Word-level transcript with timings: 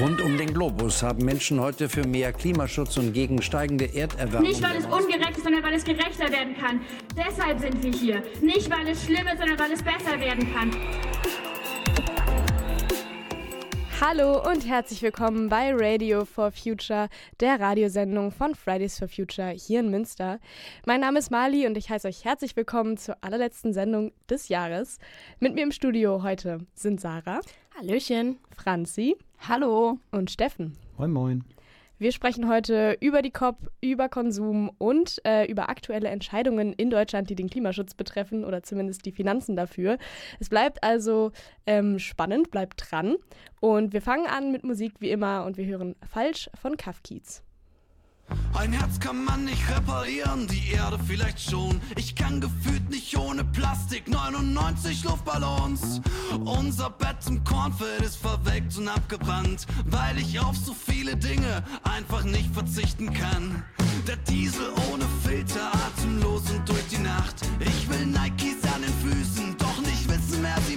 Rund 0.00 0.22
um 0.22 0.38
den 0.38 0.54
Globus 0.54 1.02
haben 1.02 1.26
Menschen 1.26 1.60
heute 1.60 1.86
für 1.90 2.06
mehr 2.06 2.32
Klimaschutz 2.32 2.96
und 2.96 3.12
gegen 3.12 3.42
steigende 3.42 3.84
Erderwärmung. 3.94 4.48
Nicht, 4.48 4.62
weil 4.62 4.78
es 4.78 4.86
ungerecht 4.86 5.36
ist, 5.36 5.44
sondern 5.44 5.62
weil 5.62 5.74
es 5.74 5.84
gerechter 5.84 6.32
werden 6.32 6.56
kann. 6.56 6.80
Deshalb 7.14 7.60
sind 7.60 7.82
wir 7.82 7.92
hier. 7.92 8.22
Nicht, 8.40 8.70
weil 8.70 8.88
es 8.88 9.04
schlimm 9.04 9.26
ist, 9.26 9.36
sondern 9.36 9.58
weil 9.58 9.72
es 9.72 9.82
besser 9.82 10.18
werden 10.18 10.50
kann. 10.54 10.74
Hallo 14.00 14.42
und 14.50 14.66
herzlich 14.66 15.02
willkommen 15.02 15.50
bei 15.50 15.70
Radio 15.74 16.24
for 16.24 16.50
Future, 16.50 17.10
der 17.40 17.60
Radiosendung 17.60 18.30
von 18.30 18.54
Fridays 18.54 18.98
for 18.98 19.06
Future 19.06 19.50
hier 19.50 19.80
in 19.80 19.90
Münster. 19.90 20.40
Mein 20.86 21.02
Name 21.02 21.18
ist 21.18 21.30
Mali 21.30 21.66
und 21.66 21.76
ich 21.76 21.90
heiße 21.90 22.08
euch 22.08 22.24
herzlich 22.24 22.56
willkommen 22.56 22.96
zur 22.96 23.18
allerletzten 23.20 23.74
Sendung 23.74 24.12
des 24.30 24.48
Jahres. 24.48 24.96
Mit 25.40 25.54
mir 25.54 25.64
im 25.64 25.72
Studio 25.72 26.22
heute 26.22 26.60
sind 26.74 27.02
Sarah. 27.02 27.42
Hallöchen. 27.76 28.38
Franzi. 28.54 29.16
Hallo. 29.48 29.98
Und 30.10 30.30
Steffen. 30.30 30.76
Moin, 30.98 31.10
moin. 31.10 31.44
Wir 31.98 32.12
sprechen 32.12 32.48
heute 32.48 32.96
über 33.00 33.20
die 33.20 33.30
COP, 33.30 33.70
über 33.82 34.08
Konsum 34.08 34.70
und 34.78 35.20
äh, 35.26 35.44
über 35.44 35.68
aktuelle 35.68 36.08
Entscheidungen 36.08 36.72
in 36.72 36.88
Deutschland, 36.88 37.28
die 37.28 37.34
den 37.34 37.50
Klimaschutz 37.50 37.92
betreffen 37.92 38.46
oder 38.46 38.62
zumindest 38.62 39.04
die 39.04 39.12
Finanzen 39.12 39.54
dafür. 39.54 39.98
Es 40.38 40.48
bleibt 40.48 40.82
also 40.82 41.32
ähm, 41.66 41.98
spannend, 41.98 42.50
bleibt 42.50 42.90
dran. 42.90 43.16
Und 43.60 43.92
wir 43.92 44.00
fangen 44.00 44.26
an 44.26 44.50
mit 44.50 44.64
Musik 44.64 44.94
wie 45.00 45.10
immer 45.10 45.44
und 45.44 45.58
wir 45.58 45.66
hören 45.66 45.94
Falsch 46.08 46.48
von 46.54 46.78
Kafkiez. 46.78 47.42
Ein 48.54 48.72
Herz 48.72 49.00
kann 49.00 49.24
man 49.24 49.44
nicht 49.44 49.62
reparieren, 49.70 50.46
die 50.46 50.72
Erde 50.72 50.98
vielleicht 51.06 51.40
schon. 51.40 51.80
Ich 51.96 52.14
kann 52.14 52.40
gefühlt 52.40 52.90
nicht 52.90 53.16
ohne 53.16 53.44
Plastik, 53.44 54.08
99 54.08 55.04
Luftballons. 55.04 56.00
Unser 56.44 56.90
Bett 56.90 57.16
im 57.26 57.42
Kornfeld 57.44 58.02
ist 58.02 58.16
verwelkt 58.16 58.76
und 58.76 58.88
abgebrannt, 58.88 59.66
weil 59.86 60.18
ich 60.18 60.38
auf 60.40 60.56
so 60.56 60.74
viele 60.74 61.16
Dinge 61.16 61.64
einfach 61.84 62.24
nicht 62.24 62.52
verzichten 62.52 63.12
kann. 63.14 63.62
Der 64.06 64.16
Diesel 64.16 64.72
ohne 64.92 65.06
Filter, 65.24 65.72
atemlos 65.72 66.50
und 66.50 66.68
durch 66.68 66.86
die 66.88 66.98
Nacht. 66.98 67.36
Ich 67.60 67.88
will 67.88 68.06
Nikes 68.06 68.62
an 68.74 68.82
den 68.82 69.10
Füßen, 69.10 69.56
doch 69.58 69.80
nicht 69.80 70.08
wissen, 70.08 70.42
wer 70.42 70.60
sie 70.66 70.69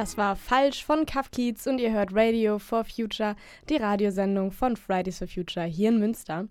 Das 0.00 0.16
war 0.16 0.34
Falsch 0.34 0.82
von 0.82 1.04
Kafkiez 1.04 1.66
und 1.66 1.78
ihr 1.78 1.92
hört 1.92 2.14
Radio 2.14 2.58
for 2.58 2.84
Future, 2.84 3.36
die 3.68 3.76
Radiosendung 3.76 4.50
von 4.50 4.74
Fridays 4.78 5.18
for 5.18 5.28
Future 5.28 5.66
hier 5.66 5.90
in 5.90 5.98
Münster. 5.98 6.48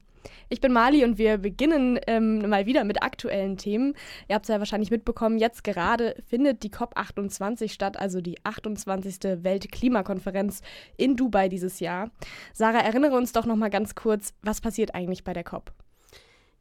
Ich 0.49 0.61
bin 0.61 0.71
Mali 0.71 1.03
und 1.03 1.17
wir 1.17 1.39
beginnen 1.39 1.99
ähm, 2.05 2.47
mal 2.47 2.67
wieder 2.67 2.83
mit 2.83 3.01
aktuellen 3.01 3.57
Themen. 3.57 3.95
Ihr 4.27 4.35
habt 4.35 4.45
es 4.45 4.49
ja 4.49 4.59
wahrscheinlich 4.59 4.91
mitbekommen, 4.91 5.39
jetzt 5.39 5.63
gerade 5.63 6.15
findet 6.27 6.61
die 6.61 6.69
COP28 6.69 7.71
statt, 7.71 7.97
also 7.97 8.21
die 8.21 8.37
28. 8.45 9.43
Weltklimakonferenz 9.43 10.61
in 10.95 11.15
Dubai 11.15 11.49
dieses 11.49 11.79
Jahr. 11.79 12.11
Sarah, 12.53 12.81
erinnere 12.81 13.17
uns 13.17 13.31
doch 13.31 13.47
noch 13.47 13.55
mal 13.55 13.71
ganz 13.71 13.95
kurz, 13.95 14.35
was 14.43 14.61
passiert 14.61 14.93
eigentlich 14.93 15.23
bei 15.23 15.33
der 15.33 15.43
COP? 15.43 15.71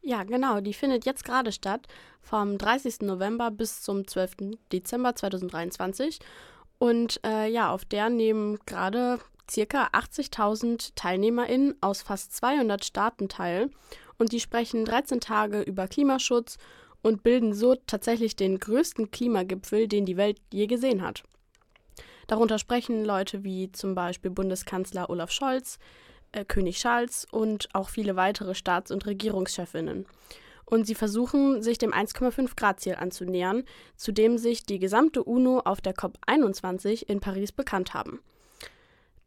Ja, 0.01 0.23
genau, 0.23 0.63
die 0.63 0.73
findet 0.73 1.05
jetzt 1.05 1.23
gerade 1.23 1.53
statt, 1.53 1.87
vom 2.23 2.57
30. 2.57 3.01
November 3.03 3.51
bis 3.51 3.83
zum 3.83 4.07
12. 4.07 4.57
Dezember 4.73 5.15
2023. 5.15 6.21
Und 6.79 7.21
äh, 7.25 7.49
ja, 7.49 7.73
auf 7.73 7.85
der 7.85 8.09
nehmen 8.09 8.59
gerade 8.67 9.19
circa 9.51 9.89
80.000 9.89 10.93
TeilnehmerInnen 10.95 11.77
aus 11.81 12.03
fast 12.03 12.35
200 12.37 12.85
Staaten 12.85 13.29
teil. 13.29 13.71
Und 14.19 14.33
die 14.33 14.41
sprechen 14.41 14.85
13 14.85 15.21
Tage 15.21 15.63
über 15.63 15.89
Klimaschutz 15.89 16.59
und 17.03 17.23
bilden 17.23 17.55
so 17.55 17.77
tatsächlich 17.87 18.37
den 18.37 18.59
größten 18.59 19.11
Klimagipfel, 19.11 19.89
den 19.89 20.07
die 20.07 20.17
Welt 20.17 20.41
je 20.53 20.67
gesehen 20.67 21.03
hat. 21.03 21.23
Darunter 22.27 22.59
sprechen 22.59 23.05
Leute 23.05 23.45
wie 23.45 23.73
zum 23.73 23.95
Beispiel 23.95 24.31
Bundeskanzler 24.31 25.09
Olaf 25.09 25.31
Scholz, 25.31 25.79
äh, 26.33 26.45
König 26.45 26.79
Charles 26.79 27.27
und 27.31 27.69
auch 27.73 27.89
viele 27.89 28.17
weitere 28.17 28.55
Staats- 28.55 28.91
und 28.91 29.07
Regierungschefinnen. 29.07 30.07
Und 30.69 30.87
sie 30.87 30.95
versuchen, 30.95 31.63
sich 31.63 31.79
dem 31.79 31.95
1,5 31.95 32.51
Grad 32.55 32.81
Ziel 32.81 32.97
anzunähern, 32.97 33.65
zu 33.97 34.13
dem 34.13 34.37
sich 34.37 34.65
die 34.65 34.79
gesamte 34.79 35.25
UNO 35.25 35.61
auf 35.61 35.81
der 35.81 35.95
COP21 35.95 37.05
in 37.07 37.21
Paris 37.21 37.53
bekannt 37.53 37.95
haben. 37.95 38.21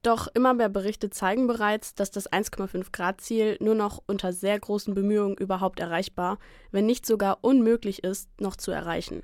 Doch 0.04 0.28
immer 0.36 0.54
mehr 0.54 0.70
Berichte 0.70 1.10
zeigen 1.10 1.48
bereits, 1.48 1.96
dass 1.96 2.12
das 2.12 2.32
1,5 2.32 2.92
Grad 2.92 3.22
Ziel 3.22 3.58
nur 3.60 3.74
noch 3.74 4.04
unter 4.06 4.34
sehr 4.34 4.60
großen 4.60 4.94
Bemühungen 4.94 5.36
überhaupt 5.36 5.80
erreichbar, 5.80 6.38
wenn 6.70 6.86
nicht 6.86 7.08
sogar 7.08 7.40
unmöglich 7.42 8.04
ist, 8.04 8.30
noch 8.40 8.56
zu 8.56 8.70
erreichen. 8.70 9.24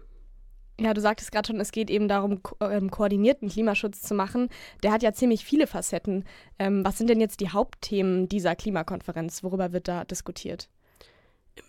Ja, 0.80 0.96
du 0.96 1.02
sagtest 1.02 1.32
gerade 1.32 1.48
schon, 1.48 1.60
es 1.60 1.72
geht 1.72 1.92
eben 1.92 2.08
darum, 2.08 2.42
ko 2.42 2.56
ähm, 2.62 2.90
koordinierten 2.90 3.50
Klimaschutz 3.50 4.02
zu 4.02 4.16
machen. 4.16 4.50
Der 4.82 4.92
hat 4.92 5.04
ja 5.04 5.14
ziemlich 5.14 5.46
viele 5.46 5.68
Facetten. 5.68 6.26
Ähm, 6.58 6.84
was 6.84 6.98
sind 6.98 7.10
denn 7.12 7.22
jetzt 7.22 7.42
die 7.42 7.50
Hauptthemen 7.50 8.28
dieser 8.28 8.56
Klimakonferenz? 8.56 9.44
Worüber 9.44 9.72
wird 9.72 9.88
da 9.88 10.04
diskutiert? 10.04 10.70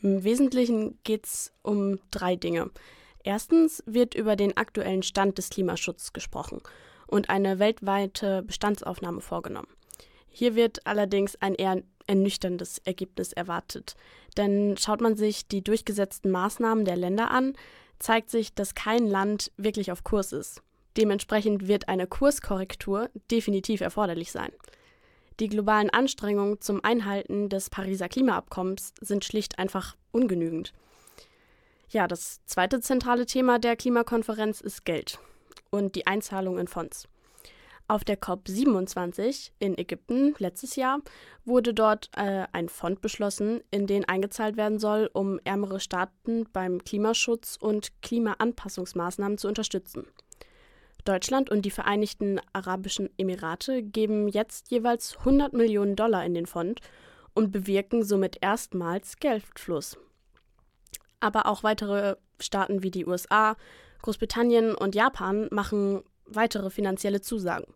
Im 0.03 0.25
Wesentlichen 0.25 0.99
geht 1.05 1.27
es 1.27 1.53
um 1.63 1.99
drei 2.11 2.37
Dinge. 2.37 2.71
Erstens 3.25 3.83
wird 3.87 4.15
über 4.15 4.37
den 4.37 4.57
aktuellen 4.57 5.03
Stand 5.03 5.39
des 5.39 5.51
Klimaschutzes 5.51 6.13
gesprochen 6.13 6.61
und 7.07 7.31
eine 7.31 7.59
weltweite 7.59 8.43
Bestandsaufnahme 8.43 9.21
vorgenommen. 9.21 9.69
Hier 10.31 10.55
wird 10.55 10.87
allerdings 10.87 11.37
ein 11.37 11.55
eher 11.55 11.83
ernüchterndes 12.07 12.79
Ergebnis 12.85 13.33
erwartet. 13.33 13.97
Denn 14.37 14.77
schaut 14.79 15.01
man 15.01 15.17
sich 15.17 15.47
die 15.47 15.63
durchgesetzten 15.63 16.31
Maßnahmen 16.31 16.85
der 16.85 16.97
Länder 16.97 17.31
an, 17.31 17.55
zeigt 17.99 18.31
sich, 18.31 18.55
dass 18.55 18.75
kein 18.75 19.07
Land 19.07 19.53
wirklich 19.57 19.93
auf 19.93 20.05
Kurs 20.05 20.33
ist. 20.33 20.63
Dementsprechend 20.97 21.69
wird 21.69 21.89
eine 21.89 22.07
Kurskorrektur 22.07 23.11
definitiv 23.31 23.81
erforderlich 23.81 24.33
sein. 24.33 24.51
Die 25.41 25.49
globalen 25.49 25.91
Anstrengungen 25.91 26.61
zum 26.61 26.83
Einhalten 26.83 27.49
des 27.49 27.71
Pariser 27.71 28.09
Klimaabkommens 28.09 28.93
sind 29.01 29.25
schlicht 29.25 29.59
einfach 29.59 29.97
ungenügend. 30.11 30.73
Ja, 31.91 32.09
das 32.09 32.45
zweite 32.45 32.81
zentrale 32.81 33.25
Thema 33.25 33.59
der 33.59 33.77
Klimakonferenz 33.77 34.61
ist 34.61 34.85
Geld 34.85 35.21
und 35.71 35.95
die 35.95 36.07
Einzahlung 36.07 36.59
in 36.59 36.67
Fonds. 36.67 37.09
Auf 37.87 38.05
der 38.05 38.21
COP27 38.21 39.53
in 39.61 39.79
Ägypten 39.79 40.35
letztes 40.39 40.77
Jahr 40.77 41.01
wurde 41.47 41.73
dort 41.73 42.11
äh, 42.17 42.47
ein 42.53 42.69
Fonds 42.69 43.01
beschlossen, 43.01 43.63
in 43.71 43.87
den 43.87 44.05
eingezahlt 44.07 44.59
werden 44.59 44.79
soll, 44.79 45.09
um 45.15 45.41
ärmere 45.45 45.81
Staaten 45.81 46.47
beim 46.53 46.85
Klimaschutz 46.85 47.57
und 47.59 47.93
Klimaanpassungsmaßnahmen 48.03 49.39
zu 49.39 49.49
unterstützen. 49.49 50.07
Deutschland 51.09 51.49
und 51.51 51.63
die 51.63 51.71
Vereinigten 51.71 52.39
Arabischen 52.53 53.09
Emirate 53.17 53.83
geben 53.83 54.29
jetzt 54.29 54.71
jeweils 54.71 55.17
100 55.19 55.55
Millionen 55.55 55.97
Dollar 55.97 56.25
in 56.25 56.35
den 56.35 56.45
Fonds 56.47 56.83
und 57.33 57.51
bewirken 57.51 58.03
somit 58.05 58.37
erstmals 58.43 59.17
Geldfluss. 59.17 59.97
Aber 61.21 61.47
auch 61.47 61.63
weitere 61.63 62.17
Staaten 62.39 62.83
wie 62.83 62.91
die 62.91 63.07
USA, 63.07 63.57
Großbritannien 64.03 64.75
und 64.75 64.95
Japan 64.95 65.49
machen 65.51 66.03
weitere 66.27 66.69
finanzielle 66.69 67.23
Zusagen. 67.23 67.73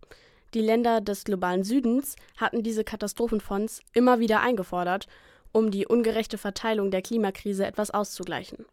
Die 0.52 0.60
Länder 0.60 1.00
des 1.00 1.24
globalen 1.24 1.64
Südens 1.64 2.16
hatten 2.36 2.62
diese 2.62 2.84
Katastrophenfonds 2.84 3.80
immer 3.94 4.20
wieder 4.20 4.40
eingefordert, 4.40 5.06
um 5.52 5.70
die 5.70 5.86
ungerechte 5.86 6.36
Verteilung 6.36 6.90
der 6.90 7.00
Klimakrise 7.00 7.64
etwas 7.64 7.90
auszugleichen. 7.90 8.66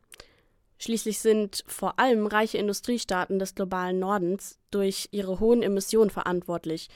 Schließlich 0.80 1.20
sind 1.20 1.64
vor 1.68 2.00
allem 2.00 2.26
reiche 2.26 2.58
Industriestaaten 2.58 3.38
des 3.38 3.54
globalen 3.54 4.00
Nordens 4.00 4.58
durch 4.72 5.10
ihre 5.12 5.40
hohen 5.42 5.62
Emissionen 5.62 6.10
verantwortlich. 6.10 6.88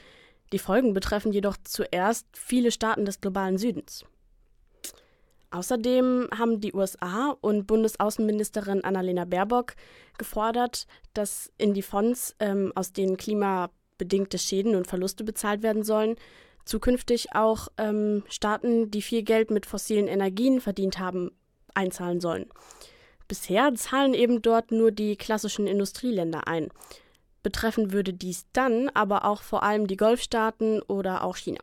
Die 0.52 0.58
Folgen 0.58 0.94
betreffen 0.94 1.32
jedoch 1.32 1.56
zuerst 1.64 2.26
viele 2.32 2.70
Staaten 2.70 3.04
des 3.04 3.20
globalen 3.20 3.58
Südens. 3.58 4.04
Außerdem 5.50 6.28
haben 6.36 6.60
die 6.60 6.72
USA 6.72 7.36
und 7.40 7.66
Bundesaußenministerin 7.66 8.82
Annalena 8.82 9.24
Baerbock 9.24 9.74
gefordert, 10.18 10.86
dass 11.12 11.52
in 11.58 11.74
die 11.74 11.82
Fonds, 11.82 12.34
ähm, 12.40 12.72
aus 12.74 12.92
denen 12.92 13.16
klimabedingte 13.16 14.38
Schäden 14.38 14.74
und 14.74 14.86
Verluste 14.86 15.22
bezahlt 15.22 15.62
werden 15.62 15.84
sollen, 15.84 16.16
zukünftig 16.64 17.34
auch 17.34 17.68
ähm, 17.78 18.24
Staaten, 18.28 18.90
die 18.90 19.02
viel 19.02 19.22
Geld 19.22 19.50
mit 19.50 19.66
fossilen 19.66 20.08
Energien 20.08 20.60
verdient 20.60 20.98
haben, 20.98 21.30
einzahlen 21.74 22.20
sollen. 22.20 22.46
Bisher 23.28 23.74
zahlen 23.74 24.14
eben 24.14 24.42
dort 24.42 24.70
nur 24.70 24.90
die 24.90 25.16
klassischen 25.16 25.66
Industrieländer 25.66 26.46
ein. 26.46 26.68
Betreffen 27.42 27.92
würde 27.92 28.12
dies 28.12 28.46
dann 28.52 28.88
aber 28.90 29.24
auch 29.24 29.42
vor 29.42 29.62
allem 29.62 29.86
die 29.86 29.96
Golfstaaten 29.96 30.82
oder 30.82 31.24
auch 31.24 31.36
China. 31.36 31.60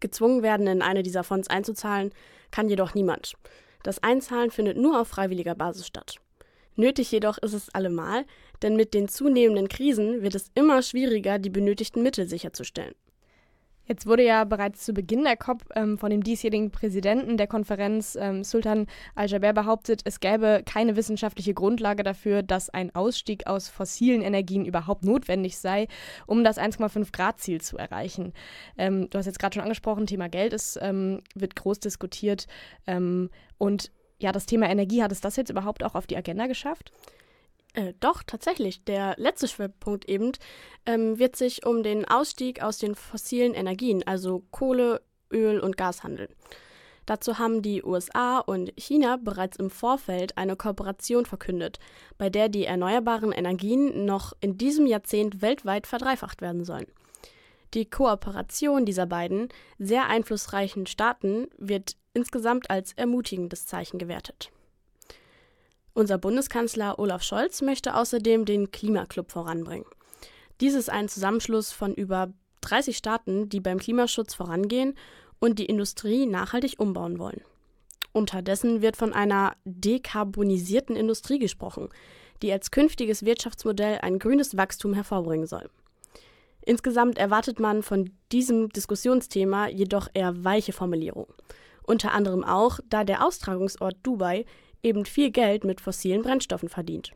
Gezwungen 0.00 0.42
werden, 0.42 0.66
in 0.66 0.82
eine 0.82 1.02
dieser 1.02 1.24
Fonds 1.24 1.48
einzuzahlen, 1.48 2.12
kann 2.50 2.68
jedoch 2.68 2.94
niemand. 2.94 3.34
Das 3.82 4.02
Einzahlen 4.02 4.50
findet 4.50 4.76
nur 4.76 5.00
auf 5.00 5.08
freiwilliger 5.08 5.54
Basis 5.54 5.86
statt. 5.86 6.16
Nötig 6.74 7.10
jedoch 7.10 7.38
ist 7.38 7.54
es 7.54 7.74
allemal, 7.74 8.26
denn 8.62 8.76
mit 8.76 8.94
den 8.94 9.08
zunehmenden 9.08 9.68
Krisen 9.68 10.22
wird 10.22 10.34
es 10.34 10.50
immer 10.54 10.82
schwieriger, 10.82 11.38
die 11.38 11.50
benötigten 11.50 12.02
Mittel 12.02 12.28
sicherzustellen. 12.28 12.94
Jetzt 13.86 14.06
wurde 14.06 14.24
ja 14.24 14.44
bereits 14.44 14.84
zu 14.84 14.92
Beginn 14.92 15.24
der 15.24 15.36
COP 15.36 15.62
ähm, 15.74 15.96
von 15.96 16.10
dem 16.10 16.22
diesjährigen 16.22 16.70
Präsidenten 16.70 17.36
der 17.36 17.46
Konferenz, 17.46 18.16
ähm, 18.20 18.42
Sultan 18.44 18.86
Al-Jaber, 19.14 19.52
behauptet, 19.52 20.02
es 20.04 20.20
gäbe 20.20 20.62
keine 20.66 20.96
wissenschaftliche 20.96 21.54
Grundlage 21.54 22.02
dafür, 22.02 22.42
dass 22.42 22.68
ein 22.68 22.94
Ausstieg 22.94 23.46
aus 23.46 23.68
fossilen 23.68 24.22
Energien 24.22 24.64
überhaupt 24.64 25.04
notwendig 25.04 25.58
sei, 25.58 25.86
um 26.26 26.42
das 26.42 26.58
1,5 26.58 27.12
Grad 27.12 27.40
Ziel 27.40 27.60
zu 27.60 27.78
erreichen. 27.78 28.32
Ähm, 28.76 29.08
du 29.08 29.18
hast 29.18 29.26
jetzt 29.26 29.38
gerade 29.38 29.54
schon 29.54 29.62
angesprochen, 29.62 30.06
Thema 30.06 30.28
Geld 30.28 30.52
ist, 30.52 30.78
ähm, 30.82 31.22
wird 31.34 31.54
groß 31.56 31.80
diskutiert. 31.80 32.46
Ähm, 32.86 33.30
und 33.58 33.92
ja, 34.18 34.32
das 34.32 34.46
Thema 34.46 34.68
Energie, 34.68 35.02
hat 35.02 35.12
es 35.12 35.20
das 35.20 35.36
jetzt 35.36 35.50
überhaupt 35.50 35.84
auch 35.84 35.94
auf 35.94 36.06
die 36.06 36.16
Agenda 36.16 36.46
geschafft? 36.46 36.90
Äh, 37.76 37.92
doch, 38.00 38.22
tatsächlich. 38.22 38.84
Der 38.84 39.14
letzte 39.18 39.46
Schwerpunkt 39.46 40.08
eben 40.08 40.32
ähm, 40.86 41.18
wird 41.18 41.36
sich 41.36 41.66
um 41.66 41.82
den 41.82 42.06
Ausstieg 42.06 42.62
aus 42.62 42.78
den 42.78 42.94
fossilen 42.94 43.52
Energien, 43.52 44.02
also 44.06 44.42
Kohle, 44.50 45.02
Öl 45.30 45.60
und 45.60 45.76
Gas 45.76 46.02
handeln. 46.02 46.30
Dazu 47.04 47.38
haben 47.38 47.60
die 47.60 47.84
USA 47.84 48.38
und 48.38 48.72
China 48.76 49.18
bereits 49.22 49.58
im 49.58 49.68
Vorfeld 49.70 50.38
eine 50.38 50.56
Kooperation 50.56 51.26
verkündet, 51.26 51.78
bei 52.16 52.30
der 52.30 52.48
die 52.48 52.64
erneuerbaren 52.64 53.30
Energien 53.30 54.06
noch 54.06 54.32
in 54.40 54.56
diesem 54.56 54.86
Jahrzehnt 54.86 55.42
weltweit 55.42 55.86
verdreifacht 55.86 56.40
werden 56.40 56.64
sollen. 56.64 56.86
Die 57.74 57.88
Kooperation 57.88 58.86
dieser 58.86 59.06
beiden 59.06 59.50
sehr 59.78 60.08
einflussreichen 60.08 60.86
Staaten 60.86 61.48
wird 61.58 61.96
insgesamt 62.14 62.70
als 62.70 62.94
ermutigendes 62.94 63.66
Zeichen 63.66 63.98
gewertet. 63.98 64.50
Unser 65.96 66.18
Bundeskanzler 66.18 66.98
Olaf 66.98 67.22
Scholz 67.22 67.62
möchte 67.62 67.94
außerdem 67.94 68.44
den 68.44 68.70
Klimaclub 68.70 69.32
voranbringen. 69.32 69.86
Dies 70.60 70.74
ist 70.74 70.90
ein 70.90 71.08
Zusammenschluss 71.08 71.72
von 71.72 71.94
über 71.94 72.34
30 72.60 72.98
Staaten, 72.98 73.48
die 73.48 73.60
beim 73.60 73.78
Klimaschutz 73.78 74.34
vorangehen 74.34 74.92
und 75.38 75.58
die 75.58 75.64
Industrie 75.64 76.26
nachhaltig 76.26 76.74
umbauen 76.76 77.18
wollen. 77.18 77.40
Unterdessen 78.12 78.82
wird 78.82 78.98
von 78.98 79.14
einer 79.14 79.54
dekarbonisierten 79.64 80.96
Industrie 80.96 81.38
gesprochen, 81.38 81.88
die 82.42 82.52
als 82.52 82.70
künftiges 82.70 83.24
Wirtschaftsmodell 83.24 84.00
ein 84.02 84.18
grünes 84.18 84.54
Wachstum 84.54 84.92
hervorbringen 84.92 85.46
soll. 85.46 85.70
Insgesamt 86.60 87.16
erwartet 87.16 87.58
man 87.58 87.82
von 87.82 88.10
diesem 88.32 88.68
Diskussionsthema 88.68 89.68
jedoch 89.68 90.08
eher 90.12 90.44
weiche 90.44 90.74
Formulierungen. 90.74 91.32
Unter 91.84 92.12
anderem 92.12 92.44
auch, 92.44 92.80
da 92.90 93.04
der 93.04 93.24
Austragungsort 93.24 93.96
Dubai 94.02 94.44
eben 94.86 95.04
viel 95.04 95.30
Geld 95.30 95.64
mit 95.64 95.80
fossilen 95.80 96.22
Brennstoffen 96.22 96.68
verdient. 96.68 97.12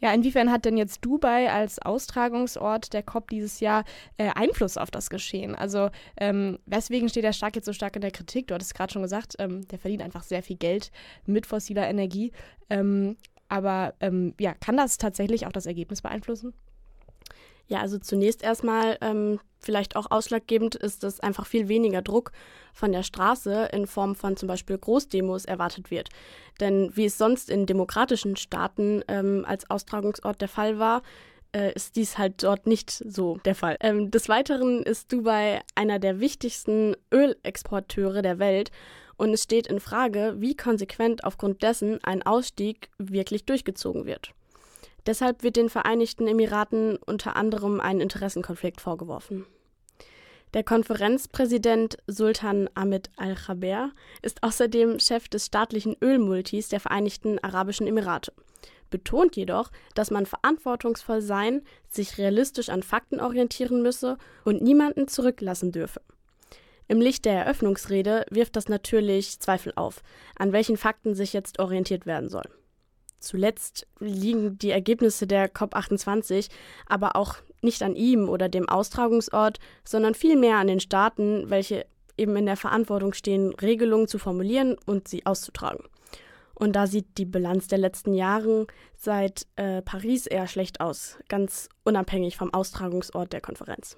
Ja, 0.00 0.12
inwiefern 0.12 0.50
hat 0.52 0.66
denn 0.66 0.76
jetzt 0.76 1.02
Dubai 1.02 1.50
als 1.50 1.78
Austragungsort 1.78 2.92
der 2.92 3.02
COP 3.02 3.30
dieses 3.30 3.60
Jahr 3.60 3.84
äh, 4.18 4.28
Einfluss 4.34 4.76
auf 4.76 4.90
das 4.90 5.08
Geschehen? 5.08 5.54
Also 5.54 5.88
ähm, 6.18 6.58
weswegen 6.66 7.08
steht 7.08 7.24
der 7.24 7.32
Stark 7.32 7.56
jetzt 7.56 7.64
so 7.64 7.72
stark 7.72 7.96
in 7.96 8.02
der 8.02 8.10
Kritik? 8.10 8.48
Du 8.48 8.54
hattest 8.54 8.74
gerade 8.74 8.92
schon 8.92 9.00
gesagt, 9.00 9.36
ähm, 9.38 9.66
der 9.68 9.78
verdient 9.78 10.02
einfach 10.02 10.22
sehr 10.22 10.42
viel 10.42 10.56
Geld 10.56 10.90
mit 11.24 11.46
fossiler 11.46 11.88
Energie. 11.88 12.32
Ähm, 12.68 13.16
aber 13.48 13.94
ähm, 14.00 14.34
ja, 14.38 14.52
kann 14.52 14.76
das 14.76 14.98
tatsächlich 14.98 15.46
auch 15.46 15.52
das 15.52 15.64
Ergebnis 15.64 16.02
beeinflussen? 16.02 16.52
Ja, 17.66 17.80
also 17.80 17.98
zunächst 17.98 18.42
erstmal 18.42 18.98
ähm, 19.00 19.40
vielleicht 19.60 19.96
auch 19.96 20.10
ausschlaggebend 20.10 20.74
ist, 20.74 21.02
dass 21.02 21.20
einfach 21.20 21.46
viel 21.46 21.68
weniger 21.68 22.02
Druck 22.02 22.32
von 22.72 22.92
der 22.92 23.02
Straße 23.02 23.70
in 23.72 23.86
Form 23.86 24.14
von 24.14 24.36
zum 24.36 24.48
Beispiel 24.48 24.76
Großdemos 24.76 25.44
erwartet 25.46 25.90
wird. 25.90 26.10
Denn 26.60 26.90
wie 26.94 27.06
es 27.06 27.18
sonst 27.18 27.48
in 27.48 27.66
demokratischen 27.66 28.36
Staaten 28.36 29.02
ähm, 29.08 29.44
als 29.46 29.70
Austragungsort 29.70 30.40
der 30.40 30.48
Fall 30.48 30.78
war, 30.78 31.02
äh, 31.54 31.72
ist 31.72 31.96
dies 31.96 32.18
halt 32.18 32.42
dort 32.42 32.66
nicht 32.66 32.90
so 32.90 33.38
der 33.44 33.54
Fall. 33.54 33.76
Ähm, 33.80 34.10
des 34.10 34.28
Weiteren 34.28 34.82
ist 34.82 35.12
Dubai 35.12 35.62
einer 35.74 35.98
der 35.98 36.20
wichtigsten 36.20 36.96
Ölexporteure 37.12 38.22
der 38.22 38.38
Welt 38.38 38.70
und 39.16 39.32
es 39.32 39.44
steht 39.44 39.68
in 39.68 39.80
Frage, 39.80 40.34
wie 40.38 40.56
konsequent 40.56 41.24
aufgrund 41.24 41.62
dessen 41.62 42.02
ein 42.02 42.22
Ausstieg 42.22 42.90
wirklich 42.98 43.46
durchgezogen 43.46 44.04
wird. 44.04 44.34
Deshalb 45.06 45.42
wird 45.42 45.56
den 45.56 45.68
Vereinigten 45.68 46.26
Emiraten 46.26 46.96
unter 47.04 47.36
anderem 47.36 47.80
ein 47.80 48.00
Interessenkonflikt 48.00 48.80
vorgeworfen. 48.80 49.46
Der 50.54 50.62
Konferenzpräsident 50.62 51.98
Sultan 52.06 52.70
Ahmed 52.74 53.10
Al-Jaber 53.16 53.90
ist 54.22 54.44
außerdem 54.44 55.00
Chef 55.00 55.28
des 55.28 55.46
staatlichen 55.46 55.96
Ölmultis 56.00 56.68
der 56.68 56.78
Vereinigten 56.78 57.40
Arabischen 57.40 57.88
Emirate. 57.88 58.32
betont 58.88 59.34
jedoch, 59.34 59.72
dass 59.96 60.12
man 60.12 60.24
verantwortungsvoll 60.24 61.20
sein, 61.20 61.62
sich 61.88 62.16
realistisch 62.18 62.68
an 62.68 62.84
Fakten 62.84 63.18
orientieren 63.18 63.82
müsse 63.82 64.18
und 64.44 64.62
niemanden 64.62 65.08
zurücklassen 65.08 65.72
dürfe. 65.72 66.00
Im 66.86 67.00
Licht 67.00 67.24
der 67.24 67.32
Eröffnungsrede 67.32 68.24
wirft 68.30 68.54
das 68.54 68.68
natürlich 68.68 69.40
Zweifel 69.40 69.72
auf, 69.74 70.02
an 70.36 70.52
welchen 70.52 70.76
Fakten 70.76 71.16
sich 71.16 71.32
jetzt 71.32 71.58
orientiert 71.58 72.06
werden 72.06 72.28
soll. 72.28 72.48
Zuletzt 73.24 73.86
liegen 73.98 74.58
die 74.58 74.70
Ergebnisse 74.70 75.26
der 75.26 75.52
COP28 75.52 76.48
aber 76.86 77.16
auch 77.16 77.36
nicht 77.62 77.82
an 77.82 77.96
ihm 77.96 78.28
oder 78.28 78.48
dem 78.48 78.68
Austragungsort, 78.68 79.58
sondern 79.84 80.14
vielmehr 80.14 80.58
an 80.58 80.66
den 80.66 80.80
Staaten, 80.80 81.48
welche 81.48 81.86
eben 82.16 82.36
in 82.36 82.46
der 82.46 82.56
Verantwortung 82.56 83.12
stehen, 83.12 83.54
Regelungen 83.54 84.06
zu 84.06 84.18
formulieren 84.18 84.76
und 84.86 85.08
sie 85.08 85.26
auszutragen. 85.26 85.84
Und 86.54 86.76
da 86.76 86.86
sieht 86.86 87.18
die 87.18 87.24
Bilanz 87.24 87.66
der 87.66 87.78
letzten 87.78 88.14
Jahre 88.14 88.66
seit 88.96 89.46
äh, 89.56 89.82
Paris 89.82 90.26
eher 90.26 90.46
schlecht 90.46 90.80
aus, 90.80 91.18
ganz 91.28 91.68
unabhängig 91.82 92.36
vom 92.36 92.54
Austragungsort 92.54 93.32
der 93.32 93.40
Konferenz. 93.40 93.96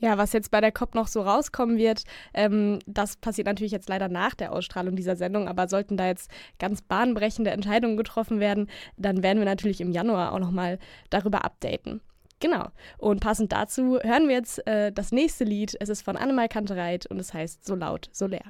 Ja, 0.00 0.16
was 0.16 0.32
jetzt 0.32 0.50
bei 0.50 0.62
der 0.62 0.72
COP 0.72 0.94
noch 0.94 1.06
so 1.06 1.20
rauskommen 1.20 1.76
wird, 1.76 2.04
ähm, 2.32 2.78
das 2.86 3.16
passiert 3.16 3.46
natürlich 3.46 3.72
jetzt 3.72 3.88
leider 3.88 4.08
nach 4.08 4.34
der 4.34 4.52
Ausstrahlung 4.52 4.96
dieser 4.96 5.14
Sendung, 5.14 5.46
aber 5.46 5.68
sollten 5.68 5.98
da 5.98 6.06
jetzt 6.06 6.30
ganz 6.58 6.80
bahnbrechende 6.80 7.50
Entscheidungen 7.50 7.98
getroffen 7.98 8.40
werden, 8.40 8.68
dann 8.96 9.22
werden 9.22 9.38
wir 9.38 9.44
natürlich 9.44 9.80
im 9.80 9.92
Januar 9.92 10.32
auch 10.32 10.38
nochmal 10.38 10.78
darüber 11.10 11.44
updaten. 11.44 12.00
Genau. 12.40 12.68
Und 12.96 13.20
passend 13.20 13.52
dazu 13.52 13.98
hören 14.00 14.28
wir 14.28 14.36
jetzt 14.36 14.66
äh, 14.66 14.90
das 14.90 15.12
nächste 15.12 15.44
Lied. 15.44 15.76
Es 15.78 15.90
ist 15.90 16.02
von 16.02 16.16
Annemal 16.16 16.48
Kantereit 16.48 17.04
und 17.04 17.18
es 17.18 17.34
heißt 17.34 17.66
So 17.66 17.74
laut, 17.74 18.08
so 18.12 18.26
leer. 18.26 18.44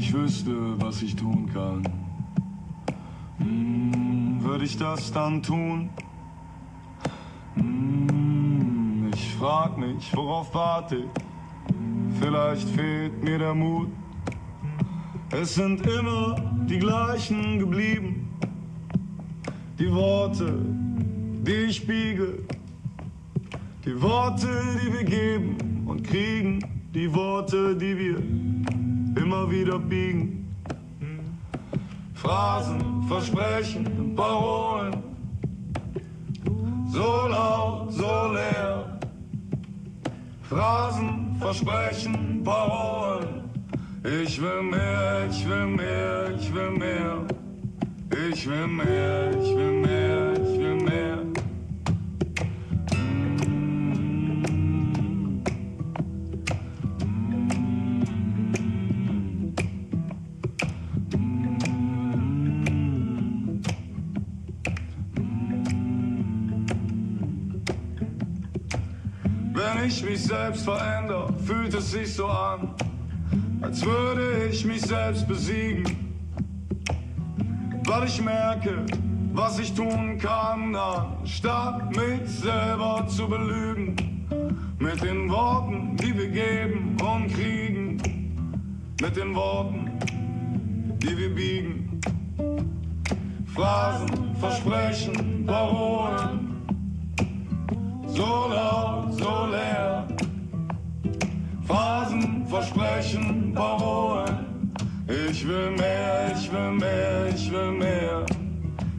Ich 0.00 0.14
wüsste, 0.14 0.80
was 0.80 1.02
ich 1.02 1.14
tun 1.14 1.50
kann, 1.52 1.82
hm, 3.36 4.42
würde 4.42 4.64
ich 4.64 4.78
das 4.78 5.12
dann 5.12 5.42
tun? 5.42 5.90
Hm, 7.54 9.10
ich 9.14 9.34
frag 9.34 9.76
mich, 9.76 10.10
worauf 10.16 10.54
warte 10.54 10.96
ich? 10.96 12.18
Vielleicht 12.18 12.66
fehlt 12.70 13.22
mir 13.22 13.38
der 13.38 13.54
Mut. 13.54 13.88
Es 15.32 15.54
sind 15.54 15.86
immer 15.86 16.34
die 16.66 16.78
gleichen 16.78 17.58
geblieben. 17.58 18.26
Die 19.78 19.92
Worte, 19.92 20.58
die 21.46 21.68
ich 21.68 21.86
biege. 21.86 22.38
Die 23.84 24.00
Worte, 24.00 24.48
die 24.82 24.92
wir 24.94 25.04
geben 25.04 25.84
und 25.86 26.02
kriegen. 26.02 26.64
Die 26.94 27.12
Worte, 27.14 27.76
die 27.76 27.98
wir 27.98 28.49
immer 29.20 29.50
wieder 29.50 29.78
biegen. 29.78 30.54
Phrasen, 32.14 33.02
Versprechen, 33.08 34.14
Parolen, 34.14 34.94
so 36.88 37.28
laut, 37.28 37.92
so 37.92 38.32
leer. 38.32 38.98
Phrasen, 40.42 41.36
Versprechen, 41.38 42.42
Parolen. 42.44 43.44
Ich 44.04 44.40
will 44.40 44.62
mehr, 44.62 45.26
ich 45.30 45.48
will 45.48 45.66
mehr, 45.66 46.34
ich 46.38 46.54
will 46.54 46.70
mehr. 46.70 47.26
Ich 48.32 48.48
will 48.48 48.66
mehr, 48.66 49.30
ich 49.30 49.56
will 49.56 49.72
mehr, 49.72 49.79
ich 69.86 70.02
mich 70.02 70.24
selbst 70.24 70.64
verändere, 70.64 71.32
fühlt 71.44 71.74
es 71.74 71.90
sich 71.90 72.14
so 72.14 72.26
an, 72.26 72.74
als 73.62 73.84
würde 73.84 74.48
ich 74.50 74.64
mich 74.64 74.82
selbst 74.82 75.26
besiegen. 75.26 76.14
Weil 77.86 78.04
ich 78.06 78.22
merke, 78.22 78.84
was 79.32 79.58
ich 79.58 79.74
tun 79.74 80.18
kann, 80.18 80.74
anstatt 80.74 81.90
mich 81.96 82.28
selber 82.28 83.06
zu 83.08 83.28
belügen. 83.28 83.96
Mit 84.78 85.02
den 85.02 85.30
Worten, 85.30 85.96
die 85.96 86.16
wir 86.16 86.28
geben 86.28 86.96
und 87.00 87.28
kriegen. 87.28 87.98
Mit 89.00 89.16
den 89.16 89.34
Worten, 89.34 89.90
die 90.98 91.16
wir 91.16 91.34
biegen. 91.34 92.00
Phrasen, 93.54 94.36
Versprechen, 94.38 95.44
Parolen 95.46 96.49
so 98.14 98.48
laut, 98.48 99.14
so 99.18 99.46
leer. 99.46 100.06
Phasen, 101.66 102.46
Versprechen, 102.46 103.52
Parolen. 103.54 104.72
Ich 105.08 105.46
will 105.46 105.70
mehr, 105.72 106.32
ich 106.36 106.52
will 106.52 106.72
mehr, 106.72 107.28
ich 107.34 107.50
will 107.50 107.72
mehr. 107.72 108.26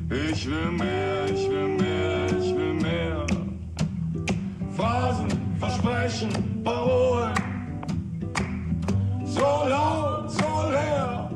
Ich 0.10 0.46
will 0.46 0.72
mehr, 0.72 1.26
ich 1.26 1.50
will 1.50 1.68
mehr, 1.68 2.26
ich 2.28 2.56
will 2.56 2.74
mehr. 2.74 3.26
Phasen, 4.76 5.30
Versprechen, 5.60 6.64
Parolen. 6.64 7.34
So 9.26 9.42
laut, 9.42 10.32
so 10.32 10.70
leer. 10.70 11.30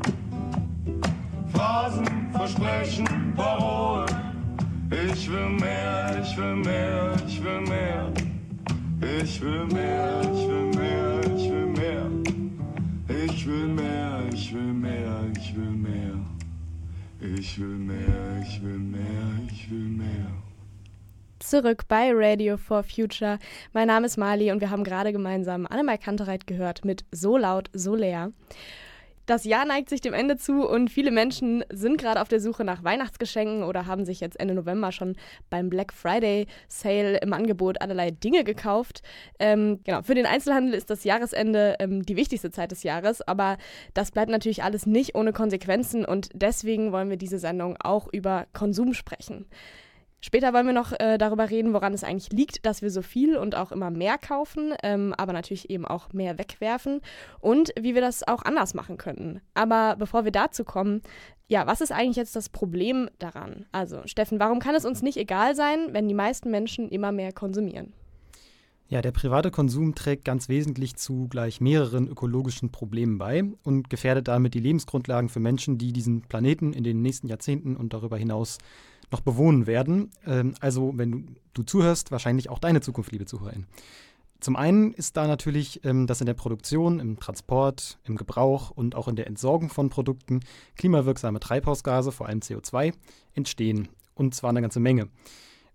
Phrasen, 1.53 2.05
Versprechen, 2.33 3.33
Parolen. 3.35 4.04
Ich 4.91 5.31
will 5.31 5.49
mehr, 5.49 6.21
ich 6.21 6.37
will 6.37 6.55
mehr, 6.57 7.15
ich 7.27 7.43
will 7.43 7.61
mehr. 7.61 8.13
Ich 9.01 9.41
will 9.41 9.65
mehr, 9.65 10.21
ich 10.21 10.47
will 10.47 10.65
mehr, 10.75 11.21
ich 11.35 11.49
will 11.49 11.65
mehr. 11.65 12.11
Ich 13.07 13.47
will 13.47 13.67
mehr, 13.67 14.29
ich 14.31 14.53
will 14.53 14.73
mehr, 14.73 15.31
ich 15.35 15.55
will 15.55 15.71
mehr. 15.71 16.25
Ich 17.19 17.59
will 17.59 17.67
mehr, 17.67 18.43
ich 18.43 18.61
will 18.61 18.77
mehr, 18.77 19.47
ich 19.49 19.71
will 19.71 19.89
mehr. 19.89 20.31
Zurück 21.39 21.87
bei 21.87 22.11
Radio 22.13 22.55
for 22.55 22.83
Future. 22.83 23.39
Mein 23.73 23.87
Name 23.87 24.05
ist 24.05 24.17
Mali 24.17 24.51
und 24.51 24.61
wir 24.61 24.69
haben 24.69 24.83
gerade 24.83 25.11
gemeinsam 25.11 25.65
Annemal 25.65 25.97
Kantereit 25.97 26.45
gehört 26.45 26.85
mit 26.85 27.05
So 27.11 27.37
laut, 27.37 27.71
so 27.73 27.95
leer. 27.95 28.31
Das 29.25 29.43
Jahr 29.43 29.65
neigt 29.65 29.89
sich 29.89 30.01
dem 30.01 30.13
Ende 30.13 30.37
zu 30.37 30.67
und 30.67 30.89
viele 30.89 31.09
Menschen 31.09 31.63
sind 31.71 31.97
gerade 31.97 32.21
auf 32.21 32.27
der 32.27 32.39
Suche 32.39 32.63
nach 32.63 32.83
Weihnachtsgeschenken 32.83 33.63
oder 33.63 33.87
haben 33.87 34.05
sich 34.05 34.19
jetzt 34.19 34.39
Ende 34.39 34.53
November 34.53 34.91
schon 34.91 35.15
beim 35.49 35.69
Black 35.69 35.93
Friday 35.93 36.45
Sale 36.67 37.17
im 37.17 37.33
Angebot 37.33 37.81
allerlei 37.81 38.11
Dinge 38.11 38.43
gekauft. 38.43 39.01
Ähm, 39.39 39.79
genau, 39.83 40.03
für 40.03 40.13
den 40.13 40.27
Einzelhandel 40.27 40.75
ist 40.75 40.89
das 40.89 41.03
Jahresende 41.03 41.75
ähm, 41.79 42.03
die 42.03 42.15
wichtigste 42.15 42.51
Zeit 42.51 42.71
des 42.71 42.83
Jahres, 42.83 43.21
aber 43.21 43.57
das 43.95 44.11
bleibt 44.11 44.29
natürlich 44.29 44.63
alles 44.63 44.85
nicht 44.85 45.15
ohne 45.15 45.33
Konsequenzen 45.33 46.05
und 46.05 46.29
deswegen 46.33 46.91
wollen 46.91 47.09
wir 47.09 47.17
diese 47.17 47.39
Sendung 47.39 47.77
auch 47.79 48.07
über 48.11 48.45
Konsum 48.53 48.93
sprechen. 48.93 49.47
Später 50.25 50.53
wollen 50.53 50.65
wir 50.65 50.73
noch 50.73 50.91
äh, 50.91 51.19
darüber 51.19 51.51
reden, 51.51 51.73
woran 51.73 51.93
es 51.93 52.03
eigentlich 52.03 52.31
liegt, 52.31 52.65
dass 52.65 52.81
wir 52.81 52.89
so 52.89 53.03
viel 53.03 53.37
und 53.37 53.53
auch 53.53 53.71
immer 53.71 53.91
mehr 53.91 54.17
kaufen, 54.17 54.73
ähm, 54.81 55.13
aber 55.15 55.33
natürlich 55.33 55.69
eben 55.69 55.85
auch 55.85 56.13
mehr 56.13 56.39
wegwerfen 56.39 57.01
und 57.41 57.71
wie 57.79 57.93
wir 57.93 58.01
das 58.01 58.27
auch 58.27 58.41
anders 58.41 58.73
machen 58.73 58.97
könnten. 58.97 59.39
Aber 59.53 59.97
bevor 59.99 60.25
wir 60.25 60.31
dazu 60.31 60.63
kommen, 60.63 61.03
ja, 61.47 61.67
was 61.67 61.79
ist 61.79 61.91
eigentlich 61.91 62.15
jetzt 62.15 62.35
das 62.35 62.49
Problem 62.49 63.07
daran? 63.19 63.67
Also, 63.71 64.01
Steffen, 64.05 64.39
warum 64.39 64.57
kann 64.57 64.73
es 64.73 64.83
uns 64.83 65.03
nicht 65.03 65.17
egal 65.17 65.55
sein, 65.55 65.89
wenn 65.91 66.07
die 66.07 66.15
meisten 66.15 66.49
Menschen 66.49 66.89
immer 66.89 67.11
mehr 67.11 67.31
konsumieren? 67.31 67.93
Ja, 68.87 69.03
der 69.03 69.11
private 69.11 69.51
Konsum 69.51 69.93
trägt 69.93 70.25
ganz 70.25 70.49
wesentlich 70.49 70.95
zu 70.95 71.27
gleich 71.27 71.61
mehreren 71.61 72.07
ökologischen 72.07 72.71
Problemen 72.71 73.19
bei 73.19 73.43
und 73.63 73.91
gefährdet 73.91 74.27
damit 74.27 74.55
die 74.55 74.59
Lebensgrundlagen 74.59 75.29
für 75.29 75.39
Menschen, 75.39 75.77
die 75.77 75.91
diesen 75.91 76.21
Planeten 76.21 76.73
in 76.73 76.83
den 76.83 77.03
nächsten 77.03 77.27
Jahrzehnten 77.27 77.75
und 77.75 77.93
darüber 77.93 78.17
hinaus 78.17 78.57
noch 79.11 79.21
bewohnen 79.21 79.67
werden. 79.67 80.11
Ähm, 80.25 80.53
also, 80.59 80.93
wenn 80.95 81.11
du, 81.11 81.23
du, 81.53 81.63
zuhörst, 81.63 82.11
wahrscheinlich 82.11 82.49
auch 82.49 82.59
deine 82.59 82.81
Zukunft, 82.81 83.11
liebe 83.11 83.25
Zuhörerin. 83.25 83.65
Zum 84.39 84.55
einen 84.55 84.93
ist 84.93 85.17
da 85.17 85.27
natürlich, 85.27 85.83
ähm, 85.85 86.07
dass 86.07 86.21
in 86.21 86.27
der 86.27 86.33
Produktion, 86.33 86.99
im 86.99 87.19
Transport, 87.19 87.97
im 88.03 88.15
Gebrauch 88.15 88.69
und 88.69 88.95
auch 88.95 89.07
in 89.07 89.15
der 89.15 89.27
Entsorgung 89.27 89.69
von 89.69 89.89
Produkten 89.89 90.41
klimawirksame 90.77 91.39
Treibhausgase, 91.39 92.11
vor 92.11 92.27
allem 92.27 92.39
CO2, 92.39 92.93
entstehen. 93.33 93.87
Und 94.13 94.35
zwar 94.35 94.51
eine 94.51 94.61
ganze 94.61 94.79
Menge. 94.79 95.07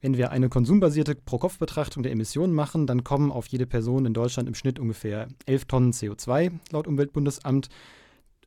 Wenn 0.00 0.16
wir 0.16 0.30
eine 0.30 0.48
konsumbasierte 0.48 1.14
Pro-Kopf-Betrachtung 1.14 2.02
der 2.02 2.12
Emissionen 2.12 2.54
machen, 2.54 2.86
dann 2.86 3.04
kommen 3.04 3.30
auf 3.30 3.46
jede 3.48 3.66
Person 3.66 4.06
in 4.06 4.14
Deutschland 4.14 4.48
im 4.48 4.54
Schnitt 4.54 4.78
ungefähr 4.78 5.28
11 5.44 5.66
Tonnen 5.66 5.92
CO2 5.92 6.52
laut 6.70 6.86
Umweltbundesamt 6.86 7.68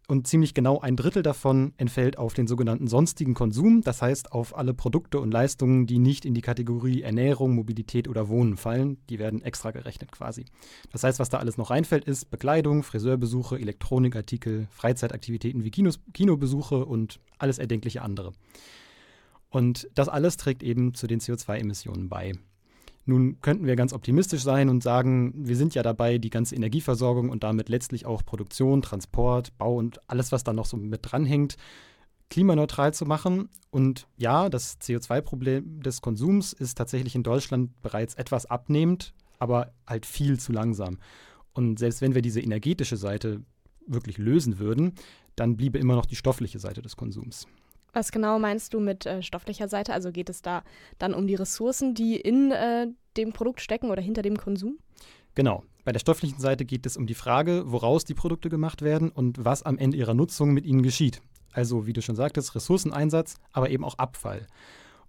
und 0.08 0.28
ziemlich 0.28 0.54
genau 0.54 0.80
ein 0.80 0.96
Drittel 0.96 1.24
davon 1.24 1.74
entfällt 1.78 2.18
auf 2.18 2.34
den 2.34 2.48
sogenannten 2.48 2.88
sonstigen 2.88 3.34
Konsum, 3.34 3.82
das 3.82 4.02
heißt 4.02 4.32
auf 4.32 4.58
alle 4.58 4.74
Produkte 4.74 5.20
und 5.20 5.32
Leistungen, 5.32 5.88
die 5.88 6.00
nicht 6.00 6.26
in 6.26 6.34
die 6.34 6.42
Kategorie 6.42 7.02
Ernährung, 7.02 7.56
Mobilität 7.56 8.08
oder 8.08 8.28
Wohnen 8.28 8.58
fallen. 8.58 8.98
Die 9.10 9.20
werden 9.20 9.42
extra 9.42 9.72
gerechnet 9.72 10.12
quasi. 10.12 10.46
Das 10.92 11.04
heißt, 11.04 11.20
was 11.20 11.30
da 11.30 11.38
alles 11.38 11.58
noch 11.58 11.70
reinfällt, 11.70 12.06
ist 12.06 12.30
Bekleidung, 12.30 12.84
Friseurbesuche, 12.84 13.58
Elektronikartikel, 13.58 14.68
Freizeitaktivitäten 14.72 15.64
wie 15.64 15.72
Kinos, 15.72 16.00
Kinobesuche 16.14 16.86
und 16.86 17.20
alles 17.38 17.58
erdenkliche 17.58 18.02
andere. 18.02 18.34
Und 19.50 19.88
das 19.94 20.10
alles 20.10 20.36
trägt 20.36 20.64
eben 20.64 20.94
zu 20.96 21.08
den 21.08 21.20
CO2-Emissionen 21.20 22.10
bei. 22.10 22.34
Nun 23.06 23.42
könnten 23.42 23.66
wir 23.66 23.76
ganz 23.76 23.92
optimistisch 23.92 24.44
sein 24.44 24.70
und 24.70 24.82
sagen, 24.82 25.34
wir 25.36 25.58
sind 25.58 25.76
ja 25.76 25.84
dabei, 25.84 26.18
die 26.18 26.30
ganze 26.30 26.56
Energieversorgung 26.56 27.30
und 27.30 27.44
damit 27.44 27.68
letztlich 27.68 28.06
auch 28.06 28.24
Produktion, 28.24 28.82
Transport, 28.82 29.58
Bau 29.58 29.76
und 29.76 30.00
alles, 30.10 30.32
was 30.32 30.44
da 30.44 30.54
noch 30.54 30.66
so 30.66 30.78
mit 30.78 31.02
dranhängt, 31.04 31.58
klimaneutral 32.30 32.94
zu 32.94 33.06
machen. 33.06 33.50
Und 33.72 34.08
ja, 34.18 34.50
das 34.50 34.80
CO2-Problem 34.80 35.82
des 35.82 36.02
Konsums 36.02 36.54
ist 36.54 36.78
tatsächlich 36.78 37.16
in 37.16 37.24
Deutschland 37.24 37.82
bereits 37.82 38.16
etwas 38.16 38.46
abnehmend, 38.46 39.14
aber 39.38 39.74
halt 39.86 40.06
viel 40.06 40.40
zu 40.40 40.54
langsam. 40.54 40.98
Und 41.54 41.80
selbst 41.80 42.02
wenn 42.02 42.16
wir 42.16 42.22
diese 42.22 42.40
energetische 42.40 42.98
Seite 42.98 43.42
wirklich 43.86 44.18
lösen 44.18 44.60
würden, 44.60 44.94
dann 45.36 45.58
bliebe 45.58 45.78
immer 45.78 45.96
noch 45.96 46.06
die 46.06 46.16
stoffliche 46.16 46.60
Seite 46.60 46.82
des 46.82 46.96
Konsums. 46.96 47.48
Was 47.94 48.12
genau 48.12 48.40
meinst 48.40 48.74
du 48.74 48.80
mit 48.80 49.06
äh, 49.06 49.22
stofflicher 49.22 49.68
Seite? 49.68 49.94
Also 49.94 50.12
geht 50.12 50.30
es 50.30 50.42
da 50.42 50.64
dann 50.98 51.14
um 51.14 51.28
die 51.28 51.36
Ressourcen, 51.36 51.94
die 51.94 52.20
in 52.20 52.52
äh, 52.52 52.88
dem 53.16 53.34
Produkt 53.34 53.62
stecken 53.62 53.92
oder 53.92 54.02
hinter 54.02 54.24
dem 54.24 54.38
Konsum? 54.38 54.80
Genau. 55.36 55.64
Bei 55.86 55.92
der 55.92 56.00
stofflichen 56.00 56.40
Seite 56.40 56.66
geht 56.66 56.86
es 56.86 56.98
um 56.98 57.08
die 57.08 57.14
Frage, 57.14 57.64
woraus 57.66 58.06
die 58.06 58.14
Produkte 58.14 58.50
gemacht 58.50 58.82
werden 58.82 59.10
und 59.10 59.44
was 59.44 59.64
am 59.64 59.78
Ende 59.78 59.98
ihrer 59.98 60.14
Nutzung 60.14 60.54
mit 60.54 60.66
ihnen 60.66 60.82
geschieht. 60.82 61.22
Also, 61.52 61.86
wie 61.86 61.94
du 61.94 62.02
schon 62.02 62.16
sagtest, 62.16 62.56
Ressourceneinsatz, 62.56 63.36
aber 63.52 63.70
eben 63.70 63.84
auch 63.84 63.98
Abfall. 64.00 64.48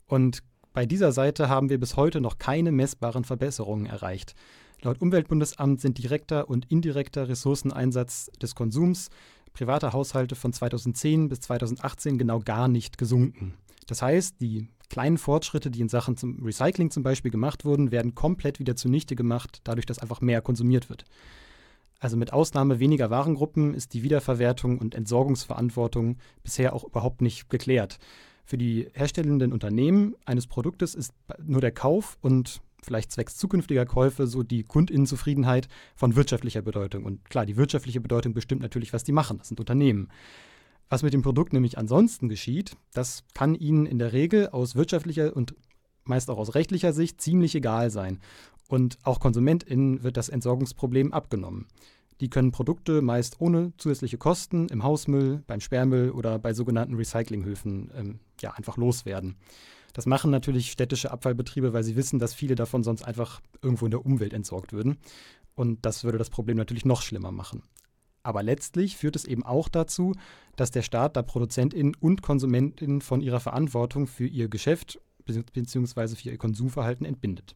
Und 0.07 0.43
bei 0.73 0.85
dieser 0.85 1.13
Seite 1.13 1.49
haben 1.49 1.71
wir 1.71 1.79
bis 1.79 1.97
heute 1.97 2.21
noch 2.21 2.39
keine 2.39 2.73
messbaren 2.73 3.25
Verbesserungen 3.25 3.87
erreicht. 3.87 4.35
Laut 4.83 5.01
Umweltbundesamt 5.01 5.81
sind 5.81 5.97
direkter 5.97 6.51
und 6.51 6.71
indirekter 6.71 7.29
Ressourceneinsatz 7.29 8.31
des 8.43 8.55
Konsums 8.55 9.09
privater 9.55 9.93
Haushalte 9.93 10.35
von 10.35 10.53
2010 10.53 11.29
bis 11.29 11.41
2018 11.41 12.19
genau 12.19 12.41
gar 12.41 12.69
nicht 12.69 12.99
gesunken. 12.99 13.55
Das 13.87 14.03
heißt, 14.03 14.41
die 14.41 14.69
kleinen 14.91 15.19
Fortschritte, 15.19 15.71
die 15.71 15.81
in 15.81 15.89
Sachen 15.89 16.17
zum 16.17 16.45
Recycling 16.45 16.91
zum 16.91 17.03
Beispiel 17.03 17.31
gemacht 17.31 17.65
wurden, 17.65 17.91
werden 17.91 18.15
komplett 18.15 18.59
wieder 18.59 18.77
zunichte 18.77 19.17
gemacht, 19.17 19.61
dadurch, 19.65 19.87
dass 19.87 19.99
einfach 19.99 20.21
mehr 20.21 20.43
konsumiert 20.43 20.91
wird. 20.91 21.05
Also 22.01 22.17
mit 22.17 22.33
Ausnahme 22.33 22.81
weniger 22.81 23.09
Warengruppen 23.11 23.73
ist 23.73 23.95
die 23.95 24.03
Wiederverwertung 24.03 24.79
und 24.79 24.95
Entsorgungsverantwortung 24.95 26.19
bisher 26.43 26.75
auch 26.75 26.85
überhaupt 26.85 27.23
nicht 27.23 27.49
geklärt. 27.49 27.99
Für 28.45 28.59
die 28.59 28.89
herstellenden 28.93 29.53
Unternehmen 29.53 30.15
eines 30.27 30.47
Produktes 30.47 30.95
ist 30.95 31.15
nur 31.43 31.63
der 31.63 31.73
Kauf 31.73 32.19
und 32.21 32.61
vielleicht 32.85 33.13
zwecks 33.13 33.37
zukünftiger 33.37 33.87
Käufe 33.87 34.27
so 34.27 34.43
die 34.43 34.63
Kundinnenzufriedenheit 34.63 35.69
von 35.97 36.17
wirtschaftlicher 36.17 36.63
Bedeutung. 36.63 37.05
Und 37.05 37.29
klar, 37.29 37.47
die 37.47 37.57
wirtschaftliche 37.57 38.01
Bedeutung 38.01 38.35
bestimmt 38.35 38.63
natürlich, 38.63 38.93
was 38.93 39.05
die 39.05 39.13
machen. 39.13 39.39
Das 39.39 39.49
sind 39.49 39.61
Unternehmen. 39.61 40.09
Was 40.89 41.03
mit 41.03 41.15
dem 41.15 41.23
Produkt 41.23 41.53
nämlich 41.53 41.79
ansonsten 41.79 42.29
geschieht, 42.29 42.77
das 42.93 43.25
kann 43.35 43.55
ihnen 43.55 43.87
in 43.87 43.99
der 43.99 44.13
Regel 44.13 44.49
aus 44.49 44.75
wirtschaftlicher 44.77 45.35
und 45.35 45.55
meist 46.05 46.31
auch 46.31 46.39
aus 46.39 46.55
rechtlicher 46.55 46.93
Sicht 46.93 47.21
ziemlich 47.21 47.55
egal 47.55 47.91
sein. 47.91 48.21
Und 48.69 48.99
auch 49.03 49.21
KonsumentInnen 49.21 50.03
wird 50.03 50.17
das 50.17 50.29
Entsorgungsproblem 50.29 51.13
abgenommen. 51.13 51.67
Die 52.21 52.31
können 52.31 52.53
Produkte 52.53 53.03
meist 53.03 53.41
ohne 53.41 53.73
zusätzliche 53.77 54.19
Kosten 54.19 54.69
im 54.69 54.83
Hausmüll, 54.83 55.43
beim 55.47 55.61
Sperrmüll 55.61 56.11
oder 56.11 56.39
bei 56.39 56.55
sogenannten 56.55 56.95
Recyclinghöfen 56.95 57.91
ähm, 57.97 58.21
ja, 58.41 58.53
einfach 58.53 58.77
loswerden. 58.77 59.37
Das 59.95 60.07
machen 60.07 60.31
natürlich 60.31 60.73
städtische 60.73 61.11
Abfallbetriebe, 61.11 61.73
weil 61.73 61.85
sie 61.85 61.97
wissen, 61.97 62.19
dass 62.19 62.35
viele 62.35 62.57
davon 62.57 62.83
sonst 62.83 63.05
einfach 63.05 63.41
irgendwo 63.63 63.87
in 63.87 63.93
der 63.93 64.05
Umwelt 64.05 64.35
entsorgt 64.35 64.73
würden. 64.73 64.99
Und 65.55 65.87
das 65.87 66.05
würde 66.05 66.19
das 66.19 66.31
Problem 66.31 66.57
natürlich 66.57 66.85
noch 66.85 67.01
schlimmer 67.01 67.33
machen. 67.33 67.63
Aber 68.25 68.43
letztlich 68.43 68.97
führt 68.97 69.17
es 69.17 69.25
eben 69.25 69.45
auch 69.45 69.69
dazu, 69.69 70.15
dass 70.57 70.73
der 70.73 70.83
Staat 70.83 71.17
da 71.17 71.23
ProduzentInnen 71.23 71.95
und 71.95 72.23
KonsumentInnen 72.23 73.03
von 73.03 73.21
ihrer 73.21 73.41
Verantwortung 73.41 74.07
für 74.07 74.27
ihr 74.27 74.49
Geschäft 74.49 75.01
bzw. 75.27 76.17
für 76.17 76.31
ihr 76.31 76.39
Konsumverhalten 76.39 77.07
entbindet. 77.07 77.55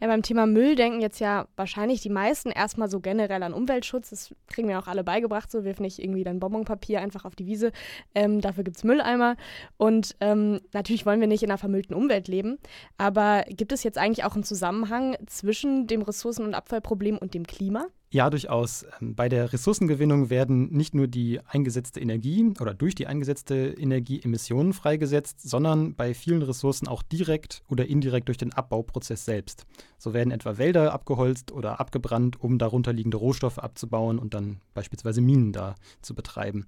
Ja, 0.00 0.06
beim 0.06 0.22
Thema 0.22 0.46
Müll 0.46 0.76
denken 0.76 1.00
jetzt 1.00 1.20
ja 1.20 1.46
wahrscheinlich 1.56 2.00
die 2.00 2.08
meisten 2.08 2.50
erstmal 2.50 2.88
so 2.88 3.00
generell 3.00 3.42
an 3.42 3.52
Umweltschutz. 3.52 4.10
Das 4.10 4.34
kriegen 4.46 4.66
wir 4.66 4.78
auch 4.78 4.86
alle 4.86 5.04
beigebracht. 5.04 5.50
So, 5.50 5.64
wirf 5.64 5.78
nicht 5.78 5.98
irgendwie 5.98 6.24
dein 6.24 6.40
Bonbonpapier 6.40 7.00
einfach 7.02 7.26
auf 7.26 7.36
die 7.36 7.46
Wiese. 7.46 7.70
Ähm, 8.14 8.40
dafür 8.40 8.64
gibt 8.64 8.78
es 8.78 8.84
Mülleimer. 8.84 9.36
Und 9.76 10.16
ähm, 10.20 10.60
natürlich 10.72 11.04
wollen 11.04 11.20
wir 11.20 11.28
nicht 11.28 11.42
in 11.42 11.50
einer 11.50 11.58
vermüllten 11.58 11.94
Umwelt 11.94 12.28
leben. 12.28 12.58
Aber 12.96 13.44
gibt 13.48 13.72
es 13.72 13.82
jetzt 13.82 13.98
eigentlich 13.98 14.24
auch 14.24 14.34
einen 14.34 14.44
Zusammenhang 14.44 15.16
zwischen 15.26 15.86
dem 15.86 16.00
Ressourcen- 16.00 16.46
und 16.46 16.54
Abfallproblem 16.54 17.18
und 17.18 17.34
dem 17.34 17.46
Klima? 17.46 17.86
Ja, 18.12 18.28
durchaus. 18.28 18.84
Ähm, 19.00 19.14
bei 19.14 19.28
der 19.28 19.52
Ressourcengewinnung 19.52 20.30
werden 20.30 20.72
nicht 20.72 20.94
nur 20.94 21.06
die 21.06 21.38
eingesetzte 21.46 22.00
Energie 22.00 22.52
oder 22.60 22.74
durch 22.74 22.96
die 22.96 23.06
eingesetzte 23.06 23.54
Energie 23.78 24.20
Emissionen 24.20 24.72
freigesetzt, 24.72 25.48
sondern 25.48 25.94
bei 25.94 26.12
vielen 26.12 26.42
Ressourcen 26.42 26.88
auch 26.88 27.04
direkt 27.04 27.62
oder 27.68 27.86
indirekt 27.86 28.26
durch 28.26 28.38
den 28.38 28.52
Abbauprozess 28.52 29.24
selbst. 29.24 29.64
So 29.96 30.12
werden 30.12 30.32
etwa 30.32 30.58
Wälder 30.58 30.92
abgeholzt 30.92 31.52
oder 31.52 31.78
abgebrannt, 31.78 32.42
um 32.42 32.58
darunter 32.58 32.92
liegende 32.92 33.16
Rohstoffe 33.16 33.58
abzubauen 33.58 34.18
und 34.18 34.34
dann 34.34 34.60
beispielsweise 34.74 35.20
Minen 35.20 35.52
da 35.52 35.76
zu 36.02 36.16
betreiben. 36.16 36.66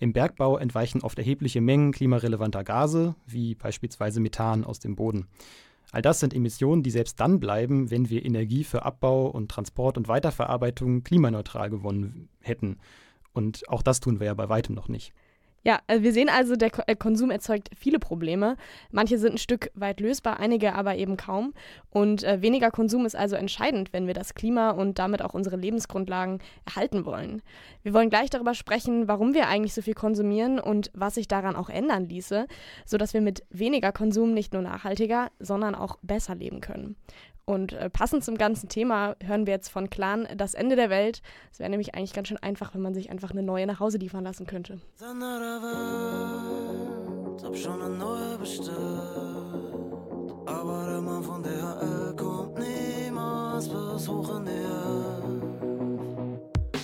Im 0.00 0.12
Bergbau 0.12 0.58
entweichen 0.58 1.02
oft 1.02 1.18
erhebliche 1.18 1.60
Mengen 1.60 1.92
klimarelevanter 1.92 2.64
Gase, 2.64 3.14
wie 3.26 3.54
beispielsweise 3.54 4.18
Methan 4.18 4.64
aus 4.64 4.80
dem 4.80 4.96
Boden. 4.96 5.28
All 5.94 6.02
das 6.02 6.18
sind 6.18 6.34
Emissionen, 6.34 6.82
die 6.82 6.90
selbst 6.90 7.20
dann 7.20 7.38
bleiben, 7.38 7.88
wenn 7.92 8.10
wir 8.10 8.24
Energie 8.24 8.64
für 8.64 8.84
Abbau 8.84 9.28
und 9.28 9.48
Transport 9.48 9.96
und 9.96 10.08
Weiterverarbeitung 10.08 11.04
klimaneutral 11.04 11.70
gewonnen 11.70 12.28
hätten. 12.40 12.78
Und 13.32 13.68
auch 13.68 13.80
das 13.80 14.00
tun 14.00 14.18
wir 14.18 14.26
ja 14.26 14.34
bei 14.34 14.48
weitem 14.48 14.74
noch 14.74 14.88
nicht. 14.88 15.12
Ja, 15.64 15.80
äh, 15.86 16.02
wir 16.02 16.12
sehen 16.12 16.28
also, 16.28 16.56
der 16.56 16.70
äh, 16.86 16.94
Konsum 16.94 17.30
erzeugt 17.30 17.70
viele 17.74 17.98
Probleme. 17.98 18.56
Manche 18.90 19.18
sind 19.18 19.34
ein 19.34 19.38
Stück 19.38 19.70
weit 19.74 19.98
lösbar, 20.00 20.38
einige 20.38 20.74
aber 20.74 20.96
eben 20.96 21.16
kaum. 21.16 21.54
Und 21.90 22.22
äh, 22.22 22.42
weniger 22.42 22.70
Konsum 22.70 23.06
ist 23.06 23.16
also 23.16 23.34
entscheidend, 23.34 23.92
wenn 23.92 24.06
wir 24.06 24.12
das 24.12 24.34
Klima 24.34 24.70
und 24.70 24.98
damit 24.98 25.22
auch 25.22 25.32
unsere 25.32 25.56
Lebensgrundlagen 25.56 26.40
erhalten 26.66 27.06
wollen. 27.06 27.42
Wir 27.82 27.94
wollen 27.94 28.10
gleich 28.10 28.28
darüber 28.28 28.54
sprechen, 28.54 29.08
warum 29.08 29.32
wir 29.32 29.48
eigentlich 29.48 29.72
so 29.72 29.80
viel 29.80 29.94
konsumieren 29.94 30.60
und 30.60 30.90
was 30.92 31.14
sich 31.14 31.28
daran 31.28 31.56
auch 31.56 31.70
ändern 31.70 32.08
ließe, 32.10 32.46
sodass 32.84 33.14
wir 33.14 33.22
mit 33.22 33.42
weniger 33.48 33.92
Konsum 33.92 34.34
nicht 34.34 34.52
nur 34.52 34.62
nachhaltiger, 34.62 35.30
sondern 35.38 35.74
auch 35.74 35.96
besser 36.02 36.34
leben 36.34 36.60
können. 36.60 36.96
Und 37.46 37.74
äh, 37.74 37.90
passend 37.90 38.24
zum 38.24 38.38
ganzen 38.38 38.68
Thema 38.68 39.16
hören 39.22 39.46
wir 39.46 39.52
jetzt 39.52 39.68
von 39.68 39.90
Clan 39.90 40.26
das 40.36 40.54
Ende 40.54 40.76
der 40.76 40.88
Welt. 40.88 41.20
Es 41.52 41.58
wäre 41.58 41.68
nämlich 41.68 41.94
eigentlich 41.94 42.14
ganz 42.14 42.28
schön 42.28 42.38
einfach, 42.38 42.74
wenn 42.74 42.80
man 42.80 42.94
sich 42.94 43.10
einfach 43.10 43.32
eine 43.32 43.42
neue 43.42 43.66
nach 43.66 43.80
Hause 43.80 43.98
liefern 43.98 44.24
lassen 44.24 44.46
könnte. 44.46 44.80
Welt, 45.62 47.44
hab 47.44 47.56
schon 47.56 47.82
eine 47.82 47.94
neue 47.94 48.38
bestellt. 48.38 48.70
Aber 50.46 50.86
der 50.86 51.00
Mann 51.00 51.22
von 51.22 51.42
DHL 51.42 52.16
kommt 52.16 52.58
niemals 52.58 53.68
die 53.68 53.74
Höhe. 53.74 53.94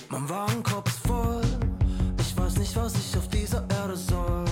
Mein 0.09 0.29
Warenkorb 0.29 0.87
ist 0.87 1.07
voll, 1.07 1.41
ich 2.19 2.37
weiß 2.37 2.57
nicht, 2.57 2.75
was 2.75 2.93
ich 2.95 3.17
auf 3.17 3.27
dieser 3.29 3.65
Erde 3.69 3.95
soll. 3.95 4.50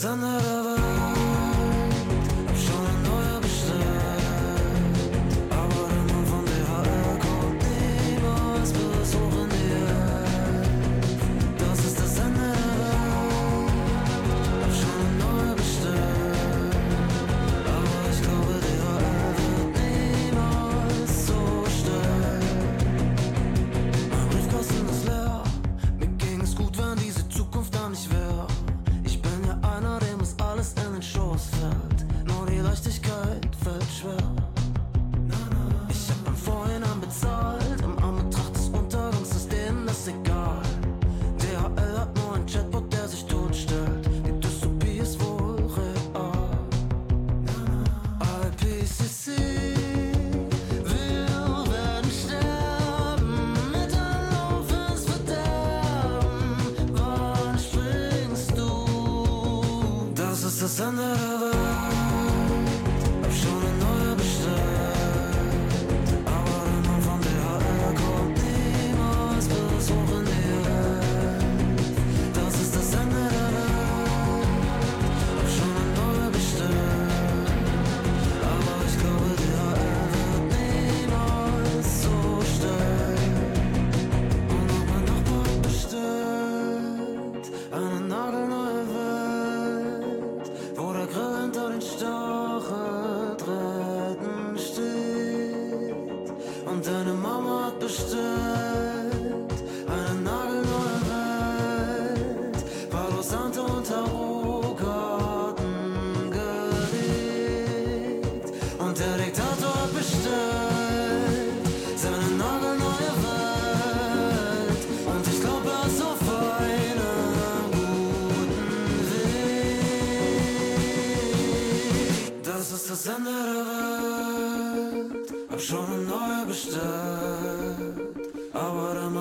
глаза 0.00 0.14
на 0.16 0.37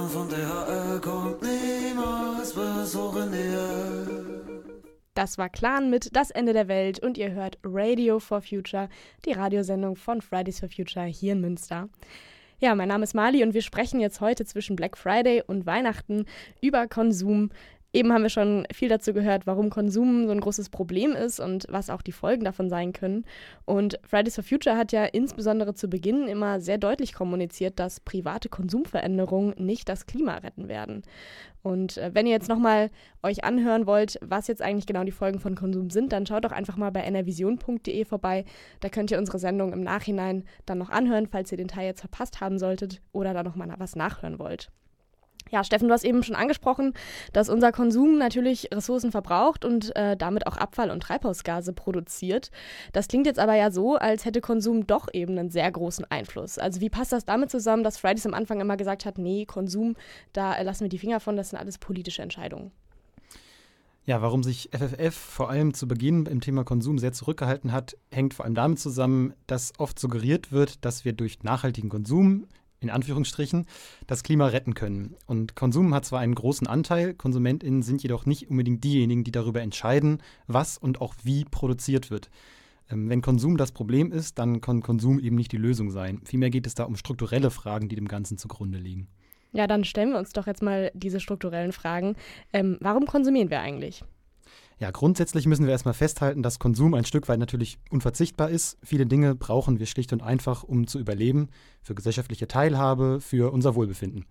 Von 0.10 0.30
DHL 0.30 1.02
kommt 1.02 1.42
niemals 1.42 2.54
die 2.54 2.60
Welt. 2.60 4.08
Das 5.14 5.38
war 5.38 5.50
Clan 5.50 5.90
mit 5.90 6.16
Das 6.16 6.32
Ende 6.32 6.54
der 6.54 6.70
Welt 6.70 7.00
und 7.00 7.18
ihr 7.18 7.32
hört 7.32 7.58
Radio 7.64 8.20
for 8.20 8.42
Future, 8.42 8.88
die 9.26 9.34
Radiosendung 9.34 9.98
von 9.98 10.22
Fridays 10.22 10.62
for 10.62 10.70
Future 10.70 11.06
hier 11.06 11.34
in 11.34 11.42
Münster. 11.42 11.90
Ja, 12.60 12.74
mein 12.74 12.88
Name 12.88 13.04
ist 13.04 13.16
Mali 13.16 13.44
und 13.44 13.54
wir 13.54 13.62
sprechen 13.62 14.00
jetzt 14.00 14.22
heute 14.22 14.46
zwischen 14.46 14.78
Black 14.78 14.98
Friday 14.98 15.44
und 15.46 15.66
Weihnachten 15.66 16.26
über 16.62 16.88
Konsum. 16.88 17.50
Eben 17.98 18.14
haben 18.14 18.22
wir 18.22 18.30
schon 18.30 18.68
viel 18.72 18.90
dazu 18.90 19.12
gehört, 19.12 19.48
warum 19.48 19.72
Konsum 19.72 20.28
so 20.28 20.32
ein 20.32 20.40
großes 20.40 20.70
Problem 20.70 21.14
ist 21.14 21.40
und 21.40 21.66
was 21.68 21.90
auch 21.90 22.04
die 22.04 22.12
Folgen 22.12 22.46
davon 22.46 22.70
sein 22.70 22.94
können. 22.94 23.26
Und 23.66 24.00
Fridays 24.08 24.36
for 24.36 24.44
Future 24.44 24.78
hat 24.78 24.92
ja 24.92 25.04
insbesondere 25.04 25.74
zu 25.74 25.88
Beginn 25.88 26.28
immer 26.28 26.60
sehr 26.60 26.78
deutlich 26.78 27.16
kommuniziert, 27.16 27.80
dass 27.80 28.00
private 28.00 28.50
Konsumveränderungen 28.50 29.56
nicht 29.58 29.90
das 29.90 30.06
Klima 30.06 30.36
retten 30.36 30.68
werden. 30.68 31.02
Und 31.64 31.98
äh, 31.98 32.12
wenn 32.14 32.28
ihr 32.28 32.34
jetzt 32.34 32.50
nochmal 32.50 32.92
euch 33.24 33.44
anhören 33.44 33.88
wollt, 33.88 34.20
was 34.22 34.46
jetzt 34.46 34.62
eigentlich 34.62 34.86
genau 34.86 35.04
die 35.04 35.12
Folgen 35.12 35.40
von 35.40 35.56
Konsum 35.56 35.90
sind, 35.90 36.12
dann 36.14 36.28
schaut 36.28 36.46
doch 36.46 36.52
einfach 36.52 36.78
mal 36.78 36.92
bei 36.92 37.02
nrvision.de 37.02 38.06
vorbei. 38.06 38.46
Da 38.80 38.90
könnt 38.90 39.10
ihr 39.10 39.18
unsere 39.18 39.40
Sendung 39.40 39.74
im 39.74 39.82
Nachhinein 39.82 40.44
dann 40.68 40.78
noch 40.78 40.92
anhören, 40.92 41.26
falls 41.26 41.52
ihr 41.52 41.58
den 41.58 41.68
Teil 41.68 41.88
jetzt 41.88 42.02
verpasst 42.02 42.42
haben 42.42 42.60
solltet 42.60 43.02
oder 43.12 43.34
da 43.34 43.42
nochmal 43.42 43.74
was 43.80 43.96
nachhören 43.96 44.38
wollt. 44.38 44.70
Ja, 45.52 45.64
Steffen, 45.64 45.88
du 45.88 45.94
hast 45.94 46.04
eben 46.04 46.24
schon 46.24 46.36
angesprochen, 46.36 46.94
dass 47.34 47.50
unser 47.50 47.72
Konsum 47.72 48.18
natürlich 48.18 48.70
Ressourcen 48.74 49.12
verbraucht 49.12 49.66
und 49.66 49.96
äh, 49.96 50.18
damit 50.18 50.48
auch 50.48 50.58
Abfall- 50.58 50.92
und 50.92 51.02
Treibhausgase 51.02 51.74
produziert. 51.74 52.52
Das 52.94 53.08
klingt 53.08 53.26
jetzt 53.26 53.40
aber 53.40 53.56
ja 53.56 53.72
so, 53.72 53.96
als 53.96 54.26
hätte 54.26 54.42
Konsum 54.42 54.88
doch 54.88 55.08
eben 55.14 55.38
einen 55.38 55.50
sehr 55.50 55.72
großen 55.72 56.06
Einfluss. 56.10 56.58
Also 56.58 56.82
wie 56.82 56.90
passt 56.90 57.12
das 57.12 57.26
damit 57.26 57.50
zusammen, 57.50 57.84
dass 57.84 57.98
Fridays 57.98 58.26
am 58.26 58.34
Anfang 58.34 58.60
immer 58.60 58.78
gesagt 58.78 59.06
hat, 59.06 59.18
nee, 59.18 59.46
Konsum, 59.46 59.96
da 60.34 60.56
äh, 60.56 60.64
lassen 60.64 60.82
wir 60.82 60.90
die 60.90 61.00
Finger 61.00 61.20
von, 61.20 61.38
das 61.38 61.50
sind 61.50 61.60
alles 61.60 61.78
politische 61.78 62.22
Entscheidungen? 62.22 62.72
Ja, 64.08 64.22
warum 64.22 64.42
sich 64.42 64.70
FFF 64.72 65.14
vor 65.14 65.50
allem 65.50 65.74
zu 65.74 65.86
Beginn 65.86 66.28
im 66.28 66.40
Thema 66.40 66.64
Konsum 66.64 66.98
sehr 66.98 67.12
zurückgehalten 67.12 67.74
hat, 67.74 67.98
hängt 68.10 68.34
vor 68.34 68.46
allem 68.46 68.56
damit 68.56 68.80
zusammen, 68.80 69.34
dass 69.48 69.74
oft 69.80 70.00
suggeriert 70.00 70.54
wird, 70.54 70.86
dass 70.86 71.04
wir 71.04 71.12
durch 71.12 71.44
nachhaltigen 71.44 71.90
Konsum 71.90 72.48
in 72.80 72.90
Anführungsstrichen, 72.90 73.66
das 74.06 74.24
Klima 74.24 74.48
retten 74.48 74.74
können. 74.74 75.16
Und 75.26 75.56
Konsum 75.56 75.94
hat 75.94 76.06
zwar 76.06 76.20
einen 76.20 76.36
großen 76.36 76.68
Anteil, 76.68 77.14
KonsumentInnen 77.14 77.82
sind 77.82 78.04
jedoch 78.04 78.26
nicht 78.26 78.50
unbedingt 78.50 78.84
diejenigen, 78.84 79.24
die 79.24 79.32
darüber 79.32 79.62
entscheiden, 79.62 80.22
was 80.48 80.78
und 80.78 81.02
auch 81.02 81.16
wie 81.24 81.46
produziert 81.46 82.12
wird. 82.12 82.30
Ähm, 82.90 83.10
wenn 83.10 83.22
Konsum 83.22 83.58
das 83.58 83.72
Problem 83.72 84.12
ist, 84.12 84.40
dann 84.40 84.62
kann 84.62 84.82
Konsum 84.82 85.20
eben 85.20 85.36
nicht 85.36 85.52
die 85.52 85.58
Lösung 85.58 85.92
sein. 85.92 86.22
Vielmehr 86.24 86.50
geht 86.50 86.68
es 86.68 86.76
da 86.76 86.84
um 86.84 86.96
strukturelle 86.96 87.52
Fragen, 87.52 87.90
die 87.90 87.96
dem 87.96 88.08
Ganzen 88.08 88.38
zugrunde 88.38 88.78
liegen. 88.78 89.08
Ja, 89.54 89.66
dann 89.66 89.86
stellen 89.86 90.12
wir 90.12 90.20
uns 90.20 90.34
doch 90.34 90.46
jetzt 90.46 90.62
mal 90.62 90.92
diese 90.94 91.20
strukturellen 91.20 91.72
Fragen. 91.72 92.16
Ähm, 92.54 92.78
warum 92.82 93.06
konsumieren 93.06 93.50
wir 93.50 93.62
eigentlich? 93.62 94.04
Ja, 94.80 94.92
grundsätzlich 94.92 95.48
müssen 95.48 95.66
wir 95.66 95.72
erstmal 95.72 95.96
festhalten, 95.96 96.44
dass 96.44 96.60
Konsum 96.60 96.94
ein 96.94 97.06
Stück 97.06 97.28
weit 97.30 97.40
natürlich 97.40 97.80
unverzichtbar 97.90 98.52
ist. 98.52 98.78
Viele 98.84 99.08
Dinge 99.08 99.34
brauchen 99.34 99.80
wir 99.80 99.88
schlicht 99.88 100.14
und 100.14 100.22
einfach, 100.22 100.62
um 100.64 100.86
zu 100.86 101.00
überleben, 101.00 101.50
für 101.82 101.96
gesellschaftliche 101.96 102.48
Teilhabe, 102.48 103.20
für 103.20 103.52
unser 103.52 103.74
Wohlbefinden. 103.74 104.26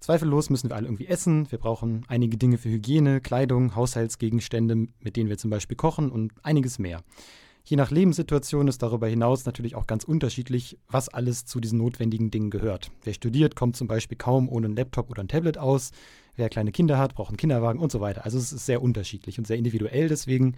Zweifellos 0.00 0.48
müssen 0.48 0.70
wir 0.70 0.76
alle 0.76 0.86
irgendwie 0.86 1.08
essen. 1.08 1.50
Wir 1.50 1.58
brauchen 1.58 2.06
einige 2.08 2.38
Dinge 2.38 2.56
für 2.56 2.70
Hygiene, 2.70 3.20
Kleidung, 3.20 3.74
Haushaltsgegenstände, 3.74 4.88
mit 5.00 5.16
denen 5.16 5.28
wir 5.28 5.36
zum 5.36 5.50
Beispiel 5.50 5.76
kochen 5.76 6.10
und 6.10 6.32
einiges 6.42 6.78
mehr. 6.78 7.02
Je 7.68 7.76
nach 7.76 7.90
Lebenssituation 7.90 8.66
ist 8.66 8.82
darüber 8.82 9.08
hinaus 9.08 9.44
natürlich 9.44 9.76
auch 9.76 9.86
ganz 9.86 10.02
unterschiedlich, 10.02 10.78
was 10.88 11.10
alles 11.10 11.44
zu 11.44 11.60
diesen 11.60 11.76
notwendigen 11.76 12.30
Dingen 12.30 12.48
gehört. 12.48 12.90
Wer 13.04 13.12
studiert, 13.12 13.56
kommt 13.56 13.76
zum 13.76 13.86
Beispiel 13.86 14.16
kaum 14.16 14.48
ohne 14.48 14.68
einen 14.68 14.76
Laptop 14.76 15.10
oder 15.10 15.22
ein 15.22 15.28
Tablet 15.28 15.58
aus. 15.58 15.90
Wer 16.34 16.48
kleine 16.48 16.72
Kinder 16.72 16.96
hat, 16.96 17.14
braucht 17.14 17.28
einen 17.28 17.36
Kinderwagen 17.36 17.78
und 17.78 17.92
so 17.92 18.00
weiter. 18.00 18.24
Also 18.24 18.38
es 18.38 18.54
ist 18.54 18.64
sehr 18.64 18.80
unterschiedlich 18.80 19.36
und 19.36 19.46
sehr 19.46 19.58
individuell. 19.58 20.08
Deswegen 20.08 20.54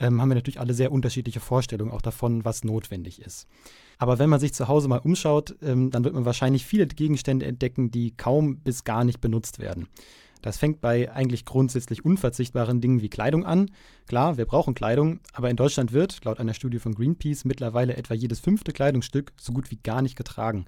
ähm, 0.00 0.20
haben 0.20 0.30
wir 0.30 0.34
natürlich 0.34 0.58
alle 0.58 0.74
sehr 0.74 0.90
unterschiedliche 0.90 1.38
Vorstellungen 1.38 1.92
auch 1.92 2.02
davon, 2.02 2.44
was 2.44 2.64
notwendig 2.64 3.22
ist. 3.22 3.46
Aber 3.98 4.18
wenn 4.18 4.28
man 4.28 4.40
sich 4.40 4.52
zu 4.52 4.66
Hause 4.66 4.88
mal 4.88 4.98
umschaut, 4.98 5.54
ähm, 5.62 5.92
dann 5.92 6.02
wird 6.02 6.14
man 6.14 6.24
wahrscheinlich 6.24 6.66
viele 6.66 6.88
Gegenstände 6.88 7.46
entdecken, 7.46 7.92
die 7.92 8.16
kaum 8.16 8.56
bis 8.58 8.82
gar 8.82 9.04
nicht 9.04 9.20
benutzt 9.20 9.60
werden. 9.60 9.86
Das 10.42 10.58
fängt 10.58 10.80
bei 10.80 11.10
eigentlich 11.12 11.44
grundsätzlich 11.44 12.04
unverzichtbaren 12.04 12.80
Dingen 12.80 13.02
wie 13.02 13.08
Kleidung 13.08 13.44
an. 13.44 13.70
Klar, 14.06 14.36
wir 14.36 14.46
brauchen 14.46 14.74
Kleidung, 14.74 15.20
aber 15.32 15.50
in 15.50 15.56
Deutschland 15.56 15.92
wird, 15.92 16.24
laut 16.24 16.38
einer 16.38 16.54
Studie 16.54 16.78
von 16.78 16.94
Greenpeace, 16.94 17.44
mittlerweile 17.44 17.96
etwa 17.96 18.14
jedes 18.14 18.40
fünfte 18.40 18.72
Kleidungsstück 18.72 19.32
so 19.36 19.52
gut 19.52 19.70
wie 19.70 19.78
gar 19.82 20.02
nicht 20.02 20.16
getragen. 20.16 20.66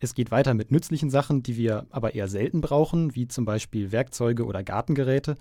Es 0.00 0.14
geht 0.14 0.30
weiter 0.30 0.54
mit 0.54 0.70
nützlichen 0.70 1.10
Sachen, 1.10 1.42
die 1.42 1.56
wir 1.56 1.86
aber 1.90 2.14
eher 2.14 2.28
selten 2.28 2.60
brauchen, 2.60 3.14
wie 3.16 3.26
zum 3.26 3.44
Beispiel 3.44 3.90
Werkzeuge 3.90 4.44
oder 4.44 4.62
Gartengeräte. 4.62 5.36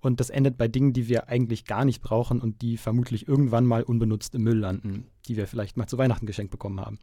Und 0.00 0.20
das 0.20 0.30
endet 0.30 0.58
bei 0.58 0.68
Dingen, 0.68 0.92
die 0.92 1.08
wir 1.08 1.28
eigentlich 1.28 1.64
gar 1.64 1.84
nicht 1.84 2.02
brauchen 2.02 2.40
und 2.40 2.60
die 2.60 2.76
vermutlich 2.76 3.28
irgendwann 3.28 3.64
mal 3.64 3.84
unbenutzt 3.84 4.34
im 4.34 4.42
Müll 4.42 4.58
landen, 4.58 5.06
die 5.26 5.36
wir 5.36 5.46
vielleicht 5.46 5.76
mal 5.76 5.86
zu 5.86 5.96
Weihnachten 5.96 6.26
geschenkt 6.26 6.50
bekommen 6.50 6.80
haben. 6.80 6.98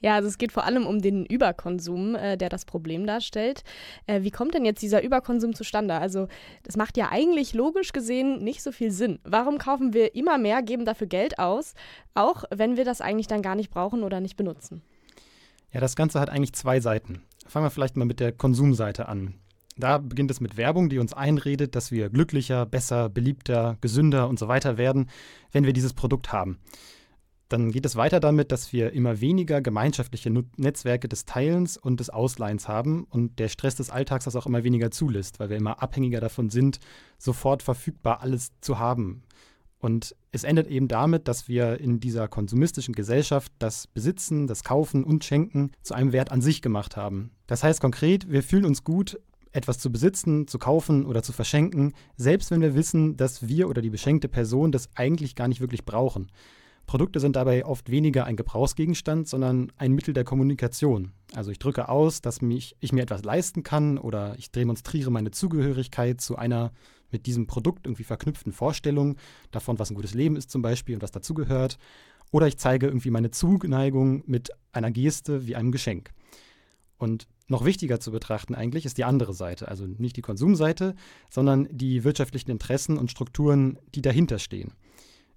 Ja, 0.00 0.16
also 0.16 0.28
es 0.28 0.36
geht 0.38 0.52
vor 0.52 0.64
allem 0.64 0.86
um 0.86 1.00
den 1.00 1.24
Überkonsum, 1.24 2.14
äh, 2.14 2.36
der 2.36 2.48
das 2.48 2.64
Problem 2.64 3.06
darstellt. 3.06 3.62
Äh, 4.06 4.22
wie 4.22 4.30
kommt 4.30 4.54
denn 4.54 4.64
jetzt 4.64 4.82
dieser 4.82 5.02
Überkonsum 5.02 5.54
zustande? 5.54 5.94
Also 5.94 6.28
das 6.62 6.76
macht 6.76 6.96
ja 6.96 7.08
eigentlich 7.10 7.54
logisch 7.54 7.92
gesehen 7.92 8.44
nicht 8.44 8.62
so 8.62 8.70
viel 8.70 8.90
Sinn. 8.90 9.18
Warum 9.24 9.58
kaufen 9.58 9.94
wir 9.94 10.14
immer 10.14 10.36
mehr, 10.36 10.62
geben 10.62 10.84
dafür 10.84 11.06
Geld 11.06 11.38
aus, 11.38 11.74
auch 12.14 12.44
wenn 12.50 12.76
wir 12.76 12.84
das 12.84 13.00
eigentlich 13.00 13.28
dann 13.28 13.42
gar 13.42 13.54
nicht 13.54 13.70
brauchen 13.70 14.02
oder 14.02 14.20
nicht 14.20 14.36
benutzen? 14.36 14.82
Ja, 15.72 15.80
das 15.80 15.96
Ganze 15.96 16.20
hat 16.20 16.30
eigentlich 16.30 16.52
zwei 16.52 16.80
Seiten. 16.80 17.22
Fangen 17.46 17.66
wir 17.66 17.70
vielleicht 17.70 17.96
mal 17.96 18.04
mit 18.04 18.20
der 18.20 18.32
Konsumseite 18.32 19.08
an. 19.08 19.34
Da 19.76 19.98
beginnt 19.98 20.30
es 20.30 20.40
mit 20.40 20.56
Werbung, 20.56 20.88
die 20.88 20.98
uns 20.98 21.14
einredet, 21.14 21.74
dass 21.74 21.90
wir 21.90 22.08
glücklicher, 22.08 22.64
besser, 22.64 23.08
beliebter, 23.08 23.76
gesünder 23.80 24.28
und 24.28 24.38
so 24.38 24.46
weiter 24.46 24.78
werden, 24.78 25.10
wenn 25.50 25.64
wir 25.64 25.72
dieses 25.72 25.92
Produkt 25.92 26.32
haben. 26.32 26.58
Dann 27.48 27.70
geht 27.70 27.84
es 27.84 27.96
weiter 27.96 28.20
damit, 28.20 28.52
dass 28.52 28.72
wir 28.72 28.92
immer 28.92 29.20
weniger 29.20 29.60
gemeinschaftliche 29.60 30.30
Netzwerke 30.56 31.08
des 31.08 31.24
Teilens 31.26 31.76
und 31.76 32.00
des 32.00 32.10
Ausleihens 32.10 32.68
haben 32.68 33.04
und 33.10 33.38
der 33.38 33.48
Stress 33.48 33.74
des 33.74 33.90
Alltags 33.90 34.24
das 34.24 34.36
auch 34.36 34.46
immer 34.46 34.64
weniger 34.64 34.90
zulässt, 34.90 35.40
weil 35.40 35.50
wir 35.50 35.58
immer 35.58 35.82
abhängiger 35.82 36.20
davon 36.20 36.48
sind, 36.48 36.80
sofort 37.18 37.62
verfügbar 37.62 38.22
alles 38.22 38.52
zu 38.60 38.78
haben. 38.78 39.22
Und 39.78 40.16
es 40.32 40.44
endet 40.44 40.66
eben 40.68 40.88
damit, 40.88 41.28
dass 41.28 41.46
wir 41.46 41.78
in 41.78 42.00
dieser 42.00 42.26
konsumistischen 42.26 42.94
Gesellschaft 42.94 43.52
das 43.58 43.86
Besitzen, 43.86 44.46
das 44.46 44.64
Kaufen 44.64 45.04
und 45.04 45.24
Schenken 45.24 45.72
zu 45.82 45.92
einem 45.92 46.12
Wert 46.12 46.32
an 46.32 46.40
sich 46.40 46.62
gemacht 46.62 46.96
haben. 46.96 47.32
Das 47.46 47.62
heißt 47.62 47.82
konkret, 47.82 48.30
wir 48.30 48.42
fühlen 48.42 48.64
uns 48.64 48.82
gut, 48.82 49.20
etwas 49.52 49.78
zu 49.78 49.92
besitzen, 49.92 50.48
zu 50.48 50.58
kaufen 50.58 51.04
oder 51.04 51.22
zu 51.22 51.32
verschenken, 51.32 51.92
selbst 52.16 52.50
wenn 52.50 52.62
wir 52.62 52.74
wissen, 52.74 53.18
dass 53.18 53.46
wir 53.46 53.68
oder 53.68 53.82
die 53.82 53.90
beschenkte 53.90 54.28
Person 54.28 54.72
das 54.72 54.88
eigentlich 54.94 55.36
gar 55.36 55.48
nicht 55.48 55.60
wirklich 55.60 55.84
brauchen. 55.84 56.30
Produkte 56.86 57.20
sind 57.20 57.36
dabei 57.36 57.64
oft 57.64 57.90
weniger 57.90 58.24
ein 58.24 58.36
Gebrauchsgegenstand, 58.36 59.28
sondern 59.28 59.72
ein 59.76 59.92
Mittel 59.92 60.14
der 60.14 60.24
Kommunikation. 60.24 61.12
Also 61.34 61.50
ich 61.50 61.58
drücke 61.58 61.88
aus, 61.88 62.20
dass 62.20 62.42
mich, 62.42 62.76
ich 62.80 62.92
mir 62.92 63.02
etwas 63.02 63.24
leisten 63.24 63.62
kann 63.62 63.98
oder 63.98 64.36
ich 64.38 64.50
demonstriere 64.50 65.10
meine 65.10 65.30
Zugehörigkeit 65.30 66.20
zu 66.20 66.36
einer 66.36 66.72
mit 67.10 67.26
diesem 67.26 67.46
Produkt 67.46 67.86
irgendwie 67.86 68.04
verknüpften 68.04 68.52
Vorstellungen 68.52 69.16
davon, 69.50 69.78
was 69.78 69.90
ein 69.90 69.94
gutes 69.94 70.14
Leben 70.14 70.36
ist 70.36 70.50
zum 70.50 70.62
Beispiel 70.62 70.96
und 70.96 71.02
was 71.02 71.12
dazugehört. 71.12 71.78
Oder 72.32 72.48
ich 72.48 72.58
zeige 72.58 72.86
irgendwie 72.86 73.10
meine 73.10 73.30
Zuneigung 73.30 74.24
mit 74.26 74.50
einer 74.72 74.90
Geste 74.90 75.46
wie 75.46 75.54
einem 75.54 75.70
Geschenk. 75.70 76.10
Und 76.98 77.28
noch 77.46 77.64
wichtiger 77.64 78.00
zu 78.00 78.10
betrachten 78.10 78.54
eigentlich 78.54 78.86
ist 78.86 78.98
die 78.98 79.04
andere 79.04 79.34
Seite, 79.34 79.68
also 79.68 79.86
nicht 79.86 80.16
die 80.16 80.22
Konsumseite, 80.22 80.94
sondern 81.30 81.68
die 81.70 82.02
wirtschaftlichen 82.02 82.50
Interessen 82.50 82.96
und 82.98 83.10
Strukturen, 83.10 83.78
die 83.94 84.02
dahinter 84.02 84.38
stehen. 84.38 84.72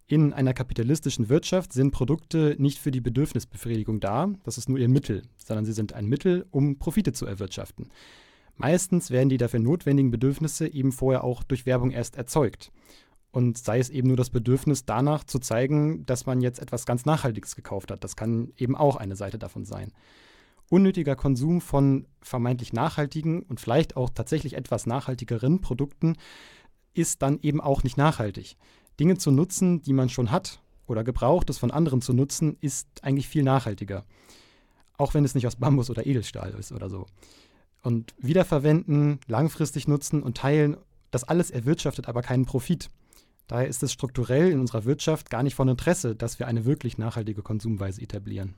In 0.09 0.31
einer 0.31 0.53
kapitalistischen 0.53 1.27
Wirtschaft 1.27 1.73
sind 1.73 1.91
Produkte 1.91 2.55
nicht 2.59 2.79
für 2.79 2.91
die 2.91 3.01
Bedürfnisbefriedigung 3.01 3.99
da, 3.99 4.29
das 4.45 4.57
ist 4.57 4.69
nur 4.69 4.79
ihr 4.79 4.87
Mittel, 4.87 5.23
sondern 5.35 5.65
sie 5.65 5.73
sind 5.73 5.91
ein 5.91 6.05
Mittel, 6.05 6.45
um 6.49 6.79
Profite 6.79 7.11
zu 7.11 7.25
erwirtschaften. 7.25 7.89
Meistens 8.55 9.11
werden 9.11 9.27
die 9.27 9.35
dafür 9.35 9.59
notwendigen 9.59 10.09
Bedürfnisse 10.09 10.65
eben 10.65 10.93
vorher 10.93 11.25
auch 11.25 11.43
durch 11.43 11.65
Werbung 11.65 11.91
erst 11.91 12.15
erzeugt. 12.15 12.71
Und 13.31 13.57
sei 13.57 13.79
es 13.79 13.89
eben 13.89 14.07
nur 14.07 14.15
das 14.15 14.29
Bedürfnis 14.29 14.85
danach 14.85 15.25
zu 15.25 15.39
zeigen, 15.39 16.05
dass 16.05 16.25
man 16.25 16.39
jetzt 16.39 16.59
etwas 16.59 16.85
ganz 16.85 17.03
Nachhaltiges 17.03 17.57
gekauft 17.57 17.91
hat. 17.91 18.05
Das 18.05 18.15
kann 18.15 18.53
eben 18.55 18.77
auch 18.77 18.95
eine 18.95 19.17
Seite 19.17 19.37
davon 19.37 19.65
sein. 19.65 19.91
Unnötiger 20.69 21.17
Konsum 21.17 21.59
von 21.59 22.07
vermeintlich 22.21 22.71
nachhaltigen 22.71 23.43
und 23.43 23.59
vielleicht 23.59 23.97
auch 23.97 24.09
tatsächlich 24.09 24.53
etwas 24.53 24.85
nachhaltigeren 24.85 25.59
Produkten 25.59 26.15
ist 26.93 27.21
dann 27.21 27.39
eben 27.41 27.59
auch 27.59 27.83
nicht 27.83 27.97
nachhaltig. 27.97 28.55
Dinge 28.99 29.17
zu 29.17 29.31
nutzen, 29.31 29.81
die 29.81 29.93
man 29.93 30.09
schon 30.09 30.31
hat 30.31 30.61
oder 30.87 31.03
gebraucht, 31.03 31.49
es 31.49 31.57
von 31.57 31.71
anderen 31.71 32.01
zu 32.01 32.13
nutzen, 32.13 32.57
ist 32.61 32.87
eigentlich 33.01 33.27
viel 33.27 33.43
nachhaltiger. 33.43 34.05
Auch 34.97 35.13
wenn 35.13 35.25
es 35.25 35.35
nicht 35.35 35.45
aus 35.45 35.57
Bambus 35.57 35.89
oder 35.89 36.05
Edelstahl 36.05 36.55
ist 36.57 36.71
oder 36.71 36.89
so. 36.89 37.05
Und 37.83 38.15
wiederverwenden, 38.17 39.19
langfristig 39.27 39.87
nutzen 39.87 40.23
und 40.23 40.37
teilen, 40.37 40.77
das 41.11 41.23
alles 41.23 41.51
erwirtschaftet 41.51 42.07
aber 42.07 42.21
keinen 42.21 42.45
Profit. 42.45 42.89
Daher 43.47 43.67
ist 43.67 43.83
es 43.83 43.93
strukturell 43.93 44.51
in 44.51 44.59
unserer 44.59 44.85
Wirtschaft 44.85 45.29
gar 45.29 45.43
nicht 45.43 45.55
von 45.55 45.69
Interesse, 45.69 46.15
dass 46.15 46.39
wir 46.39 46.47
eine 46.47 46.65
wirklich 46.65 46.97
nachhaltige 46.97 47.41
Konsumweise 47.41 48.01
etablieren. 48.01 48.55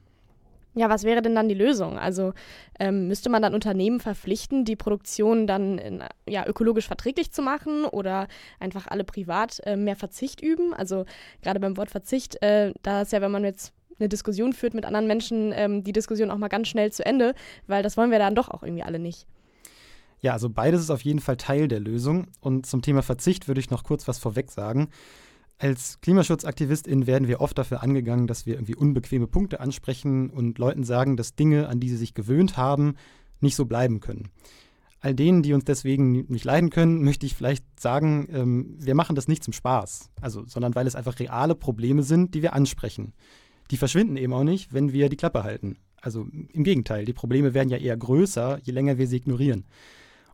Ja, 0.76 0.88
was 0.90 1.04
wäre 1.04 1.22
denn 1.22 1.36
dann 1.36 1.50
die 1.50 1.56
Lösung? 1.56 1.98
Also 1.98 2.34
ähm, 2.80 3.08
müsste 3.08 3.30
man 3.30 3.42
dann 3.42 3.56
Unternehmen 3.56 4.00
verpflichten, 4.00 4.66
die 4.66 4.76
Produktion 4.76 5.48
dann 5.48 5.80
in, 5.80 6.04
ja, 6.28 6.46
ökologisch 6.48 6.88
verträglich 6.88 7.32
zu 7.32 7.42
machen 7.42 7.86
oder 7.86 8.28
einfach 8.60 8.88
alle 8.88 9.04
privat 9.04 9.60
äh, 9.66 9.76
mehr 9.76 9.96
Verzicht 9.96 10.42
üben? 10.42 10.74
Also 10.74 11.06
gerade 11.42 11.60
beim 11.60 11.76
Wort 11.76 11.90
Verzicht, 11.90 12.42
äh, 12.44 12.74
da 12.84 13.02
ist 13.02 13.12
ja, 13.12 13.22
wenn 13.22 13.32
man 13.32 13.44
jetzt 13.44 13.74
eine 14.00 14.10
Diskussion 14.10 14.54
führt 14.54 14.74
mit 14.74 14.86
anderen 14.86 15.08
Menschen, 15.08 15.52
ähm, 15.54 15.84
die 15.84 15.92
Diskussion 15.92 16.32
auch 16.32 16.38
mal 16.38 16.48
ganz 16.48 16.68
schnell 16.68 16.92
zu 16.92 17.06
Ende, 17.06 17.34
weil 17.68 17.84
das 17.84 17.98
wollen 17.98 18.12
wir 18.12 18.20
dann 18.20 18.36
doch 18.36 18.50
auch 18.50 18.64
irgendwie 18.64 18.84
alle 18.84 19.00
nicht. 19.00 19.26
Ja, 20.22 20.34
also 20.34 20.50
beides 20.50 20.82
ist 20.82 20.92
auf 20.92 21.02
jeden 21.02 21.20
Fall 21.20 21.38
Teil 21.38 21.68
der 21.68 21.80
Lösung. 21.80 22.28
Und 22.42 22.66
zum 22.66 22.82
Thema 22.82 23.02
Verzicht 23.02 23.48
würde 23.48 23.60
ich 23.60 23.70
noch 23.70 23.84
kurz 23.84 24.08
was 24.08 24.20
vorweg 24.20 24.52
sagen. 24.52 24.90
Als 25.62 26.00
Klimaschutzaktivistin 26.00 27.06
werden 27.06 27.28
wir 27.28 27.42
oft 27.42 27.58
dafür 27.58 27.84
angegangen, 27.84 28.28
dass 28.28 28.46
wir 28.46 28.54
irgendwie 28.54 28.76
unbequeme 28.76 29.28
Punkte 29.28 29.60
ansprechen 29.60 30.30
und 30.30 30.58
Leuten 30.58 30.86
sagen, 30.86 31.18
dass 31.18 31.36
Dinge, 31.36 31.68
an 31.68 31.82
die 31.82 31.90
sie 31.90 31.98
sich 31.98 32.14
gewöhnt 32.14 32.56
haben, 32.56 32.96
nicht 33.42 33.58
so 33.58 33.66
bleiben 33.66 34.00
können. 34.00 34.30
All 35.02 35.14
denen, 35.14 35.44
die 35.44 35.54
uns 35.54 35.66
deswegen 35.66 36.12
nicht 36.28 36.46
leiden 36.46 36.70
können, 36.70 37.04
möchte 37.04 37.26
ich 37.26 37.36
vielleicht 37.36 37.66
sagen, 37.78 38.30
ähm, 38.32 38.78
wir 38.80 38.96
machen 38.96 39.18
das 39.18 39.28
nicht 39.28 39.44
zum 39.44 39.54
Spaß, 39.54 40.10
also, 40.22 40.46
sondern 40.46 40.76
weil 40.76 40.88
es 40.88 40.96
einfach 40.96 41.20
reale 41.20 41.56
Probleme 41.56 42.04
sind, 42.04 42.36
die 42.36 42.42
wir 42.42 42.54
ansprechen. 42.54 43.14
Die 43.70 43.78
verschwinden 43.78 44.16
eben 44.16 44.34
auch 44.34 44.46
nicht, 44.46 44.74
wenn 44.74 44.94
wir 44.94 45.10
die 45.10 45.18
Klappe 45.18 45.44
halten. 45.44 45.78
Also 46.02 46.26
im 46.54 46.64
Gegenteil, 46.64 47.04
die 47.04 47.14
Probleme 47.14 47.54
werden 47.54 47.70
ja 47.70 47.78
eher 47.78 47.98
größer, 47.98 48.60
je 48.64 48.72
länger 48.72 48.98
wir 48.98 49.08
sie 49.08 49.18
ignorieren. 49.18 49.66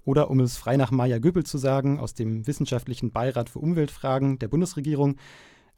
Oder 0.05 0.29
um 0.29 0.39
es 0.39 0.55
frei 0.55 0.77
nach 0.77 0.91
Maja 0.91 1.17
Göppel 1.17 1.45
zu 1.45 1.57
sagen, 1.57 1.99
aus 1.99 2.13
dem 2.13 2.47
Wissenschaftlichen 2.47 3.11
Beirat 3.11 3.49
für 3.49 3.59
Umweltfragen 3.59 4.39
der 4.39 4.47
Bundesregierung, 4.47 5.17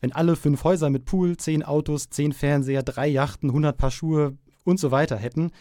wenn 0.01 0.11
alle 0.11 0.35
fünf 0.35 0.63
Häuser 0.63 0.89
mit 0.89 1.05
Pool, 1.05 1.37
zehn 1.37 1.63
Autos, 1.63 2.09
zehn 2.09 2.33
Fernseher, 2.33 2.83
drei 2.83 3.07
Yachten, 3.07 3.49
100 3.49 3.77
Paar 3.77 3.89
Schuhe 3.89 4.37
und 4.63 4.79
so 4.79 4.91
weiter 4.91 5.17
hätten, 5.17 5.51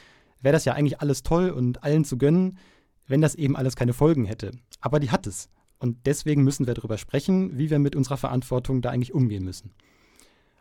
wäre 0.43 0.53
das 0.53 0.65
ja 0.65 0.75
eigentlich 0.75 1.01
alles 1.01 1.23
toll 1.23 1.51
und 1.51 1.83
allen 1.85 2.05
zu 2.05 2.19
gönnen, 2.19 2.59
wenn 3.07 3.23
das 3.23 3.37
eben 3.37 3.57
alles 3.57 3.77
keine 3.77 3.93
Folgen 3.93 4.27
hätte. 4.27 4.51
Aber 4.81 5.01
die 5.01 5.11
hat 5.11 5.27
es. 5.27 5.49
Und 5.79 6.07
deswegen 6.07 6.43
müssen 6.43 6.67
wir 6.67 6.75
darüber 6.75 6.99
sprechen, 6.99 7.57
wie 7.57 7.71
wir 7.71 7.79
mit 7.79 7.95
unserer 7.97 8.17
Verantwortung 8.17 8.83
da 8.83 8.91
eigentlich 8.91 9.15
umgehen 9.15 9.45
müssen. 9.45 9.73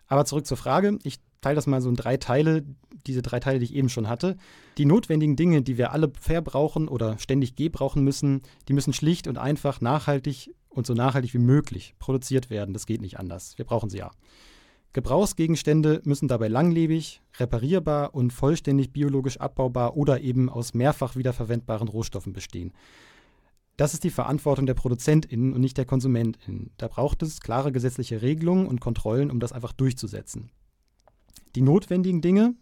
Aber 0.07 0.25
zurück 0.25 0.45
zur 0.45 0.57
Frage. 0.57 0.99
Ich 1.03 1.19
teile 1.41 1.55
das 1.55 1.67
mal 1.67 1.81
so 1.81 1.89
in 1.89 1.95
drei 1.95 2.17
Teile, 2.17 2.63
diese 3.05 3.21
drei 3.21 3.39
Teile, 3.39 3.59
die 3.59 3.65
ich 3.65 3.75
eben 3.75 3.89
schon 3.89 4.09
hatte. 4.09 4.37
Die 4.77 4.85
notwendigen 4.85 5.35
Dinge, 5.35 5.61
die 5.61 5.77
wir 5.77 5.91
alle 5.91 6.11
verbrauchen 6.19 6.87
oder 6.87 7.17
ständig 7.19 7.55
gebrauchen 7.55 8.03
müssen, 8.03 8.41
die 8.67 8.73
müssen 8.73 8.93
schlicht 8.93 9.27
und 9.27 9.37
einfach 9.37 9.81
nachhaltig 9.81 10.53
und 10.69 10.85
so 10.87 10.93
nachhaltig 10.93 11.33
wie 11.33 11.39
möglich 11.39 11.95
produziert 11.99 12.49
werden. 12.49 12.73
Das 12.73 12.85
geht 12.85 13.01
nicht 13.01 13.19
anders. 13.19 13.57
Wir 13.57 13.65
brauchen 13.65 13.89
sie 13.89 13.99
ja. 13.99 14.11
Gebrauchsgegenstände 14.93 16.01
müssen 16.05 16.29
dabei 16.29 16.47
langlebig, 16.47 17.21
reparierbar 17.37 18.15
und 18.15 18.31
vollständig 18.31 18.93
biologisch 18.93 19.41
abbaubar 19.41 19.97
oder 19.97 20.21
eben 20.21 20.49
aus 20.49 20.73
mehrfach 20.73 21.17
wiederverwendbaren 21.17 21.89
Rohstoffen 21.89 22.31
bestehen. 22.31 22.71
Das 23.77 23.93
ist 23.93 24.03
die 24.03 24.09
Verantwortung 24.09 24.65
der 24.65 24.73
ProduzentInnen 24.73 25.53
und 25.53 25.61
nicht 25.61 25.77
der 25.77 25.85
KonsumentInnen. 25.85 26.71
Da 26.77 26.87
braucht 26.87 27.21
es 27.23 27.41
klare 27.41 27.71
gesetzliche 27.71 28.21
Regelungen 28.21 28.67
und 28.67 28.79
Kontrollen, 28.79 29.29
um 29.29 29.39
das 29.39 29.51
einfach 29.51 29.73
durchzusetzen. 29.73 30.49
Die 31.55 31.61
notwendigen 31.61 32.21
Dinge, 32.21 32.55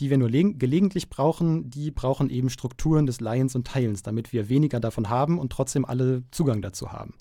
die 0.00 0.10
wir 0.10 0.18
nur 0.18 0.30
gelegentlich 0.30 1.10
brauchen, 1.10 1.70
die 1.70 1.90
brauchen 1.90 2.30
eben 2.30 2.50
Strukturen 2.50 3.06
des 3.06 3.20
Leihens 3.20 3.54
und 3.54 3.66
Teilens, 3.66 4.02
damit 4.02 4.32
wir 4.32 4.48
weniger 4.48 4.80
davon 4.80 5.08
haben 5.08 5.38
und 5.38 5.52
trotzdem 5.52 5.84
alle 5.84 6.24
Zugang 6.30 6.62
dazu 6.62 6.92
haben. 6.92 7.14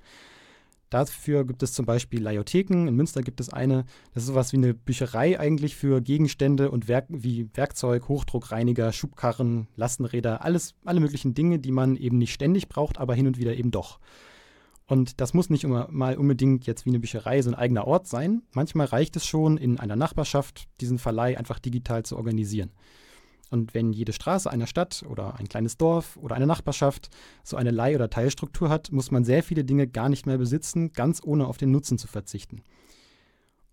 Dafür 0.94 1.44
gibt 1.44 1.64
es 1.64 1.74
zum 1.74 1.88
Beispiel 1.88 2.22
Leiotheken. 2.22 2.88
In 2.88 2.96
Münster 2.96 3.24
gibt 3.24 3.40
es 3.40 3.52
eine, 3.52 3.86
das 4.14 4.22
ist 4.22 4.28
sowas 4.28 4.54
wie 4.54 4.58
eine 4.58 4.76
Bücherei 4.76 5.40
eigentlich 5.40 5.76
für 5.76 6.02
Gegenstände 6.02 6.70
und 6.70 6.88
Werk 6.88 7.06
wie 7.10 7.50
Werkzeug, 7.56 8.08
Hochdruckreiniger, 8.08 8.92
Schubkarren, 8.92 9.68
Lastenräder, 9.76 10.46
alles, 10.46 10.76
alle 10.86 11.00
möglichen 11.00 11.34
Dinge, 11.34 11.58
die 11.58 11.72
man 11.72 11.96
eben 11.96 12.20
nicht 12.20 12.32
ständig 12.32 12.70
braucht, 12.70 13.00
aber 13.00 13.16
hin 13.16 13.26
und 13.26 13.40
wieder 13.40 13.56
eben 13.56 13.72
doch. 13.72 14.00
Und 14.86 15.20
das 15.20 15.34
muss 15.34 15.50
nicht 15.50 15.64
immer 15.64 15.88
mal 15.90 16.16
unbedingt 16.16 16.68
jetzt 16.68 16.86
wie 16.86 16.92
eine 16.92 17.00
Bücherei 17.00 17.42
so 17.42 17.50
ein 17.50 17.56
eigener 17.56 17.88
Ort 17.88 18.06
sein. 18.06 18.44
Manchmal 18.52 18.86
reicht 18.86 19.16
es 19.16 19.26
schon, 19.26 19.58
in 19.58 19.80
einer 19.80 19.96
Nachbarschaft 19.96 20.68
diesen 20.80 21.00
Verleih 21.00 21.40
einfach 21.40 21.58
digital 21.58 22.04
zu 22.04 22.18
organisieren. 22.18 22.70
Und 23.54 23.76
wenn 23.76 23.94
jede 23.94 24.14
Straße 24.14 24.50
einer 24.50 24.66
Stadt 24.66 25.06
oder 25.08 25.36
ein 25.36 25.48
kleines 25.48 25.78
Dorf 25.78 26.18
oder 26.18 26.36
eine 26.36 26.48
Nachbarschaft 26.48 27.12
so 27.44 27.56
eine 27.56 27.70
Leih- 27.70 27.94
oder 27.94 28.10
Teilstruktur 28.10 28.68
hat, 28.70 28.92
muss 28.92 29.12
man 29.12 29.26
sehr 29.26 29.44
viele 29.44 29.64
Dinge 29.64 29.88
gar 29.88 30.10
nicht 30.10 30.26
mehr 30.26 30.40
besitzen, 30.40 30.92
ganz 30.92 31.22
ohne 31.24 31.46
auf 31.46 31.58
den 31.58 31.70
Nutzen 31.70 32.00
zu 32.00 32.08
verzichten. 32.08 32.64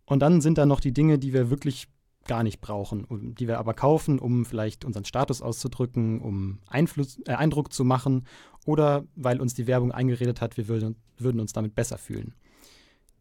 Und 0.05 0.21
dann 0.21 0.43
sind 0.43 0.59
da 0.59 0.67
noch 0.67 0.81
die 0.81 0.93
Dinge, 0.93 1.19
die 1.19 1.33
wir 1.33 1.49
wirklich 1.49 1.89
gar 2.27 2.43
nicht 2.43 2.61
brauchen, 2.61 3.07
die 3.39 3.49
wir 3.49 3.59
aber 3.59 3.73
kaufen, 3.73 4.19
um 4.19 4.45
vielleicht 4.45 4.85
unseren 4.85 5.07
Status 5.07 5.41
auszudrücken, 5.41 6.21
um 6.21 6.59
Einfluss, 6.67 7.19
äh, 7.27 7.33
Eindruck 7.33 7.73
zu 7.73 7.83
machen 7.83 8.27
oder 8.67 9.05
weil 9.17 9.41
uns 9.41 9.55
die 9.55 9.67
Werbung 9.67 9.93
eingeredet 9.93 10.43
hat, 10.43 10.59
wir 10.59 10.69
würden, 10.69 10.97
würden 11.17 11.41
uns 11.41 11.55
damit 11.55 11.75
besser 11.75 11.97
fühlen. 11.97 12.35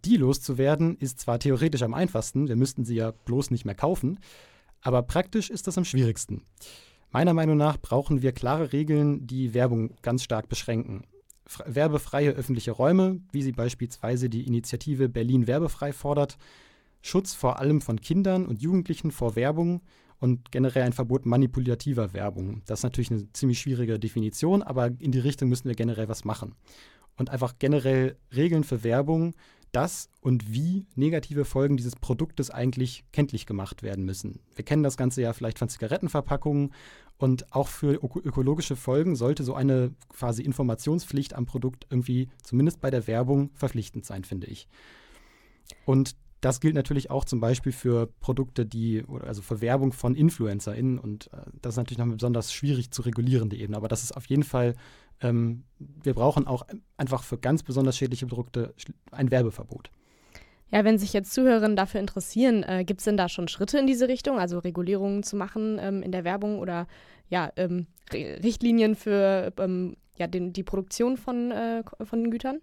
Die 0.03 0.17
loszuwerden 0.17 0.97
ist 0.97 1.21
zwar 1.21 1.39
theoretisch 1.39 1.83
am 1.83 1.93
einfachsten, 1.93 2.49
wir 2.49 2.57
müssten 2.57 2.83
sie 2.83 2.95
ja 2.95 3.11
bloß 3.11 3.49
nicht 3.49 3.63
mehr 3.63 3.75
kaufen, 3.75 4.19
aber 4.81 5.01
praktisch 5.03 5.49
ist 5.49 5.67
das 5.67 5.77
am 5.77 5.85
schwierigsten. 5.85 6.43
Meiner 7.11 7.33
Meinung 7.33 7.57
nach 7.57 7.77
brauchen 7.77 8.21
wir 8.21 8.31
klare 8.31 8.71
Regeln, 8.71 9.25
die 9.25 9.53
Werbung 9.53 9.95
ganz 10.01 10.23
stark 10.23 10.47
beschränken. 10.47 11.05
F 11.45 11.63
werbefreie 11.65 12.31
öffentliche 12.31 12.71
Räume, 12.71 13.21
wie 13.31 13.41
sie 13.41 13.51
beispielsweise 13.51 14.29
die 14.29 14.45
Initiative 14.45 15.09
Berlin 15.09 15.47
Werbefrei 15.47 15.91
fordert, 15.91 16.37
Schutz 17.01 17.33
vor 17.33 17.59
allem 17.59 17.81
von 17.81 17.99
Kindern 17.99 18.45
und 18.45 18.61
Jugendlichen 18.61 19.11
vor 19.11 19.35
Werbung 19.35 19.81
und 20.19 20.51
generell 20.51 20.83
ein 20.83 20.93
Verbot 20.93 21.25
manipulativer 21.25 22.13
Werbung. 22.13 22.61
Das 22.65 22.79
ist 22.79 22.83
natürlich 22.83 23.09
eine 23.09 23.31
ziemlich 23.33 23.59
schwierige 23.59 23.99
Definition, 23.99 24.61
aber 24.61 24.91
in 24.99 25.11
die 25.11 25.19
Richtung 25.19 25.49
müssen 25.49 25.67
wir 25.67 25.75
generell 25.75 26.09
was 26.09 26.25
machen. 26.25 26.55
Und 27.17 27.29
einfach 27.29 27.55
generell 27.57 28.17
Regeln 28.35 28.63
für 28.63 28.83
Werbung, 28.83 29.33
dass 29.71 30.09
und 30.21 30.51
wie 30.51 30.87
negative 30.95 31.45
Folgen 31.45 31.77
dieses 31.77 31.95
Produktes 31.95 32.49
eigentlich 32.49 33.03
kenntlich 33.11 33.45
gemacht 33.45 33.83
werden 33.83 34.05
müssen. 34.05 34.39
Wir 34.55 34.65
kennen 34.65 34.83
das 34.83 34.97
Ganze 34.97 35.21
ja 35.21 35.33
vielleicht 35.33 35.59
von 35.59 35.69
Zigarettenverpackungen 35.69 36.73
und 37.17 37.53
auch 37.53 37.67
für 37.67 37.93
ökologische 37.93 38.75
Folgen 38.75 39.15
sollte 39.15 39.43
so 39.43 39.53
eine 39.53 39.93
quasi 40.09 40.41
Informationspflicht 40.41 41.33
am 41.33 41.45
Produkt 41.45 41.85
irgendwie 41.89 42.29
zumindest 42.43 42.81
bei 42.81 42.89
der 42.89 43.07
Werbung 43.07 43.51
verpflichtend 43.53 44.05
sein, 44.05 44.23
finde 44.23 44.47
ich. 44.47 44.67
Und 45.85 46.15
das 46.41 46.61
gilt 46.61 46.75
natürlich 46.75 47.11
auch 47.11 47.25
zum 47.25 47.39
Beispiel 47.41 47.71
für 47.71 48.07
Produkte, 48.21 48.65
die, 48.65 49.03
also 49.25 49.41
für 49.41 49.61
Werbung 49.61 49.91
von 49.91 50.15
InfluencerInnen 50.15 50.97
und 50.97 51.31
äh, 51.33 51.41
das 51.61 51.73
ist 51.73 51.77
natürlich 51.77 51.97
noch 51.97 52.05
eine 52.05 52.15
besonders 52.15 52.53
schwierig 52.53 52.91
zu 52.91 53.01
regulierende 53.01 53.57
Ebene, 53.57 53.77
aber 53.77 53.89
das 53.89 54.03
ist 54.03 54.15
auf 54.15 54.25
jeden 54.27 54.43
Fall, 54.43 54.75
ähm, 55.21 55.63
wir 55.77 56.13
brauchen 56.13 56.47
auch 56.47 56.65
einfach 56.97 57.23
für 57.23 57.37
ganz 57.37 57.63
besonders 57.63 57.97
schädliche 57.97 58.27
Produkte 58.27 58.73
ein 59.11 59.31
Werbeverbot. 59.31 59.91
Ja, 60.71 60.83
wenn 60.83 60.99
sich 60.99 61.13
jetzt 61.13 61.33
Zuhörerinnen 61.33 61.75
dafür 61.75 61.99
interessieren, 61.99 62.63
äh, 62.63 62.83
gibt 62.85 62.99
es 63.01 63.05
denn 63.05 63.17
da 63.17 63.27
schon 63.27 63.47
Schritte 63.47 63.79
in 63.79 63.87
diese 63.87 64.07
Richtung, 64.07 64.39
also 64.39 64.59
Regulierungen 64.59 65.23
zu 65.23 65.35
machen 65.35 65.79
ähm, 65.81 66.03
in 66.03 66.11
der 66.11 66.23
Werbung 66.23 66.59
oder 66.59 66.87
ja, 67.29 67.51
ähm, 67.55 67.87
Richtlinien 68.13 68.95
für 68.95 69.51
ähm, 69.57 69.95
ja, 70.17 70.27
den, 70.27 70.53
die 70.53 70.63
Produktion 70.63 71.17
von, 71.17 71.51
äh, 71.51 71.83
von 72.03 72.29
Gütern? 72.29 72.59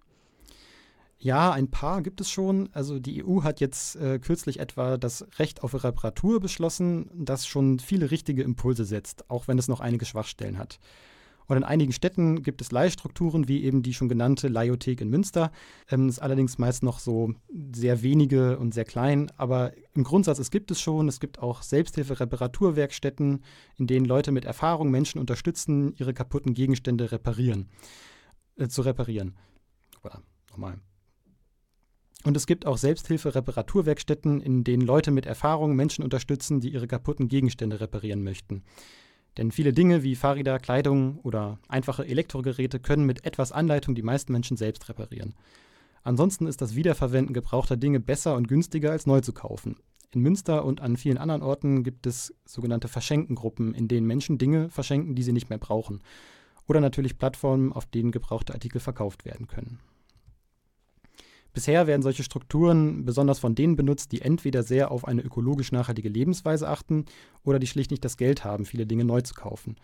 Ja, 1.19 1.51
ein 1.51 1.69
paar 1.69 2.03
gibt 2.03 2.21
es 2.21 2.29
schon. 2.29 2.69
Also 2.73 2.99
die 2.99 3.25
EU 3.25 3.41
hat 3.43 3.59
jetzt 3.59 3.95
äh, 3.95 4.19
kürzlich 4.19 4.59
etwa 4.59 4.97
das 4.97 5.25
Recht 5.39 5.63
auf 5.63 5.83
Reparatur 5.83 6.39
beschlossen, 6.39 7.09
das 7.13 7.47
schon 7.47 7.79
viele 7.79 8.11
richtige 8.11 8.43
Impulse 8.43 8.85
setzt, 8.85 9.29
auch 9.29 9.47
wenn 9.47 9.57
es 9.57 9.67
noch 9.67 9.79
einige 9.79 10.05
Schwachstellen 10.05 10.59
hat. 10.59 10.79
Und 11.47 11.57
in 11.57 11.63
einigen 11.63 11.93
Städten 11.93 12.43
gibt 12.43 12.61
es 12.61 12.71
Leihstrukturen, 12.71 13.47
wie 13.47 13.63
eben 13.63 13.81
die 13.81 13.93
schon 13.93 14.09
genannte 14.09 14.49
Leihothek 14.49 15.01
in 15.01 15.09
Münster. 15.09 15.51
Ähm, 15.89 16.09
ist 16.09 16.19
allerdings 16.19 16.57
meist 16.57 16.83
noch 16.83 16.99
so 16.99 17.33
sehr 17.73 18.01
wenige 18.01 18.57
und 18.59 18.73
sehr 18.73 18.85
klein. 18.85 19.31
Aber 19.37 19.71
im 19.93 20.03
Grundsatz, 20.03 20.39
es 20.39 20.51
gibt 20.51 20.71
es 20.71 20.81
schon. 20.81 21.07
Es 21.07 21.19
gibt 21.19 21.39
auch 21.39 21.61
Selbsthilfe-Reparaturwerkstätten, 21.61 23.43
in 23.77 23.87
denen 23.87 24.05
Leute 24.05 24.31
mit 24.31 24.45
Erfahrung 24.45 24.91
Menschen 24.91 25.19
unterstützen, 25.19 25.93
ihre 25.97 26.13
kaputten 26.13 26.53
Gegenstände 26.53 27.11
reparieren, 27.11 27.69
äh, 28.57 28.67
zu 28.67 28.81
reparieren. 28.81 29.35
Oder 30.03 30.21
nochmal. 30.51 30.79
Und 32.23 32.35
es 32.35 32.45
gibt 32.45 32.65
auch 32.65 32.77
Selbsthilfe-Reparaturwerkstätten, 32.77 34.41
in 34.41 34.65
denen 34.65 34.81
Leute 34.81 35.11
mit 35.11 35.25
Erfahrung 35.25 35.75
Menschen 35.77 36.03
unterstützen, 36.03 36.59
die 36.59 36.73
ihre 36.73 36.87
kaputten 36.87 37.29
Gegenstände 37.29 37.79
reparieren 37.79 38.21
möchten. 38.21 38.63
Denn 39.37 39.51
viele 39.51 39.71
Dinge 39.71 40.03
wie 40.03 40.15
Fahrräder, 40.15 40.59
Kleidung 40.59 41.19
oder 41.21 41.59
einfache 41.67 42.05
Elektrogeräte 42.05 42.79
können 42.79 43.05
mit 43.05 43.23
etwas 43.25 43.51
Anleitung 43.51 43.93
die 43.93 44.01
meisten 44.01 44.31
Menschen 44.31 44.57
selbst 44.57 44.89
reparieren. 44.89 45.35
Ansonsten 46.03 46.47
ist 46.47 46.61
das 46.61 46.75
Wiederverwenden 46.75 47.33
gebrauchter 47.33 47.77
Dinge 47.77 47.99
besser 47.99 48.35
und 48.35 48.47
günstiger 48.47 48.91
als 48.91 49.05
neu 49.05 49.21
zu 49.21 49.33
kaufen. 49.33 49.75
In 50.11 50.21
Münster 50.21 50.63
und 50.63 50.81
an 50.81 50.97
vielen 50.97 51.17
anderen 51.17 51.43
Orten 51.43 51.83
gibt 51.83 52.07
es 52.07 52.33
sogenannte 52.45 52.87
Verschenkengruppen, 52.87 53.73
in 53.73 53.87
denen 53.87 54.07
Menschen 54.07 54.37
Dinge 54.37 54.69
verschenken, 54.69 55.15
die 55.15 55.23
sie 55.23 55.33
nicht 55.33 55.49
mehr 55.49 55.59
brauchen. 55.59 56.01
Oder 56.67 56.79
natürlich 56.79 57.17
Plattformen, 57.17 57.73
auf 57.73 57.85
denen 57.85 58.11
gebrauchte 58.11 58.53
Artikel 58.53 58.79
verkauft 58.79 59.25
werden 59.25 59.47
können. 59.47 59.79
Bisher 61.57 61.87
werden 61.87 62.03
solche 62.03 62.21
Strukturen 62.21 63.03
besonders 63.03 63.39
von 63.39 63.55
denen 63.55 63.75
benutzt, 63.75 64.11
die 64.11 64.21
entweder 64.21 64.61
sehr 64.61 64.91
auf 64.91 65.07
eine 65.07 65.23
ökologisch 65.23 65.71
nachhaltige 65.71 66.07
Lebensweise 66.07 66.69
achten 66.69 67.05
oder 67.43 67.57
die 67.57 67.65
schlicht 67.65 67.89
nicht 67.89 68.05
das 68.05 68.15
Geld 68.15 68.45
haben, 68.45 68.63
viele 68.63 68.85
Dinge 68.85 69.05
neu 69.05 69.21
zu 69.21 69.33
kaufen. 69.33 69.75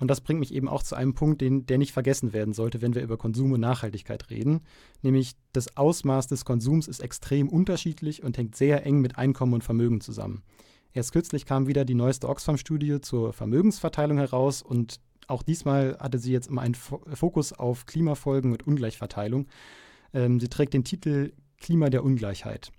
Und 0.00 0.08
das 0.08 0.20
bringt 0.20 0.40
mich 0.40 0.52
eben 0.52 0.68
auch 0.68 0.82
zu 0.82 0.96
einem 0.96 1.14
Punkt, 1.14 1.42
den, 1.42 1.64
der 1.64 1.78
nicht 1.78 1.92
vergessen 1.92 2.32
werden 2.32 2.54
sollte, 2.54 2.82
wenn 2.82 2.96
wir 2.96 3.04
über 3.04 3.16
Konsum 3.16 3.52
und 3.52 3.60
Nachhaltigkeit 3.60 4.30
reden. 4.30 4.62
Nämlich 5.00 5.34
das 5.52 5.76
Ausmaß 5.76 6.26
des 6.26 6.44
Konsums 6.44 6.88
ist 6.88 6.98
extrem 6.98 7.48
unterschiedlich 7.48 8.24
und 8.24 8.36
hängt 8.36 8.56
sehr 8.56 8.84
eng 8.84 9.00
mit 9.00 9.16
Einkommen 9.16 9.54
und 9.54 9.62
Vermögen 9.62 10.00
zusammen. 10.00 10.42
Erst 10.92 11.12
kürzlich 11.12 11.46
kam 11.46 11.68
wieder 11.68 11.84
die 11.84 11.94
neueste 11.94 12.28
Oxfam-Studie 12.28 13.00
zur 13.00 13.32
Vermögensverteilung 13.32 14.18
heraus 14.18 14.60
und 14.60 14.98
auch 15.28 15.44
diesmal 15.44 15.98
hatte 16.00 16.18
sie 16.18 16.32
jetzt 16.32 16.48
immer 16.48 16.62
einen 16.62 16.74
Fokus 16.74 17.52
auf 17.52 17.86
Klimafolgen 17.86 18.50
und 18.50 18.66
Ungleichverteilung. 18.66 19.46
Ähm, 20.12 20.40
sie 20.40 20.48
trägt 20.48 20.74
den 20.74 20.84
Titel 20.84 21.32
Klima 21.58 21.88
der 21.90 22.04
Ungleichheit. 22.04 22.70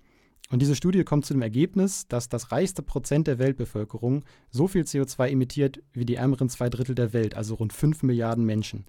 Und 0.50 0.62
diese 0.62 0.76
Studie 0.76 1.04
kommt 1.04 1.26
zu 1.26 1.34
dem 1.34 1.42
Ergebnis, 1.42 2.08
dass 2.08 2.30
das 2.30 2.52
reichste 2.52 2.82
Prozent 2.82 3.28
der 3.28 3.38
Weltbevölkerung 3.38 4.24
so 4.50 4.68
viel 4.68 4.84
CO2 4.84 5.30
emittiert 5.30 5.82
wie 5.92 6.06
die 6.06 6.16
ärmeren 6.16 6.48
zwei 6.48 6.70
Drittel 6.70 6.96
der 6.96 7.12
Welt, 7.12 7.36
also 7.36 7.56
rund 7.56 7.74
5 7.74 8.04
Milliarden 8.04 8.46
Menschen. 8.46 8.86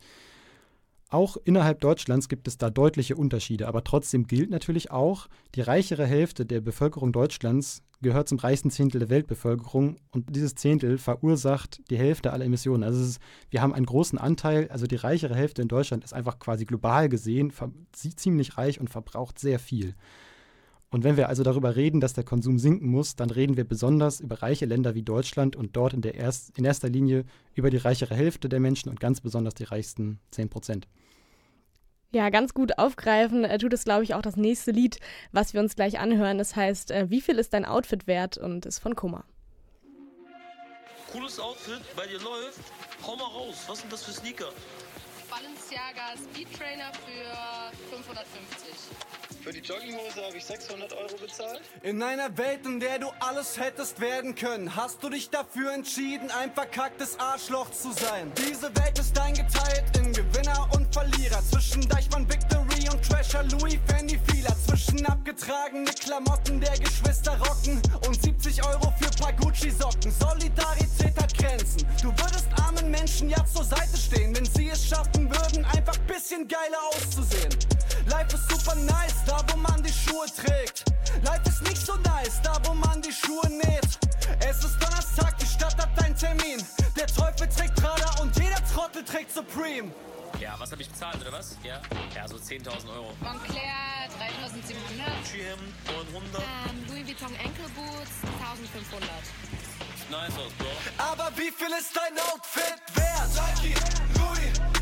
Auch 1.10 1.38
innerhalb 1.44 1.80
Deutschlands 1.80 2.28
gibt 2.28 2.48
es 2.48 2.58
da 2.58 2.68
deutliche 2.68 3.16
Unterschiede, 3.16 3.66
aber 3.66 3.82
trotzdem 3.82 4.26
gilt 4.26 4.50
natürlich 4.50 4.90
auch, 4.90 5.28
die 5.54 5.62
reichere 5.62 6.04
Hälfte 6.04 6.44
der 6.44 6.60
Bevölkerung 6.60 7.12
Deutschlands 7.12 7.82
gehört 8.02 8.28
zum 8.28 8.38
reichsten 8.38 8.70
Zehntel 8.70 8.98
der 8.98 9.08
Weltbevölkerung 9.08 9.96
und 10.10 10.36
dieses 10.36 10.54
Zehntel 10.54 10.98
verursacht 10.98 11.80
die 11.90 11.96
Hälfte 11.96 12.32
aller 12.32 12.44
Emissionen. 12.44 12.84
Also 12.84 13.02
ist, 13.02 13.20
wir 13.48 13.62
haben 13.62 13.72
einen 13.72 13.86
großen 13.86 14.18
Anteil, 14.18 14.68
also 14.68 14.86
die 14.86 14.96
reichere 14.96 15.34
Hälfte 15.34 15.62
in 15.62 15.68
Deutschland 15.68 16.04
ist 16.04 16.12
einfach 16.12 16.38
quasi 16.38 16.66
global 16.66 17.08
gesehen 17.08 17.52
ziemlich 17.92 18.58
reich 18.58 18.78
und 18.78 18.90
verbraucht 18.90 19.38
sehr 19.38 19.58
viel. 19.58 19.94
Und 20.90 21.04
wenn 21.04 21.18
wir 21.18 21.28
also 21.28 21.42
darüber 21.42 21.76
reden, 21.76 22.00
dass 22.00 22.14
der 22.14 22.24
Konsum 22.24 22.58
sinken 22.58 22.88
muss, 22.88 23.14
dann 23.14 23.30
reden 23.30 23.58
wir 23.58 23.64
besonders 23.64 24.20
über 24.20 24.42
reiche 24.42 24.64
Länder 24.64 24.94
wie 24.94 25.02
Deutschland 25.02 25.54
und 25.54 25.76
dort 25.76 25.92
in, 25.92 26.00
der 26.00 26.14
erst, 26.14 26.56
in 26.56 26.64
erster 26.64 26.88
Linie 26.88 27.24
über 27.54 27.68
die 27.68 27.76
reichere 27.76 28.14
Hälfte 28.14 28.48
der 28.48 28.60
Menschen 28.60 28.88
und 28.88 28.98
ganz 28.98 29.20
besonders 29.20 29.54
die 29.54 29.64
reichsten 29.64 30.18
10 30.30 30.48
Prozent. 30.48 30.88
Ja, 32.10 32.30
ganz 32.30 32.54
gut 32.54 32.78
aufgreifen 32.78 33.44
äh, 33.44 33.58
tut 33.58 33.74
es, 33.74 33.84
glaube 33.84 34.02
ich, 34.02 34.14
auch 34.14 34.22
das 34.22 34.36
nächste 34.36 34.70
Lied, 34.70 34.98
was 35.30 35.52
wir 35.52 35.60
uns 35.60 35.76
gleich 35.76 35.98
anhören. 35.98 36.38
Das 36.38 36.56
heißt, 36.56 36.90
äh, 36.90 37.10
wie 37.10 37.20
viel 37.20 37.38
ist 37.38 37.52
dein 37.52 37.66
Outfit 37.66 38.06
wert 38.06 38.38
und 38.38 38.64
ist 38.64 38.78
von 38.78 38.96
Kummer. 38.96 39.24
Cooles 41.12 41.38
Outfit, 41.38 41.82
bei 41.96 42.06
dir 42.06 42.20
läuft. 42.20 42.60
Hau 43.06 43.14
mal 43.16 43.24
raus, 43.24 43.64
was 43.66 43.80
sind 43.80 43.92
das 43.92 44.04
für 44.04 44.12
Sneaker? 44.12 44.48
Balenciaga 45.28 46.16
Speed 46.16 46.48
Trainer 46.56 46.90
für 46.94 47.94
550. 47.94 49.27
Für 49.42 49.52
die 49.52 49.60
Jogginghose 49.60 50.24
habe 50.24 50.36
ich 50.36 50.44
600 50.44 50.92
Euro 50.94 51.16
bezahlt. 51.16 51.60
In 51.82 52.02
einer 52.02 52.36
Welt, 52.36 52.66
in 52.66 52.80
der 52.80 52.98
du 52.98 53.08
alles 53.20 53.58
hättest 53.58 54.00
werden 54.00 54.34
können, 54.34 54.74
hast 54.74 55.02
du 55.02 55.08
dich 55.08 55.30
dafür 55.30 55.72
entschieden, 55.72 56.30
ein 56.30 56.52
verkacktes 56.52 57.18
Arschloch 57.18 57.70
zu 57.70 57.92
sein. 57.92 58.32
Diese 58.36 58.74
Welt 58.76 58.98
ist 58.98 59.18
eingeteilt 59.18 59.84
in 59.96 60.12
Gewinner 60.12 60.68
und 60.74 60.92
Verlierer. 60.92 61.40
Zwischen 61.50 61.88
Deichmann 61.88 62.28
Victory 62.28 62.88
und 62.90 63.02
Trasher 63.08 63.44
Louis 63.44 63.78
Fendi 63.86 64.18
Fila. 64.26 64.54
Zwischen 64.66 65.06
abgetragene 65.06 65.90
Klamotten 65.92 66.60
der 66.60 66.76
Geschwister 66.78 67.38
rocken 67.38 67.80
und 68.06 68.20
70 68.20 68.64
Euro 68.66 68.92
für 69.00 69.10
paar 69.22 69.32
Gucci 69.34 69.70
Socken. 69.70 70.12
Solidarität 70.12 71.16
hat 71.16 71.36
Grenzen. 71.36 71.86
Du 72.02 72.08
würdest 72.08 72.48
armen 72.60 72.90
Menschen 72.90 73.30
ja 73.30 73.44
zur 73.46 73.64
Seite 73.64 73.96
stehen, 73.96 74.34
wenn 74.36 74.44
sie 74.44 74.68
es 74.68 74.88
schaffen 74.88 75.30
würden, 75.30 75.64
einfach 75.64 75.96
bisschen 76.06 76.48
geiler 76.48 76.78
auszusehen. 76.90 77.48
Life 78.08 78.34
ist 78.34 78.50
super 78.50 78.74
nice, 78.74 79.24
da 79.26 79.40
wo 79.48 79.56
man 79.58 79.82
die 79.82 79.92
Schuhe 79.92 80.26
trägt. 80.26 80.84
Life 81.22 81.42
ist 81.46 81.62
nicht 81.62 81.84
so 81.84 81.94
nice, 81.96 82.40
da 82.42 82.58
wo 82.64 82.74
man 82.74 83.02
die 83.02 83.12
Schuhe 83.12 83.48
näht. 83.48 83.98
Es 84.40 84.64
ist 84.64 84.82
Donnerstag, 84.82 85.36
die 85.38 85.46
Stadt 85.46 85.76
hat 85.76 86.02
einen 86.02 86.16
Termin. 86.16 86.64
Der 86.96 87.06
Teufel 87.06 87.48
trägt 87.48 87.74
Prada 87.76 88.10
und 88.20 88.34
jeder 88.38 88.64
Trottel 88.72 89.04
trägt 89.04 89.32
Supreme. 89.32 89.90
Ja, 90.40 90.54
was 90.58 90.70
habe 90.72 90.82
ich 90.82 90.88
bezahlt, 90.88 91.20
oder 91.20 91.32
was? 91.32 91.56
Ja, 91.64 91.80
ja 92.14 92.28
so 92.28 92.36
10.000 92.36 92.88
Euro. 92.92 93.12
Moncler 93.20 94.06
3700. 94.18 95.08
Gucci-Hemd 95.24 96.12
900. 96.12 96.42
Ähm, 96.42 96.86
Louis 96.88 97.06
Vuitton 97.06 97.34
Enkelboots 97.34 98.14
1500. 98.38 99.10
Nice 100.10 100.38
aus, 100.38 100.52
Bro. 100.56 100.68
Aber 100.96 101.30
wie 101.36 101.50
viel 101.50 101.72
ist 101.78 101.94
dein 101.94 102.16
Outfit 102.32 102.80
wert? 102.94 103.28
Nike, 103.34 103.74
Louis, 104.16 104.77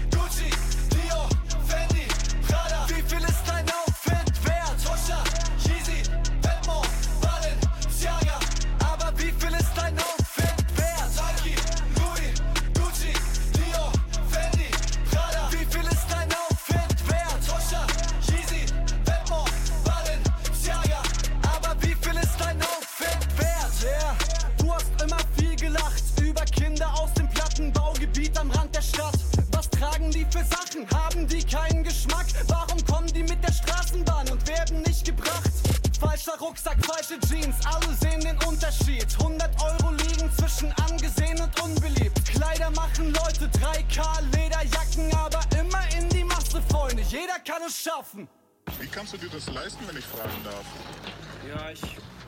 du 49.17 49.29
dir 49.29 49.35
das 49.35 49.47
leisten, 49.53 49.87
wenn 49.87 49.97
ich 49.97 50.05
fragen 50.05 50.45
darf? 50.45 50.65
Ja, 51.49 51.71
ich 51.71 51.81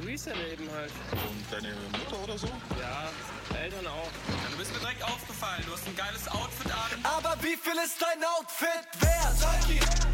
reselle 0.07 0.53
eben 0.53 0.71
halt. 0.73 0.93
Und 1.13 1.45
deine 1.51 1.75
Mutter 1.93 2.23
oder 2.25 2.39
so? 2.39 2.47
Ja, 2.81 3.11
Eltern 3.59 3.87
auch. 3.87 4.11
Ja, 4.29 4.51
du 4.51 4.57
bist 4.57 4.73
mir 4.73 4.81
direkt 4.81 5.03
aufgefallen. 5.03 5.63
Du 5.67 5.73
hast 5.73 5.87
ein 5.87 5.97
geiles 5.97 6.29
Outfit 6.29 6.73
an. 6.73 7.05
Aber 7.05 7.37
wie 7.43 7.57
viel 7.57 7.77
ist 7.85 8.01
dein 8.01 8.23
Outfit 8.25 8.87
wert? 9.01 9.69
Nike, 9.69 10.08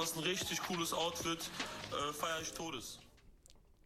du 0.00 0.04
hast 0.06 0.16
ein 0.16 0.22
richtig 0.22 0.62
cooles 0.62 0.94
Outfit. 0.94 1.50
Äh, 1.90 2.12
feier 2.14 2.40
ich 2.40 2.52
Todes. 2.52 2.98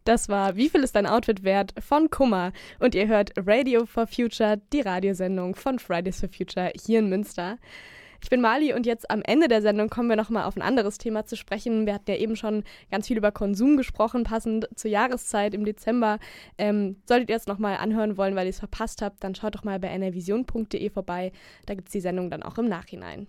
Das 0.04 0.28
war 0.28 0.54
Wie 0.54 0.68
viel 0.68 0.84
ist 0.84 0.94
dein 0.94 1.08
Outfit 1.08 1.42
wert 1.42 1.74
von 1.80 2.08
Kummer. 2.08 2.52
Und 2.78 2.94
ihr 2.94 3.08
hört 3.08 3.32
Radio 3.36 3.84
for 3.84 4.06
Future, 4.06 4.60
die 4.72 4.82
Radiosendung 4.82 5.56
von 5.56 5.80
Fridays 5.80 6.20
for 6.20 6.28
Future 6.28 6.70
hier 6.80 7.00
in 7.00 7.08
Münster. 7.08 7.58
Ich 8.22 8.30
bin 8.30 8.40
Mali 8.40 8.72
und 8.72 8.86
jetzt 8.86 9.10
am 9.10 9.22
Ende 9.22 9.48
der 9.48 9.60
Sendung 9.60 9.90
kommen 9.90 10.08
wir 10.08 10.14
nochmal 10.14 10.44
auf 10.44 10.56
ein 10.56 10.62
anderes 10.62 10.98
Thema 10.98 11.24
zu 11.24 11.36
sprechen. 11.36 11.84
Wir 11.84 11.94
hatten 11.94 12.10
ja 12.10 12.16
eben 12.16 12.36
schon 12.36 12.62
ganz 12.92 13.08
viel 13.08 13.18
über 13.18 13.32
Konsum 13.32 13.76
gesprochen, 13.76 14.22
passend 14.22 14.68
zur 14.76 14.92
Jahreszeit 14.92 15.52
im 15.52 15.64
Dezember. 15.64 16.20
Ähm, 16.58 16.96
solltet 17.06 17.28
ihr 17.28 17.36
es 17.36 17.48
nochmal 17.48 17.78
anhören 17.78 18.16
wollen, 18.16 18.36
weil 18.36 18.46
ihr 18.46 18.50
es 18.50 18.60
verpasst 18.60 19.02
habt, 19.02 19.24
dann 19.24 19.34
schaut 19.34 19.56
doch 19.56 19.64
mal 19.64 19.80
bei 19.80 19.88
nrvision.de 19.88 20.90
vorbei. 20.90 21.32
Da 21.66 21.74
gibt 21.74 21.88
es 21.88 21.92
die 21.92 22.00
Sendung 22.00 22.30
dann 22.30 22.44
auch 22.44 22.56
im 22.56 22.68
Nachhinein. 22.68 23.26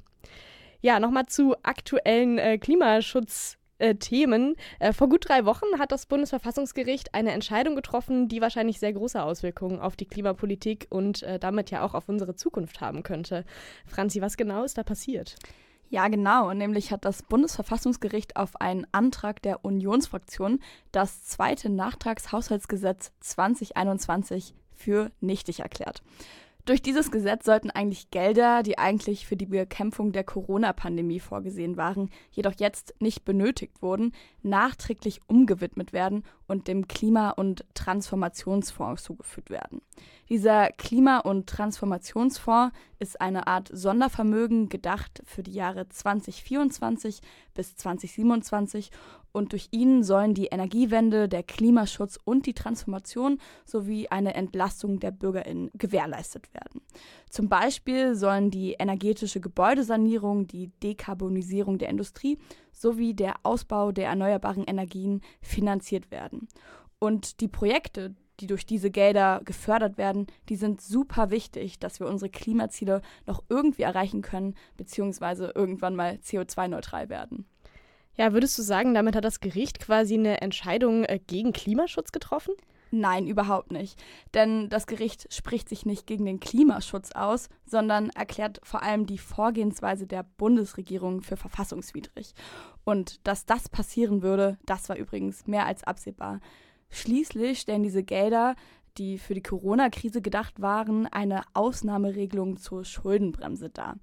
Ja, 0.86 1.00
nochmal 1.00 1.26
zu 1.26 1.56
aktuellen 1.64 2.38
äh, 2.38 2.60
Klimaschutz- 2.62 3.58
Themen. 4.00 4.56
Äh, 4.80 4.94
vor 4.94 5.10
gut 5.10 5.28
drei 5.28 5.44
Wochen 5.46 5.66
hat 5.80 5.92
das 5.92 6.06
Bundesverfassungsgericht 6.06 7.14
eine 7.14 7.34
Entscheidung 7.34 7.76
getroffen, 7.76 8.30
die 8.30 8.40
wahrscheinlich 8.40 8.80
sehr 8.80 8.94
große 8.94 9.22
Auswirkungen 9.22 9.82
auf 9.82 9.98
die 9.98 10.06
Klimapolitik 10.06 10.88
und 10.90 11.24
äh, 11.24 11.40
damit 11.40 11.72
ja 11.72 11.84
auch 11.84 11.94
auf 11.94 12.08
unsere 12.08 12.36
Zukunft 12.36 12.80
haben 12.80 13.04
könnte. 13.04 13.44
Franzi, 13.86 14.22
was 14.22 14.38
genau 14.38 14.64
ist 14.64 14.78
da 14.78 14.84
passiert? 14.84 15.36
Ja, 15.90 16.08
genau. 16.08 16.54
Nämlich 16.54 16.92
hat 16.92 17.04
das 17.04 17.22
Bundesverfassungsgericht 17.24 18.38
auf 18.38 18.62
einen 18.62 18.88
Antrag 18.94 19.42
der 19.42 19.66
Unionsfraktion 19.66 20.62
das 20.94 21.26
zweite 21.26 21.70
Nachtragshaushaltsgesetz 21.70 23.12
2021 23.20 24.54
für 24.74 25.12
nichtig 25.20 25.60
erklärt. 25.60 26.02
Durch 26.66 26.82
dieses 26.82 27.12
Gesetz 27.12 27.46
sollten 27.46 27.70
eigentlich 27.70 28.10
Gelder, 28.10 28.64
die 28.64 28.80
eigentlich 28.80 29.28
für 29.28 29.38
die 29.38 29.46
Bekämpfung 29.46 30.12
der 30.12 30.24
Corona-Pandemie 30.24 31.20
vorgesehen 31.20 31.78
waren, 31.78 32.10
jedoch 32.32 32.54
jetzt 32.58 32.96
nicht 33.00 33.24
benötigt 33.24 33.84
wurden, 33.84 34.14
nachträglich 34.42 35.22
umgewidmet 35.28 35.94
werden 35.94 36.24
und 36.48 36.68
dem 36.68 36.88
Klima- 36.88 37.30
und 37.30 37.66
Transformationsfonds 37.76 39.04
zugeführt 39.04 39.52
werden. 39.52 39.84
Dieser 40.28 40.70
Klima- 40.70 41.20
und 41.20 41.46
Transformationsfonds 41.46 42.76
ist 42.98 43.22
eine 43.22 43.46
Art 43.46 43.70
Sondervermögen 43.72 44.68
gedacht 44.68 45.22
für 45.24 45.44
die 45.44 45.54
Jahre 45.54 45.88
2024 45.88 47.22
bis 47.54 47.76
2027 47.76 48.90
und 49.36 49.52
durch 49.52 49.68
ihn 49.72 50.02
sollen 50.02 50.34
die 50.34 50.48
Energiewende, 50.48 51.28
der 51.28 51.44
Klimaschutz 51.44 52.18
und 52.24 52.46
die 52.46 52.54
Transformation 52.54 53.38
sowie 53.66 54.08
eine 54.08 54.34
Entlastung 54.34 55.02
der 55.02 55.12
BürgerInnen 55.12 55.72
gewährleistet 55.74 56.54
werden. 56.54 56.82
Zum 57.30 57.50
Beispiel 57.50 58.16
sollen 58.16 58.50
die 58.50 58.74
energetische 58.74 59.42
Gebäudesanierung, 59.42 60.48
die 60.48 60.72
Dekarbonisierung 60.82 61.78
der 61.78 61.90
Industrie 61.90 62.38
sowie 62.72 63.14
der 63.14 63.36
Ausbau 63.44 63.92
der 63.92 64.08
erneuerbaren 64.08 64.64
Energien 64.64 65.22
finanziert 65.42 66.12
werden. 66.12 66.48
Und 66.98 67.42
die 67.42 67.50
Projekte, 67.50 68.16
die 68.40 68.48
durch 68.48 68.66
diese 68.66 68.90
Gelder 68.90 69.42
gefördert 69.44 69.98
werden, 69.98 70.28
die 70.48 70.56
sind 70.56 70.80
super 70.80 71.30
wichtig, 71.30 71.80
dass 71.80 72.00
wir 72.00 72.08
unsere 72.08 72.30
Klimaziele 72.30 73.02
noch 73.26 73.44
irgendwie 73.50 73.84
erreichen 73.84 74.22
können, 74.22 74.56
beziehungsweise 74.78 75.52
irgendwann 75.56 75.96
mal 75.96 76.20
CO2-neutral 76.24 77.10
werden. 77.10 77.46
Ja, 78.18 78.34
würdest 78.34 78.58
du 78.58 78.62
sagen, 78.62 78.94
damit 78.94 79.16
hat 79.16 79.26
das 79.26 79.42
Gericht 79.42 79.80
quasi 79.80 80.14
eine 80.14 80.42
Entscheidung 80.42 81.04
äh, 81.04 81.20
gegen 81.26 81.52
Klimaschutz 81.54 82.12
getroffen? 82.12 82.54
Nein, 82.92 83.28
überhaupt 83.28 83.72
nicht. 83.72 84.02
Denn 84.34 84.70
das 84.70 84.88
Gericht 84.88 85.34
spricht 85.34 85.68
sich 85.68 85.86
nicht 85.86 86.08
gegen 86.08 86.26
den 86.26 86.40
Klimaschutz 86.40 87.12
aus, 87.12 87.50
sondern 87.66 88.10
erklärt 88.12 88.62
vor 88.64 88.84
allem 88.84 89.06
die 89.06 89.18
Vorgehensweise 89.18 90.08
der 90.08 90.24
Bundesregierung 90.24 91.22
für 91.22 91.36
verfassungswidrig. 91.36 92.34
Und 92.86 93.28
dass 93.28 93.46
das 93.46 93.68
passieren 93.68 94.22
würde, 94.22 94.58
das 94.66 94.88
war 94.88 94.96
übrigens 94.96 95.46
mehr 95.46 95.66
als 95.66 95.84
absehbar. 95.84 96.40
Schließlich 96.90 97.60
stellen 97.60 97.84
diese 97.84 98.04
Gelder, 98.04 98.56
die 98.98 99.18
für 99.18 99.34
die 99.34 99.44
Corona-Krise 99.44 100.22
gedacht 100.22 100.62
waren, 100.62 101.08
eine 101.08 101.42
Ausnahmeregelung 101.54 102.56
zur 102.58 102.86
Schuldenbremse 102.86 103.70
dar. 103.70 103.98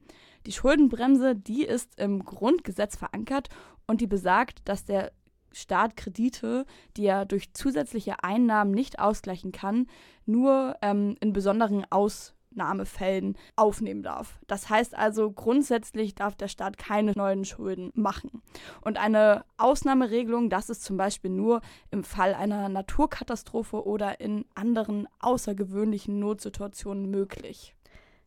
Die 0.44 0.52
Schuldenbremse, 0.52 1.36
die 1.36 1.64
ist 1.64 1.98
im 1.98 2.24
Grundgesetz 2.24 2.96
verankert 2.96 3.48
und 3.86 4.00
die 4.00 4.06
besagt, 4.06 4.68
dass 4.68 4.84
der 4.84 5.12
Staat 5.52 5.96
Kredite, 5.96 6.64
die 6.96 7.06
er 7.06 7.24
durch 7.24 7.52
zusätzliche 7.52 8.22
Einnahmen 8.24 8.72
nicht 8.72 8.98
ausgleichen 8.98 9.52
kann, 9.52 9.86
nur 10.24 10.76
ähm, 10.82 11.16
in 11.20 11.32
besonderen 11.32 11.84
Ausnahmefällen 11.90 13.36
aufnehmen 13.56 14.02
darf. 14.02 14.38
Das 14.46 14.70
heißt 14.70 14.96
also, 14.96 15.30
grundsätzlich 15.30 16.14
darf 16.14 16.36
der 16.36 16.48
Staat 16.48 16.78
keine 16.78 17.12
neuen 17.12 17.44
Schulden 17.44 17.90
machen. 17.94 18.42
Und 18.80 18.98
eine 18.98 19.44
Ausnahmeregelung, 19.58 20.48
das 20.48 20.70
ist 20.70 20.84
zum 20.84 20.96
Beispiel 20.96 21.30
nur 21.30 21.60
im 21.90 22.04
Fall 22.04 22.34
einer 22.34 22.68
Naturkatastrophe 22.68 23.84
oder 23.86 24.20
in 24.20 24.44
anderen 24.54 25.06
außergewöhnlichen 25.20 26.18
Notsituationen 26.18 27.10
möglich. 27.10 27.74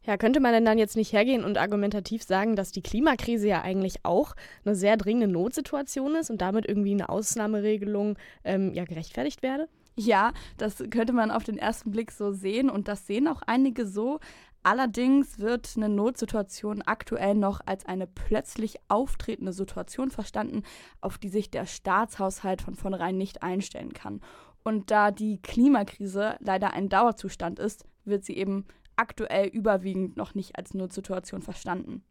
Ja, 0.05 0.17
könnte 0.17 0.39
man 0.39 0.53
denn 0.53 0.65
dann 0.65 0.77
jetzt 0.77 0.95
nicht 0.95 1.13
hergehen 1.13 1.43
und 1.43 1.57
argumentativ 1.57 2.23
sagen, 2.23 2.55
dass 2.55 2.71
die 2.71 2.83
Klimakrise 2.83 3.47
ja 3.47 3.61
eigentlich 3.61 4.03
auch 4.03 4.35
eine 4.63 4.75
sehr 4.75 4.97
dringende 4.97 5.27
Notsituation 5.27 6.15
ist 6.15 6.29
und 6.29 6.41
damit 6.41 6.67
irgendwie 6.67 6.91
eine 6.91 7.09
Ausnahmeregelung 7.09 8.17
ähm, 8.43 8.73
ja 8.73 8.85
gerechtfertigt 8.85 9.41
werde? 9.41 9.67
Ja, 9.97 10.33
das 10.57 10.83
könnte 10.91 11.13
man 11.13 11.31
auf 11.31 11.43
den 11.43 11.57
ersten 11.57 11.91
Blick 11.91 12.11
so 12.11 12.31
sehen 12.31 12.69
und 12.69 12.87
das 12.87 13.07
sehen 13.07 13.27
auch 13.27 13.41
einige 13.47 13.87
so. 13.87 14.19
Allerdings 14.61 15.39
wird 15.39 15.73
eine 15.75 15.89
Notsituation 15.89 16.81
aktuell 16.81 17.35
noch 17.35 17.61
als 17.65 17.85
eine 17.85 18.07
plötzlich 18.07 18.77
auftretende 18.87 19.53
Situation 19.53 20.11
verstanden, 20.11 20.63
auf 21.01 21.17
die 21.17 21.29
sich 21.29 21.49
der 21.49 21.65
Staatshaushalt 21.65 22.61
von 22.61 22.75
vornherein 22.75 23.17
nicht 23.17 23.41
einstellen 23.43 23.93
kann. 23.93 24.21
Und 24.63 24.91
da 24.91 25.11
die 25.11 25.39
Klimakrise 25.41 26.35
leider 26.39 26.73
ein 26.73 26.89
Dauerzustand 26.89 27.59
ist, 27.59 27.85
wird 28.05 28.25
sie 28.25 28.35
eben 28.35 28.65
aktuell 28.97 29.47
überwiegend 29.47 30.17
noch 30.17 30.35
nicht 30.35 30.57
als 30.57 30.73
Notsituation 30.73 31.41
verstanden. 31.41 32.03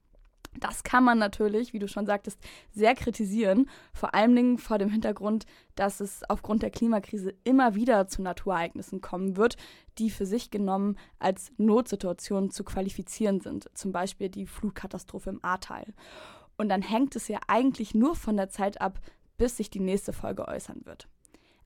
Das 0.60 0.84
kann 0.84 1.02
man 1.04 1.18
natürlich, 1.18 1.72
wie 1.72 1.78
du 1.78 1.88
schon 1.88 2.06
sagtest, 2.06 2.38
sehr 2.70 2.94
kritisieren, 2.94 3.68
vor 3.92 4.14
allen 4.14 4.36
Dingen 4.36 4.58
vor 4.58 4.78
dem 4.78 4.88
Hintergrund, 4.88 5.46
dass 5.74 6.00
es 6.00 6.22
aufgrund 6.28 6.62
der 6.62 6.70
Klimakrise 6.70 7.34
immer 7.44 7.74
wieder 7.74 8.06
zu 8.06 8.22
Naturereignissen 8.22 9.00
kommen 9.00 9.36
wird, 9.36 9.56
die 9.98 10.10
für 10.10 10.26
sich 10.26 10.50
genommen 10.50 10.96
als 11.18 11.52
Notsituation 11.56 12.50
zu 12.50 12.64
qualifizieren 12.64 13.40
sind, 13.40 13.68
zum 13.74 13.92
Beispiel 13.92 14.28
die 14.28 14.46
Flutkatastrophe 14.46 15.30
im 15.30 15.44
Ahrtal. 15.44 15.92
Und 16.56 16.68
dann 16.68 16.82
hängt 16.82 17.16
es 17.16 17.26
ja 17.28 17.40
eigentlich 17.48 17.94
nur 17.94 18.14
von 18.14 18.36
der 18.36 18.48
Zeit 18.48 18.80
ab, 18.80 19.00
bis 19.36 19.56
sich 19.56 19.70
die 19.70 19.80
nächste 19.80 20.12
Folge 20.12 20.46
äußern 20.46 20.82
wird. 20.84 21.08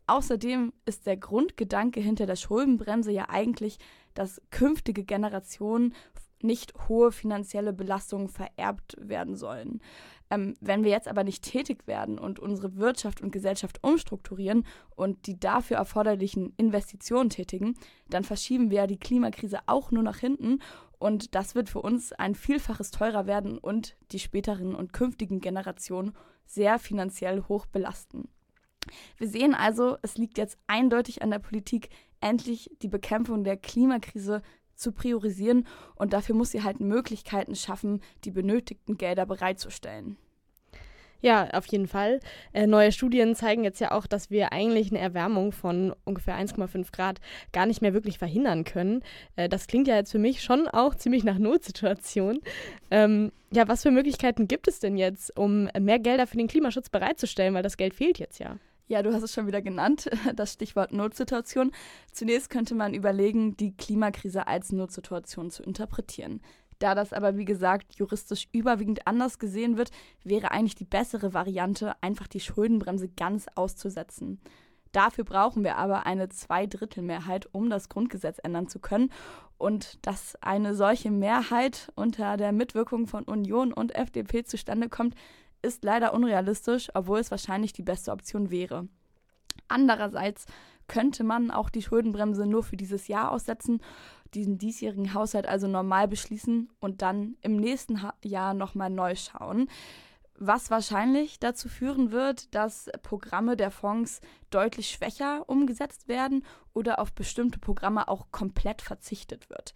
Außerdem 0.08 0.72
ist 0.86 1.06
der 1.06 1.18
Grundgedanke 1.18 2.00
hinter 2.00 2.24
der 2.24 2.36
Schuldenbremse 2.36 3.12
ja 3.12 3.26
eigentlich, 3.28 3.78
dass 4.14 4.40
künftige 4.50 5.04
Generationen 5.04 5.94
nicht 6.40 6.72
hohe 6.88 7.12
finanzielle 7.12 7.74
Belastungen 7.74 8.28
vererbt 8.28 8.96
werden 8.98 9.36
sollen. 9.36 9.80
Ähm, 10.30 10.54
wenn 10.60 10.82
wir 10.82 10.90
jetzt 10.90 11.08
aber 11.08 11.24
nicht 11.24 11.44
tätig 11.44 11.86
werden 11.86 12.18
und 12.18 12.38
unsere 12.38 12.76
Wirtschaft 12.76 13.20
und 13.20 13.32
Gesellschaft 13.32 13.80
umstrukturieren 13.82 14.64
und 14.96 15.26
die 15.26 15.38
dafür 15.38 15.76
erforderlichen 15.76 16.54
Investitionen 16.56 17.28
tätigen, 17.28 17.74
dann 18.08 18.24
verschieben 18.24 18.70
wir 18.70 18.86
die 18.86 18.98
Klimakrise 18.98 19.58
auch 19.66 19.90
nur 19.90 20.02
nach 20.02 20.18
hinten 20.18 20.60
und 20.98 21.34
das 21.34 21.54
wird 21.54 21.68
für 21.68 21.82
uns 21.82 22.12
ein 22.12 22.34
Vielfaches 22.34 22.92
teurer 22.92 23.26
werden 23.26 23.58
und 23.58 23.96
die 24.12 24.18
späteren 24.18 24.74
und 24.74 24.94
künftigen 24.94 25.40
Generationen 25.40 26.14
sehr 26.46 26.78
finanziell 26.78 27.42
hoch 27.42 27.66
belasten. 27.66 28.28
Wir 29.16 29.28
sehen 29.28 29.54
also, 29.54 29.96
es 30.02 30.16
liegt 30.16 30.38
jetzt 30.38 30.58
eindeutig 30.66 31.22
an 31.22 31.30
der 31.30 31.38
Politik, 31.38 31.88
endlich 32.20 32.70
die 32.82 32.88
Bekämpfung 32.88 33.44
der 33.44 33.56
Klimakrise 33.56 34.42
zu 34.74 34.92
priorisieren 34.92 35.66
und 35.96 36.12
dafür 36.12 36.34
muss 36.34 36.52
sie 36.52 36.62
halt 36.62 36.80
Möglichkeiten 36.80 37.54
schaffen, 37.54 38.00
die 38.24 38.30
benötigten 38.30 38.96
Gelder 38.96 39.26
bereitzustellen. 39.26 40.16
Ja, 41.20 41.48
auf 41.50 41.66
jeden 41.66 41.88
Fall. 41.88 42.20
Äh, 42.52 42.68
neue 42.68 42.92
Studien 42.92 43.34
zeigen 43.34 43.64
jetzt 43.64 43.80
ja 43.80 43.90
auch, 43.90 44.06
dass 44.06 44.30
wir 44.30 44.52
eigentlich 44.52 44.92
eine 44.92 45.00
Erwärmung 45.00 45.50
von 45.50 45.92
ungefähr 46.04 46.38
1,5 46.38 46.92
Grad 46.92 47.20
gar 47.52 47.66
nicht 47.66 47.82
mehr 47.82 47.92
wirklich 47.92 48.18
verhindern 48.18 48.62
können. 48.62 49.02
Äh, 49.34 49.48
das 49.48 49.66
klingt 49.66 49.88
ja 49.88 49.96
jetzt 49.96 50.12
für 50.12 50.20
mich 50.20 50.42
schon 50.42 50.68
auch 50.68 50.94
ziemlich 50.94 51.24
nach 51.24 51.38
Notsituation. 51.38 52.38
Ähm, 52.92 53.32
ja, 53.50 53.66
was 53.66 53.82
für 53.82 53.90
Möglichkeiten 53.90 54.46
gibt 54.46 54.68
es 54.68 54.78
denn 54.78 54.96
jetzt, 54.96 55.36
um 55.36 55.68
mehr 55.80 55.98
Gelder 55.98 56.28
für 56.28 56.36
den 56.36 56.46
Klimaschutz 56.46 56.88
bereitzustellen, 56.88 57.52
weil 57.54 57.64
das 57.64 57.76
Geld 57.76 57.94
fehlt 57.94 58.18
jetzt 58.20 58.38
ja? 58.38 58.56
Ja, 58.88 59.02
du 59.02 59.12
hast 59.12 59.22
es 59.22 59.34
schon 59.34 59.46
wieder 59.46 59.60
genannt, 59.60 60.10
das 60.34 60.54
Stichwort 60.54 60.92
Notsituation. 60.92 61.72
Zunächst 62.10 62.48
könnte 62.48 62.74
man 62.74 62.94
überlegen, 62.94 63.54
die 63.56 63.76
Klimakrise 63.76 64.46
als 64.46 64.72
Notsituation 64.72 65.50
zu 65.50 65.62
interpretieren. 65.62 66.40
Da 66.78 66.94
das 66.94 67.12
aber, 67.12 67.36
wie 67.36 67.44
gesagt, 67.44 67.96
juristisch 67.96 68.48
überwiegend 68.52 69.06
anders 69.06 69.38
gesehen 69.38 69.76
wird, 69.76 69.90
wäre 70.24 70.52
eigentlich 70.52 70.76
die 70.76 70.84
bessere 70.84 71.34
Variante, 71.34 71.92
einfach 72.00 72.28
die 72.28 72.40
Schuldenbremse 72.40 73.08
ganz 73.08 73.46
auszusetzen. 73.54 74.40
Dafür 74.92 75.24
brauchen 75.24 75.64
wir 75.64 75.76
aber 75.76 76.06
eine 76.06 76.30
Zweidrittelmehrheit, 76.30 77.46
um 77.52 77.68
das 77.68 77.90
Grundgesetz 77.90 78.38
ändern 78.42 78.68
zu 78.68 78.78
können. 78.78 79.12
Und 79.58 79.98
dass 80.06 80.36
eine 80.40 80.74
solche 80.74 81.10
Mehrheit 81.10 81.92
unter 81.94 82.38
der 82.38 82.52
Mitwirkung 82.52 83.06
von 83.06 83.24
Union 83.24 83.72
und 83.72 83.94
FDP 83.94 84.44
zustande 84.44 84.88
kommt, 84.88 85.14
ist 85.62 85.84
leider 85.84 86.14
unrealistisch, 86.14 86.88
obwohl 86.94 87.18
es 87.18 87.30
wahrscheinlich 87.30 87.72
die 87.72 87.82
beste 87.82 88.12
Option 88.12 88.50
wäre. 88.50 88.88
Andererseits 89.68 90.46
könnte 90.86 91.22
man 91.22 91.50
auch 91.50 91.68
die 91.68 91.82
Schuldenbremse 91.82 92.46
nur 92.46 92.62
für 92.62 92.76
dieses 92.76 93.08
Jahr 93.08 93.30
aussetzen, 93.30 93.80
diesen 94.34 94.58
diesjährigen 94.58 95.14
Haushalt 95.14 95.46
also 95.46 95.68
normal 95.68 96.08
beschließen 96.08 96.70
und 96.80 97.02
dann 97.02 97.36
im 97.42 97.56
nächsten 97.56 98.00
Jahr 98.22 98.54
nochmal 98.54 98.90
neu 98.90 99.14
schauen. 99.14 99.68
Was 100.40 100.70
wahrscheinlich 100.70 101.40
dazu 101.40 101.68
führen 101.68 102.12
wird, 102.12 102.54
dass 102.54 102.88
Programme 103.02 103.56
der 103.56 103.70
Fonds 103.70 104.20
deutlich 104.50 104.88
schwächer 104.88 105.48
umgesetzt 105.48 106.08
werden 106.08 106.44
oder 106.72 107.00
auf 107.00 107.12
bestimmte 107.12 107.58
Programme 107.58 108.08
auch 108.08 108.30
komplett 108.30 108.80
verzichtet 108.80 109.50
wird. 109.50 109.74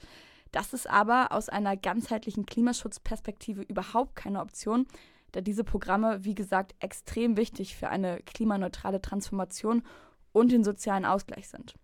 Das 0.52 0.72
ist 0.72 0.88
aber 0.88 1.32
aus 1.32 1.48
einer 1.48 1.76
ganzheitlichen 1.76 2.46
Klimaschutzperspektive 2.46 3.62
überhaupt 3.62 4.14
keine 4.14 4.40
Option, 4.40 4.86
da 5.32 5.40
diese 5.40 5.64
Programme, 5.64 6.24
wie 6.24 6.34
gesagt, 6.34 6.74
extrem 6.78 7.36
wichtig 7.36 7.76
für 7.76 7.88
eine 7.88 8.20
klimaneutrale 8.20 9.00
Transformation 9.00 9.82
und 10.32 10.52
den 10.52 10.64
sozialen 10.64 11.04
Ausgleich 11.04 11.48
sind. 11.48 11.74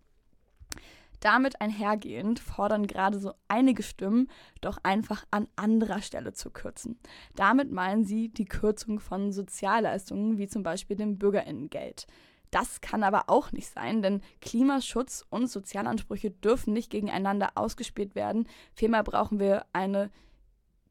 Damit 1.19 1.59
einhergehend 1.59 2.39
fordern 2.39 2.87
gerade 2.87 3.19
so 3.19 3.33
einige 3.49 3.83
Stimmen, 3.83 4.29
doch 4.61 4.77
einfach 4.83 5.25
an 5.31 5.47
anderer 5.57 6.01
Stelle 6.01 6.31
zu 6.33 6.49
kürzen. 6.49 6.97
Damit 7.35 7.71
meinen 7.71 8.05
sie 8.05 8.29
die 8.29 8.45
Kürzung 8.45 8.99
von 8.99 9.33
Sozialleistungen 9.33 10.37
wie 10.37 10.47
zum 10.47 10.63
Beispiel 10.63 10.95
dem 10.95 11.17
Bürgerinnengeld. 11.17 12.07
Das 12.51 12.81
kann 12.81 13.03
aber 13.03 13.25
auch 13.27 13.51
nicht 13.51 13.67
sein, 13.67 14.01
denn 14.01 14.21
Klimaschutz 14.41 15.25
und 15.29 15.47
Sozialansprüche 15.47 16.31
dürfen 16.31 16.73
nicht 16.73 16.89
gegeneinander 16.89 17.51
ausgespielt 17.55 18.15
werden. 18.15 18.47
Vielmehr 18.73 19.03
brauchen 19.03 19.39
wir 19.39 19.65
eine 19.73 20.09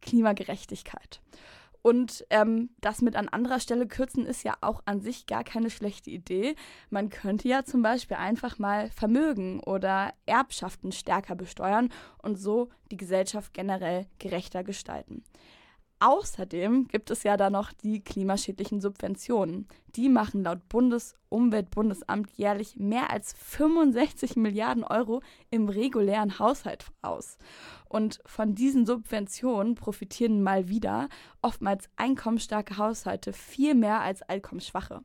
Klimagerechtigkeit. 0.01 1.21
Und 1.83 2.27
ähm, 2.31 2.71
das 2.81 3.03
mit 3.03 3.17
an 3.17 3.29
anderer 3.29 3.61
Stelle 3.61 3.87
kürzen 3.87 4.27
ist 4.27 4.43
ja 4.43 4.55
auch 4.61 4.83
an 4.85 5.01
sich 5.01 5.27
gar 5.27 5.45
keine 5.45 5.71
schlechte 5.71 6.11
Idee. 6.11 6.57
Man 6.91 7.09
könnte 7.09 7.49
ja 7.49 7.65
zum 7.65 7.83
Beispiel 7.83 8.17
einfach 8.17 8.59
mal 8.59 8.91
Vermögen 8.91 9.61
oder 9.61 10.13
Erbschaften 10.27 10.93
stärker 10.93 11.35
besteuern 11.35 11.91
und 12.23 12.37
so 12.37 12.69
die 12.91 12.97
Gesellschaft 12.97 13.55
generell 13.55 14.07
gerechter 14.19 14.65
gestalten. 14.65 15.23
Außerdem 16.01 16.87
gibt 16.87 17.11
es 17.11 17.25
ja 17.25 17.37
da 17.37 17.51
noch 17.51 17.73
die 17.73 18.01
klimaschädlichen 18.01 18.81
Subventionen. 18.81 19.67
Die 19.97 20.09
machen 20.09 20.45
laut 20.45 20.69
Bundesumweltbundesamt 20.69 22.31
jährlich 22.37 22.77
mehr 22.77 23.11
als 23.11 23.35
65 23.39 24.37
Milliarden 24.37 24.85
Euro 24.85 25.23
im 25.51 25.69
regulären 25.69 26.39
Haushalt 26.39 26.87
aus. 27.03 27.37
Und 27.89 28.21
von 28.27 28.55
diesen 28.55 28.87
Subventionen 28.87 29.75
profitieren 29.75 30.41
mal 30.41 30.69
wieder 30.69 31.09
oftmals 31.43 31.91
einkommensstarke 31.97 32.77
Haushalte 32.77 33.33
viel 33.33 33.75
mehr 33.75 34.01
als 34.01 34.23
einkommensschwache. 34.23 35.03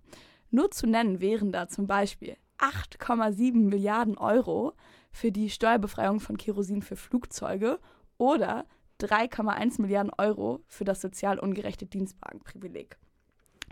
Nur 0.52 0.70
zu 0.70 0.86
nennen 0.86 1.20
wären 1.20 1.52
da 1.52 1.68
zum 1.68 1.88
Beispiel 1.88 2.38
8,7 2.60 3.56
Milliarden 3.56 4.16
Euro 4.20 4.74
für 5.12 5.32
die 5.32 5.50
Steuerbefreiung 5.50 6.20
von 6.20 6.38
Kerosin 6.38 6.84
für 6.84 6.96
Flugzeuge 6.96 7.80
oder 8.20 8.66
3,1 9.02 9.82
Milliarden 9.82 10.12
Euro 10.18 10.64
für 10.68 10.84
das 10.84 11.02
sozial 11.02 11.40
ungerechte 11.40 11.86
Dienstwagenprivileg. 11.86 12.98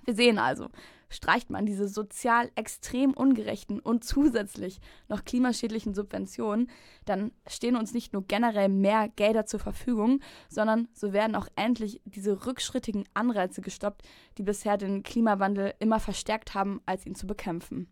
Wir 0.05 0.15
sehen 0.15 0.39
also, 0.39 0.69
streicht 1.09 1.49
man 1.49 1.65
diese 1.65 1.87
sozial 1.87 2.49
extrem 2.55 3.13
ungerechten 3.13 3.79
und 3.79 4.03
zusätzlich 4.03 4.79
noch 5.09 5.23
klimaschädlichen 5.25 5.93
Subventionen, 5.93 6.69
dann 7.05 7.31
stehen 7.47 7.75
uns 7.75 7.93
nicht 7.93 8.13
nur 8.13 8.25
generell 8.25 8.69
mehr 8.69 9.09
Gelder 9.09 9.45
zur 9.45 9.59
Verfügung, 9.59 10.21
sondern 10.49 10.87
so 10.93 11.13
werden 11.13 11.35
auch 11.35 11.47
endlich 11.55 12.01
diese 12.05 12.45
rückschrittigen 12.45 13.03
Anreize 13.13 13.61
gestoppt, 13.61 14.03
die 14.37 14.43
bisher 14.43 14.77
den 14.77 15.03
Klimawandel 15.03 15.73
immer 15.79 15.99
verstärkt 15.99 16.55
haben, 16.55 16.81
als 16.85 17.05
ihn 17.05 17.15
zu 17.15 17.27
bekämpfen. 17.27 17.87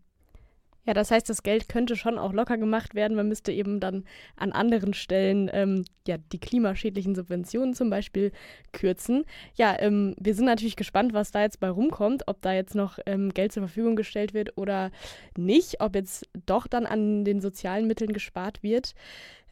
Ja, 0.85 0.93
das 0.93 1.11
heißt, 1.11 1.29
das 1.29 1.43
Geld 1.43 1.69
könnte 1.69 1.95
schon 1.95 2.17
auch 2.17 2.33
locker 2.33 2.57
gemacht 2.57 2.95
werden. 2.95 3.15
Man 3.15 3.27
müsste 3.27 3.51
eben 3.51 3.79
dann 3.79 4.05
an 4.35 4.51
anderen 4.51 4.93
Stellen 4.93 5.49
ähm, 5.53 5.85
ja, 6.07 6.17
die 6.17 6.39
klimaschädlichen 6.39 7.15
Subventionen 7.15 7.73
zum 7.73 7.89
Beispiel 7.89 8.31
kürzen. 8.71 9.25
Ja, 9.55 9.75
ähm, 9.79 10.15
wir 10.19 10.33
sind 10.33 10.45
natürlich 10.45 10.75
gespannt, 10.75 11.13
was 11.13 11.31
da 11.31 11.41
jetzt 11.41 11.59
bei 11.59 11.69
rumkommt, 11.69 12.27
ob 12.27 12.41
da 12.41 12.53
jetzt 12.53 12.75
noch 12.75 12.97
ähm, 13.05 13.29
Geld 13.33 13.51
zur 13.51 13.63
Verfügung 13.63 13.95
gestellt 13.95 14.33
wird 14.33 14.57
oder 14.57 14.91
nicht, 15.37 15.81
ob 15.81 15.95
jetzt 15.95 16.27
doch 16.45 16.65
dann 16.65 16.85
an 16.85 17.25
den 17.25 17.41
sozialen 17.41 17.85
Mitteln 17.85 18.13
gespart 18.13 18.63
wird. 18.63 18.93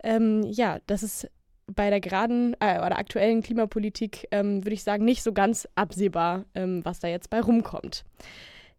Ähm, 0.04 0.44
ja, 0.44 0.80
das 0.88 1.04
ist 1.04 1.30
bei 1.68 1.90
der 1.90 2.00
geraden 2.00 2.56
äh, 2.60 2.78
oder 2.78 2.98
aktuellen 2.98 3.42
Klimapolitik, 3.42 4.28
ähm, 4.32 4.64
würde 4.64 4.74
ich 4.74 4.84
sagen, 4.84 5.04
nicht 5.06 5.22
so 5.22 5.34
ganz 5.34 5.68
absehbar, 5.76 6.46
ähm, 6.56 6.84
was 6.86 7.00
da 7.00 7.08
jetzt 7.08 7.30
bei 7.30 7.42
rumkommt. 7.42 8.06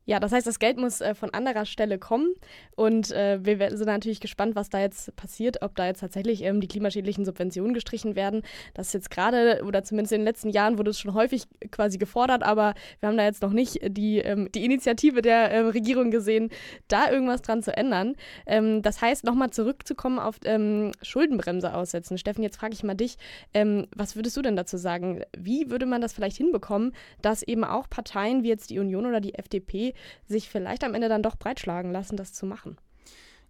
Ja, 0.08 0.20
das 0.20 0.32
heißt, 0.32 0.46
das 0.46 0.58
Geld 0.58 0.78
muss 0.78 1.02
äh, 1.02 1.14
von 1.14 1.34
anderer 1.34 1.66
Stelle 1.66 1.98
kommen 1.98 2.32
und 2.76 3.10
äh, 3.10 3.40
wir 3.42 3.76
sind 3.76 3.88
natürlich 3.88 4.20
gespannt, 4.20 4.56
was 4.56 4.70
da 4.70 4.80
jetzt 4.80 5.14
passiert, 5.16 5.60
ob 5.60 5.76
da 5.76 5.84
jetzt 5.84 6.00
tatsächlich 6.00 6.42
ähm, 6.44 6.62
die 6.62 6.66
klimaschädlichen 6.66 7.26
Subventionen 7.26 7.74
gestrichen 7.74 8.16
werden. 8.16 8.40
Das 8.72 8.86
ist 8.86 8.94
jetzt 8.94 9.10
gerade, 9.10 9.62
oder 9.66 9.84
zumindest 9.84 10.14
in 10.14 10.20
den 10.20 10.24
letzten 10.24 10.48
Jahren 10.48 10.78
wurde 10.78 10.92
es 10.92 10.98
schon 10.98 11.12
häufig 11.12 11.42
quasi 11.70 11.98
gefordert, 11.98 12.42
aber 12.42 12.72
wir 13.00 13.10
haben 13.10 13.18
da 13.18 13.24
jetzt 13.24 13.42
noch 13.42 13.52
nicht 13.52 13.80
die, 13.86 14.20
ähm, 14.20 14.48
die 14.54 14.64
Initiative 14.64 15.20
der 15.20 15.50
äh, 15.50 15.58
Regierung 15.58 16.10
gesehen, 16.10 16.48
da 16.88 17.10
irgendwas 17.10 17.42
dran 17.42 17.62
zu 17.62 17.76
ändern. 17.76 18.14
Ähm, 18.46 18.80
das 18.80 19.02
heißt, 19.02 19.24
nochmal 19.24 19.50
zurückzukommen 19.50 20.18
auf 20.18 20.36
ähm, 20.46 20.92
Schuldenbremse 21.02 21.74
aussetzen. 21.74 22.16
Steffen, 22.16 22.42
jetzt 22.42 22.56
frage 22.56 22.72
ich 22.72 22.82
mal 22.82 22.94
dich, 22.94 23.18
ähm, 23.52 23.86
was 23.94 24.16
würdest 24.16 24.38
du 24.38 24.40
denn 24.40 24.56
dazu 24.56 24.78
sagen? 24.78 25.20
Wie 25.36 25.70
würde 25.70 25.84
man 25.84 26.00
das 26.00 26.14
vielleicht 26.14 26.38
hinbekommen, 26.38 26.94
dass 27.20 27.42
eben 27.42 27.64
auch 27.64 27.90
Parteien 27.90 28.42
wie 28.42 28.48
jetzt 28.48 28.70
die 28.70 28.78
Union 28.78 29.04
oder 29.04 29.20
die 29.20 29.34
FDP 29.34 29.92
sich 30.26 30.48
vielleicht 30.48 30.84
am 30.84 30.94
Ende 30.94 31.08
dann 31.08 31.22
doch 31.22 31.36
breitschlagen 31.36 31.92
lassen, 31.92 32.16
das 32.16 32.32
zu 32.32 32.46
machen. 32.46 32.76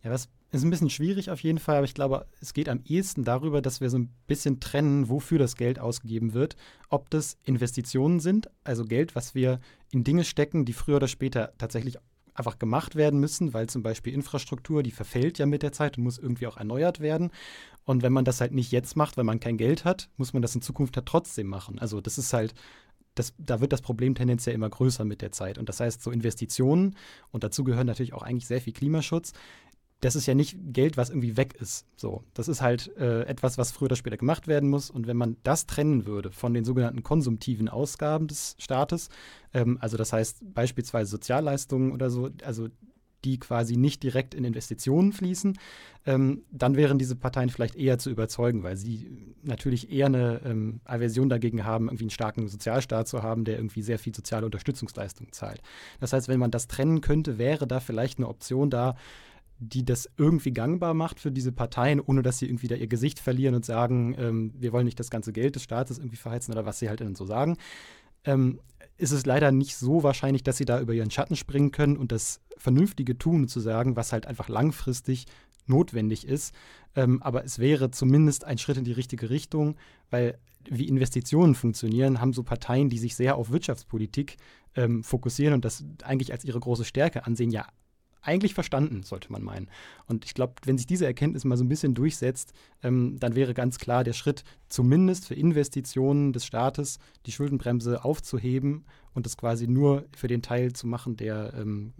Ja, 0.03 0.11
das 0.11 0.29
ist 0.51 0.63
ein 0.63 0.71
bisschen 0.71 0.91
schwierig 0.91 1.31
auf 1.31 1.41
jeden 1.41 1.59
Fall, 1.59 1.77
aber 1.77 1.85
ich 1.85 1.95
glaube, 1.95 2.27
es 2.41 2.55
geht 2.55 2.69
am 2.69 2.81
ehesten 2.85 3.25
darüber, 3.25 3.61
dass 3.61 3.81
wir 3.81 3.91
so 3.91 3.99
ein 3.99 4.15
bisschen 4.27 4.61
trennen, 4.61 5.09
wofür 5.09 5.39
das 5.39 5.57
Geld 5.57 5.79
ausgegeben 5.79 6.33
wird. 6.33 6.57
Ob 6.89 7.11
das 7.11 7.37
Investitionen 7.45 8.21
sind, 8.21 8.49
also 8.65 8.85
Geld, 8.85 9.15
was 9.15 9.35
wir 9.35 9.61
in 9.91 10.05
Dinge 10.05 10.25
stecken, 10.25 10.65
die 10.65 10.73
früher 10.73 10.97
oder 10.97 11.09
später 11.09 11.53
tatsächlich 11.59 11.99
einfach 12.39 12.59
gemacht 12.59 12.95
werden 12.95 13.19
müssen, 13.21 13.53
weil 13.53 13.69
zum 13.69 13.83
Beispiel 13.83 14.15
Infrastruktur, 14.15 14.83
die 14.83 14.93
verfällt 14.93 15.39
ja 15.39 15.47
mit 15.47 15.63
der 15.63 15.73
Zeit 15.73 15.99
und 15.99 16.05
muss 16.05 16.19
irgendwie 16.19 16.47
auch 16.47 16.57
erneuert 16.57 17.01
werden. 17.01 17.31
Und 17.85 18.03
wenn 18.03 18.13
man 18.13 18.25
das 18.25 18.41
halt 18.41 18.53
nicht 18.53 18.71
jetzt 18.71 18.97
macht, 18.97 19.17
weil 19.17 19.25
man 19.25 19.41
kein 19.41 19.57
Geld 19.57 19.85
hat, 19.85 20.09
muss 20.17 20.33
man 20.33 20.43
das 20.43 20.55
in 20.55 20.63
Zukunft 20.63 20.97
halt 20.97 21.07
trotzdem 21.07 21.49
machen. 21.49 21.79
Also 21.79 22.01
das 22.01 22.17
ist 22.17 22.33
halt 22.33 22.55
das, 23.19 23.35
da 23.39 23.61
wird 23.61 23.73
das 23.73 23.83
Problem 23.83 24.15
tendenziell 24.15 24.55
immer 24.55 24.71
größer 24.71 25.05
mit 25.05 25.23
der 25.23 25.33
Zeit. 25.33 25.59
Und 25.59 25.69
das 25.69 25.81
heißt, 25.81 26.03
so 26.03 26.11
Investitionen, 26.11 26.97
und 27.31 27.45
dazu 27.45 27.65
gehören 27.65 27.87
natürlich 27.87 28.15
auch 28.15 28.23
eigentlich 28.23 28.47
sehr 28.47 28.61
viel 28.61 28.73
Klimaschutz, 28.73 29.33
das 30.01 30.15
ist 30.15 30.27
ja 30.27 30.35
nicht 30.35 30.57
Geld, 30.73 30.97
was 30.97 31.11
irgendwie 31.11 31.37
weg 31.37 31.55
ist. 31.61 31.85
So, 31.97 32.23
das 32.33 32.47
ist 32.47 32.63
halt 32.63 32.97
äh, 32.99 33.23
etwas, 33.23 33.59
was 33.59 33.73
früher 33.73 33.87
oder 33.87 33.97
später 33.97 34.17
gemacht 34.17 34.47
werden 34.47 34.71
muss. 34.71 34.91
Und 34.91 35.09
wenn 35.09 35.17
man 35.17 35.37
das 35.43 35.67
trennen 35.67 36.07
würde 36.07 36.31
von 36.31 36.55
den 36.55 36.65
sogenannten 36.65 37.03
konsumtiven 37.03 37.69
Ausgaben 37.69 38.29
des 38.29 38.55
Staates, 38.59 39.09
ähm, 39.53 39.77
also 39.81 39.97
das 39.97 40.13
heißt 40.13 40.55
beispielsweise 40.55 41.11
Sozialleistungen 41.11 41.91
oder 41.91 42.11
so, 42.11 42.31
also 42.45 42.69
die 43.25 43.39
quasi 43.39 43.77
nicht 43.77 44.03
direkt 44.03 44.35
in 44.35 44.45
Investitionen 44.45 45.13
fließen, 45.13 45.59
ähm, 46.07 46.45
dann 46.51 46.77
wären 46.77 46.99
diese 46.99 47.17
Parteien 47.17 47.51
vielleicht 47.51 47.75
eher 47.75 47.99
zu 47.99 48.11
überzeugen, 48.11 48.63
weil 48.63 48.77
sie 48.77 49.35
natürlich 49.43 49.91
eher 49.91 50.07
eine 50.07 50.41
ähm, 50.45 50.81
Aversion 50.85 51.29
dagegen 51.29 51.65
haben, 51.65 51.89
irgendwie 51.89 52.05
einen 52.05 52.11
starken 52.11 52.49
Sozialstaat 52.49 53.09
zu 53.09 53.23
haben, 53.23 53.45
der 53.45 53.57
irgendwie 53.57 53.83
sehr 53.83 53.99
viel 53.99 54.15
soziale 54.15 54.47
Unterstützungsleistungen 54.47 55.33
zahlt. 55.33 55.61
Das 56.01 56.13
heißt, 56.13 56.29
wenn 56.29 56.41
man 56.41 56.51
das 56.51 56.69
trennen 56.69 57.01
könnte, 57.01 57.39
wäre 57.39 57.67
da 57.67 57.81
vielleicht 57.81 58.19
eine 58.19 58.29
Option 58.29 58.71
da, 58.71 58.95
die 59.61 59.85
das 59.85 60.09
irgendwie 60.17 60.53
gangbar 60.53 60.95
macht 60.95 61.19
für 61.19 61.33
diese 61.33 61.51
Parteien, 61.51 62.01
ohne 62.01 62.23
dass 62.23 62.39
sie 62.39 62.47
irgendwie 62.47 62.69
da 62.69 62.77
ihr 62.77 62.87
Gesicht 62.87 63.19
verlieren 63.19 63.57
und 63.57 63.65
sagen, 63.65 64.15
ähm, 64.19 64.53
wir 64.57 64.73
wollen 64.73 64.85
nicht 64.85 65.01
das 65.01 65.11
ganze 65.11 65.33
Geld 65.33 65.57
des 65.57 65.65
Staates 65.65 65.99
irgendwie 65.99 66.17
verheizen 66.17 66.53
oder 66.53 66.65
was 66.65 66.79
sie 66.79 66.89
halt 66.89 67.01
dann 67.01 67.17
so 67.17 67.27
sagen. 67.27 67.57
Ähm, 68.25 68.61
ist 68.97 69.13
es 69.13 69.27
leider 69.27 69.53
nicht 69.53 69.77
so 69.77 70.03
wahrscheinlich, 70.03 70.43
dass 70.43 70.57
sie 70.57 70.65
da 70.65 70.81
über 70.81 70.93
ihren 70.93 71.11
Schatten 71.11 71.37
springen 71.37 71.73
können 71.73 71.97
und 71.97 72.13
das 72.13 72.41
Vernünftige 72.59 73.17
tun, 73.17 73.49
zu 73.49 73.61
sagen, 73.61 73.97
was 73.97 74.13
halt 74.13 74.27
einfach 74.27 74.49
langfristig 74.49 75.27
notwendig 75.67 76.27
ist. 76.27 76.55
Ähm, 76.97 77.23
aber 77.23 77.45
es 77.45 77.59
wäre 77.59 77.91
zumindest 77.91 78.45
ein 78.45 78.59
Schritt 78.59 78.77
in 78.77 78.85
die 78.85 78.93
richtige 78.93 79.31
Richtung, 79.31 79.77
weil 80.11 80.39
wie 80.69 80.89
Investitionen 80.89 81.55
funktionieren, 81.55 82.21
haben 82.21 82.33
so 82.33 82.43
Parteien, 82.43 82.91
die 82.91 82.99
sich 82.99 83.17
sehr 83.17 83.37
auf 83.37 83.51
Wirtschaftspolitik 83.51 84.37
ähm, 84.75 85.03
fokussieren 85.03 85.55
und 85.55 85.65
das 85.65 85.85
eigentlich 86.03 86.33
als 86.33 86.45
ihre 86.45 86.61
große 86.61 86.85
Stärke 86.85 87.27
ansehen, 87.27 87.51
ja 87.51 87.67
eigentlich 88.21 88.53
verstanden, 88.53 89.05
sollte 89.05 89.33
man 89.33 89.43
meinen. 89.43 89.71
Und 90.07 90.25
ich 90.25 90.35
glaube, 90.35 90.55
wenn 90.65 90.77
sich 90.77 90.87
diese 90.87 91.07
Erkenntnis 91.07 91.45
mal 91.45 91.57
so 91.57 91.65
ein 91.65 91.69
bisschen 91.69 91.95
durchsetzt, 91.95 92.53
ähm, 92.83 93.17
dann 93.19 93.35
wäre 93.35 93.55
ganz 93.55 93.79
klar 93.79 94.05
der 94.05 94.13
Schritt, 94.13 94.45
zumindest 94.69 95.27
für 95.27 95.35
Investitionen 95.35 96.33
des 96.33 96.45
Staates 96.45 96.99
die 97.27 97.33
Schuldenbremse 97.33 98.05
aufzuheben 98.05 98.85
und 99.15 99.25
das 99.25 99.37
quasi 99.37 99.67
nur 99.67 100.05
für 100.17 100.29
den 100.29 100.43
Teil 100.43 100.73
zu 100.73 100.87
machen, 100.87 101.17
der, 101.17 101.55
ähm, 101.57 101.95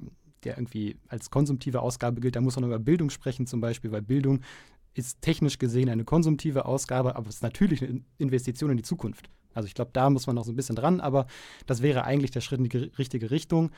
der 0.45 0.57
irgendwie 0.57 0.97
als 1.09 1.31
konsumtive 1.31 1.81
Ausgabe 1.81 2.21
gilt. 2.21 2.37
Da 2.37 2.41
muss 2.41 2.57
man 2.57 2.65
über 2.65 2.79
Bildung 2.79 3.11
sprechen 3.11 3.47
zum 3.47 3.61
Beispiel, 3.61 3.93
weil 3.93 4.03
Bildung 4.03 4.41
ist 4.95 5.23
technisch 5.23 5.59
gesehen 5.59 5.89
eine 5.89 6.05
konsumtive 6.05 6.65
Ausgabe, 6.65 7.17
aber 7.17 7.29
es 7.29 7.37
ist 7.37 7.43
natürlich 7.43 7.83
eine 7.83 8.01
Investition 8.19 8.71
in 8.71 8.77
die 8.77 8.83
Zukunft. 8.83 9.31
Also 9.55 9.67
ich 9.67 9.75
glaube, 9.75 9.91
da 9.93 10.11
muss 10.11 10.27
man 10.27 10.37
noch 10.37 10.45
so 10.45 10.53
ein 10.53 10.57
bisschen 10.57 10.77
dran, 10.77 11.01
aber 11.01 11.27
das 11.67 11.83
wäre 11.83 12.05
eigentlich 12.05 12.31
der 12.31 12.41
Schritt 12.41 12.59
in 12.61 12.69
die 12.69 12.77
richtige 12.99 13.31
Richtung. 13.31 13.71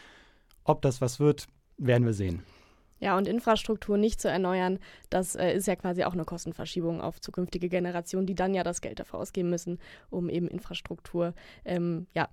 Ob 0.64 0.82
das 0.82 1.00
was 1.00 1.20
wird, 1.20 1.46
werden 1.78 2.06
wir 2.06 2.14
sehen. 2.14 2.42
Ja, 3.00 3.16
und 3.16 3.26
Infrastruktur 3.26 3.96
nicht 3.96 4.20
zu 4.20 4.28
erneuern, 4.28 4.78
das 5.08 5.34
äh, 5.34 5.54
ist 5.54 5.66
ja 5.66 5.74
quasi 5.74 6.04
auch 6.04 6.12
eine 6.12 6.26
Kostenverschiebung 6.26 7.00
auf 7.00 7.18
zukünftige 7.18 7.70
Generationen, 7.70 8.26
die 8.26 8.34
dann 8.34 8.52
ja 8.52 8.62
das 8.62 8.82
Geld 8.82 9.00
dafür 9.00 9.20
ausgeben 9.20 9.48
müssen, 9.48 9.78
um 10.10 10.28
eben 10.28 10.48
Infrastruktur 10.48 11.34
ähm, 11.64 12.06
ja, 12.14 12.28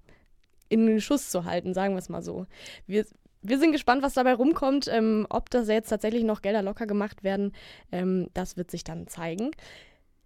in 0.68 0.86
den 0.86 1.00
Schuss 1.00 1.30
zu 1.30 1.46
halten, 1.46 1.74
sagen 1.74 1.94
wir 1.94 2.00
es 2.00 2.10
mal 2.10 2.22
so. 2.22 2.48
Wir, 2.86 3.06
wir 3.42 3.60
sind 3.60 3.72
gespannt, 3.72 4.04
was 4.04 4.14
dabei 4.14 4.34
rumkommt. 4.34 4.88
Ähm, 4.88 5.26
ob 5.30 5.50
das 5.50 5.68
jetzt 5.68 5.90
tatsächlich 5.90 6.24
noch 6.24 6.42
Gelder 6.42 6.62
locker 6.62 6.88
gemacht 6.88 7.24
werden, 7.24 7.54
ähm, 7.92 8.28
das 8.34 8.58
wird 8.58 8.72
sich 8.72 8.84
dann 8.84 9.08
zeigen. 9.08 9.52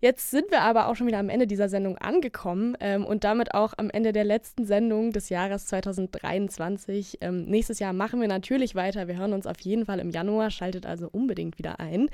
Jetzt 0.01 0.31
sind 0.31 0.49
wir 0.49 0.61
aber 0.61 0.87
auch 0.87 0.95
schon 0.95 1.05
wieder 1.05 1.19
am 1.19 1.29
Ende 1.29 1.45
dieser 1.45 1.69
Sendung 1.69 1.95
angekommen 1.99 2.75
ähm, 2.79 3.05
und 3.05 3.23
damit 3.23 3.53
auch 3.53 3.73
am 3.77 3.91
Ende 3.91 4.13
der 4.13 4.23
letzten 4.23 4.65
Sendung 4.65 5.11
des 5.11 5.29
Jahres 5.29 5.67
2023. 5.67 7.19
Ähm, 7.21 7.45
nächstes 7.45 7.77
Jahr 7.77 7.93
machen 7.93 8.19
wir 8.19 8.27
natürlich 8.27 8.73
weiter. 8.73 9.07
Wir 9.07 9.17
hören 9.17 9.33
uns 9.33 9.45
auf 9.45 9.59
jeden 9.59 9.85
Fall 9.85 9.99
im 9.99 10.09
Januar. 10.09 10.49
Schaltet 10.49 10.87
also 10.87 11.07
unbedingt 11.11 11.59
wieder 11.59 11.79
ein. 11.79 12.09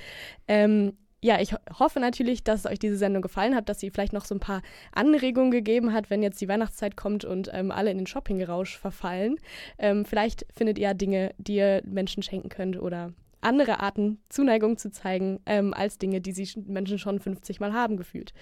Ähm, 0.49 0.97
ja, 1.21 1.41
ich 1.41 1.53
ho 1.53 1.57
hoffe 1.79 1.99
natürlich, 1.99 2.43
dass 2.43 2.65
euch 2.65 2.79
diese 2.79 2.97
Sendung 2.97 3.21
gefallen 3.21 3.55
hat, 3.55 3.69
dass 3.69 3.79
sie 3.79 3.89
vielleicht 3.89 4.13
noch 4.13 4.25
so 4.25 4.35
ein 4.35 4.39
paar 4.39 4.61
Anregungen 4.91 5.51
gegeben 5.51 5.93
hat, 5.93 6.09
wenn 6.09 6.21
jetzt 6.21 6.39
die 6.41 6.47
Weihnachtszeit 6.47 6.95
kommt 6.95 7.25
und 7.25 7.49
ähm, 7.53 7.71
alle 7.71 7.91
in 7.91 7.97
den 7.97 8.07
Shoppingrausch 8.07 8.77
verfallen. 8.77 9.37
Ähm, 9.79 10.05
vielleicht 10.05 10.45
findet 10.55 10.77
ihr 10.77 10.93
Dinge, 10.93 11.33
die 11.37 11.55
ihr 11.55 11.81
Menschen 11.85 12.21
schenken 12.21 12.49
könnt 12.49 12.79
oder 12.79 13.13
andere 13.41 13.79
Arten, 13.79 14.19
Zuneigung 14.29 14.77
zu 14.77 14.91
zeigen, 14.91 15.39
ähm, 15.45 15.73
als 15.73 15.97
Dinge, 15.97 16.21
die 16.21 16.31
sie 16.31 16.47
Menschen 16.67 16.99
schon 16.99 17.19
50 17.19 17.59
Mal 17.59 17.73
haben 17.73 17.97
gefühlt. 17.97 18.33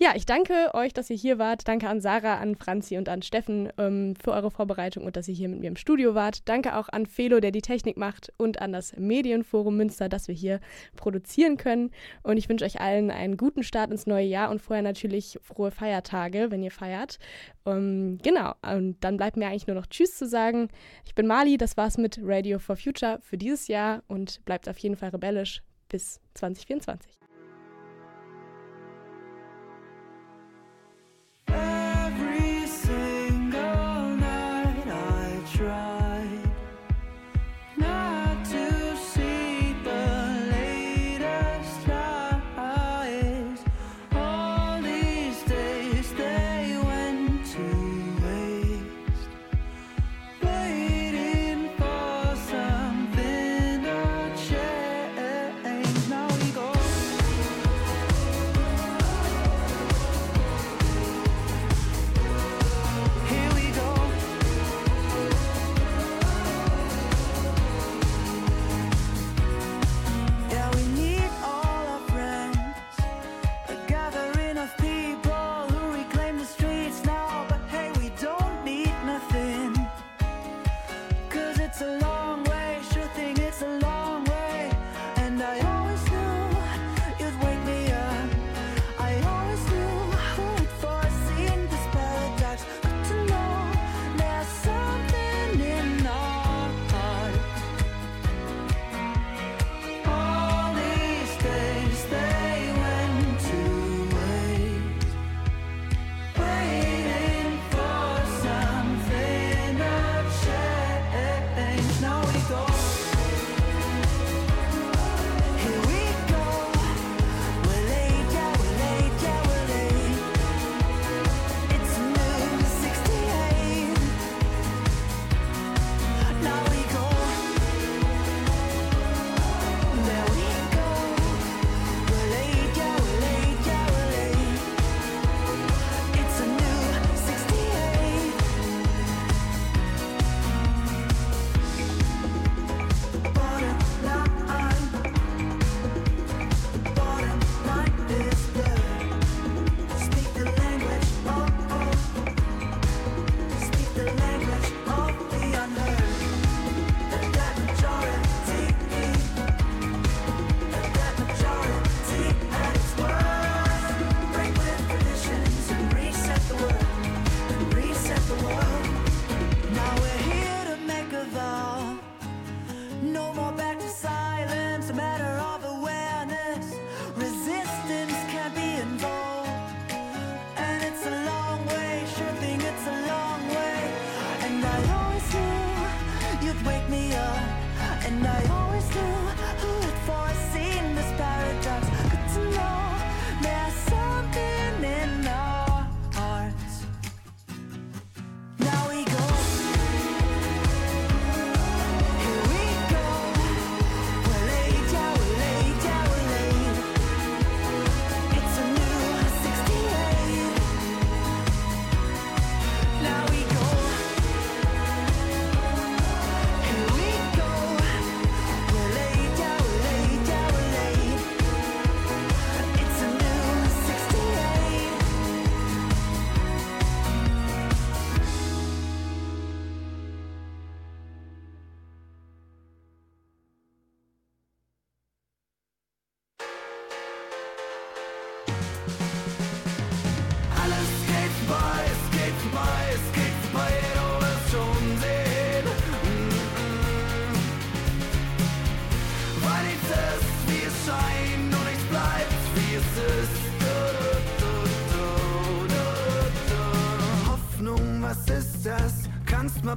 Ja, 0.00 0.12
ich 0.14 0.26
danke 0.26 0.70
euch, 0.74 0.92
dass 0.92 1.10
ihr 1.10 1.16
hier 1.16 1.40
wart. 1.40 1.66
Danke 1.66 1.88
an 1.88 2.00
Sarah, 2.00 2.36
an 2.36 2.54
Franzi 2.54 2.96
und 2.98 3.08
an 3.08 3.20
Steffen 3.20 3.72
ähm, 3.78 4.14
für 4.14 4.30
eure 4.30 4.52
Vorbereitung 4.52 5.04
und 5.04 5.16
dass 5.16 5.26
ihr 5.26 5.34
hier 5.34 5.48
mit 5.48 5.58
mir 5.58 5.66
im 5.66 5.74
Studio 5.74 6.14
wart. 6.14 6.48
Danke 6.48 6.76
auch 6.76 6.88
an 6.88 7.04
Felo, 7.04 7.40
der 7.40 7.50
die 7.50 7.62
Technik 7.62 7.96
macht 7.96 8.32
und 8.36 8.62
an 8.62 8.72
das 8.72 8.96
Medienforum 8.96 9.76
Münster, 9.76 10.08
dass 10.08 10.28
wir 10.28 10.36
hier 10.36 10.60
produzieren 10.94 11.56
können. 11.56 11.90
Und 12.22 12.36
ich 12.36 12.48
wünsche 12.48 12.64
euch 12.64 12.80
allen 12.80 13.10
einen 13.10 13.36
guten 13.36 13.64
Start 13.64 13.90
ins 13.90 14.06
neue 14.06 14.26
Jahr 14.26 14.52
und 14.52 14.62
vorher 14.62 14.84
natürlich 14.84 15.36
frohe 15.42 15.72
Feiertage, 15.72 16.52
wenn 16.52 16.62
ihr 16.62 16.70
feiert. 16.70 17.18
Um, 17.64 18.18
genau, 18.18 18.54
und 18.62 18.98
dann 19.00 19.16
bleibt 19.16 19.36
mir 19.36 19.48
eigentlich 19.48 19.66
nur 19.66 19.74
noch 19.76 19.86
Tschüss 19.86 20.16
zu 20.16 20.28
sagen. 20.28 20.68
Ich 21.06 21.16
bin 21.16 21.26
Mali, 21.26 21.56
das 21.56 21.76
war's 21.76 21.98
mit 21.98 22.20
Radio 22.22 22.60
for 22.60 22.76
Future 22.76 23.18
für 23.20 23.36
dieses 23.36 23.66
Jahr 23.66 24.04
und 24.06 24.44
bleibt 24.44 24.68
auf 24.68 24.78
jeden 24.78 24.94
Fall 24.94 25.08
rebellisch 25.08 25.60
bis 25.88 26.20
2024. 26.34 27.18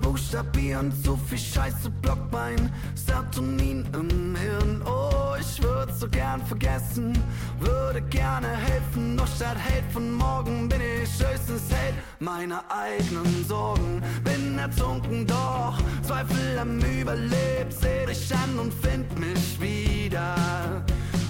buchstabieren. 0.02 0.92
Zu 1.04 1.18
viel 1.18 1.38
Scheiße 1.38 1.90
blockt 2.02 2.32
mein 2.32 2.72
Serotonin 2.96 3.86
im 3.94 4.36
Hirn. 4.36 4.82
Oh, 4.86 5.36
ich 5.40 5.62
würde 5.62 5.94
so 5.94 6.08
gern 6.08 6.46
vergessen, 6.46 7.18
würde 7.60 8.02
gerne 8.02 8.48
helfen. 8.48 9.18
Doch 9.18 9.28
statt 9.28 9.58
Held 9.58 9.86
von 9.92 10.12
morgen 10.14 10.68
bin 10.68 10.82
ich 10.82 11.10
höchstens 11.10 11.64
Held 11.70 11.96
meiner 12.20 12.64
eigenen 12.70 13.46
Sorgen. 13.48 14.02
Bin 14.24 14.58
ertrunken, 14.58 15.26
doch 15.26 15.78
Zweifel 16.04 16.60
am 16.60 16.80
Überleb. 16.80 17.68
Seh 17.70 18.06
dich 18.06 18.34
an 18.36 18.60
und 18.60 18.74
find 18.74 19.08
mich 19.20 19.60
wieder. 19.60 20.36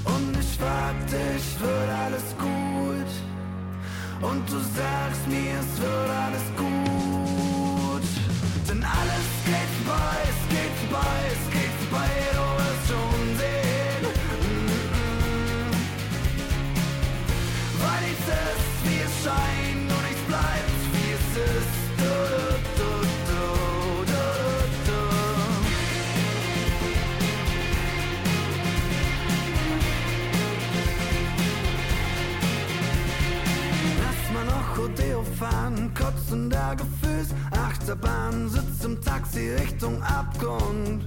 Und 0.06 0.38
ich 0.40 0.58
frag 0.58 0.96
dich, 1.08 1.60
wird 1.60 1.90
alles 2.06 2.36
gut? 2.38 3.12
Und 4.22 4.48
du 4.50 4.60
sagst 4.60 5.28
mir, 5.28 5.60
es 5.60 5.82
wird 5.82 6.10
alles 6.10 6.44
gut. 6.58 7.81
Denn 8.82 8.90
alles 8.90 9.30
geht 9.46 9.70
vorbei, 9.78 10.18
es 10.26 10.42
geht 10.50 10.74
vorbei, 10.82 11.14
es 11.30 11.46
geht 11.54 11.76
vorbei, 11.82 12.10
du 12.34 12.46
wirst 12.58 12.86
schon 12.90 13.22
sehen. 13.38 14.02
Mm-mm. 14.02 15.06
Weil 17.80 18.02
nichts 18.08 18.28
ist, 18.28 18.70
wie 18.86 19.02
es 19.06 19.14
scheint, 19.24 19.71
Gefühls 37.22 37.36
Achterbahn, 37.52 38.50
sitzt 38.50 38.84
im 38.84 39.00
Taxi 39.02 39.52
Richtung 39.52 40.02
Abgrund. 40.02 41.06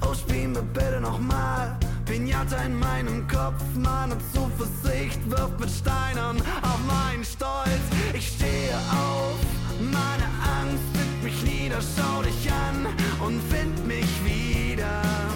Oh, 0.00 0.14
spiel 0.14 0.48
mir 0.48 0.62
bitte 0.62 1.00
nochmal 1.00 1.76
Pinata 2.04 2.56
in 2.62 2.78
meinem 2.78 3.26
Kopf, 3.28 3.62
meine 3.74 4.16
Zuversicht 4.32 5.20
wirft 5.30 5.60
mit 5.60 5.70
Steinen 5.70 6.40
auf 6.62 6.80
meinen 6.86 7.24
Stolz. 7.24 7.84
Ich 8.14 8.28
stehe 8.28 8.74
auf, 8.90 9.38
meine 9.80 10.26
Angst 10.60 10.84
nimmt 10.94 11.22
mich 11.22 11.42
nieder, 11.42 11.78
schau 11.80 12.22
dich 12.22 12.50
an 12.50 12.86
und 13.24 13.40
find 13.42 13.86
mich 13.86 14.08
wieder 14.24 15.27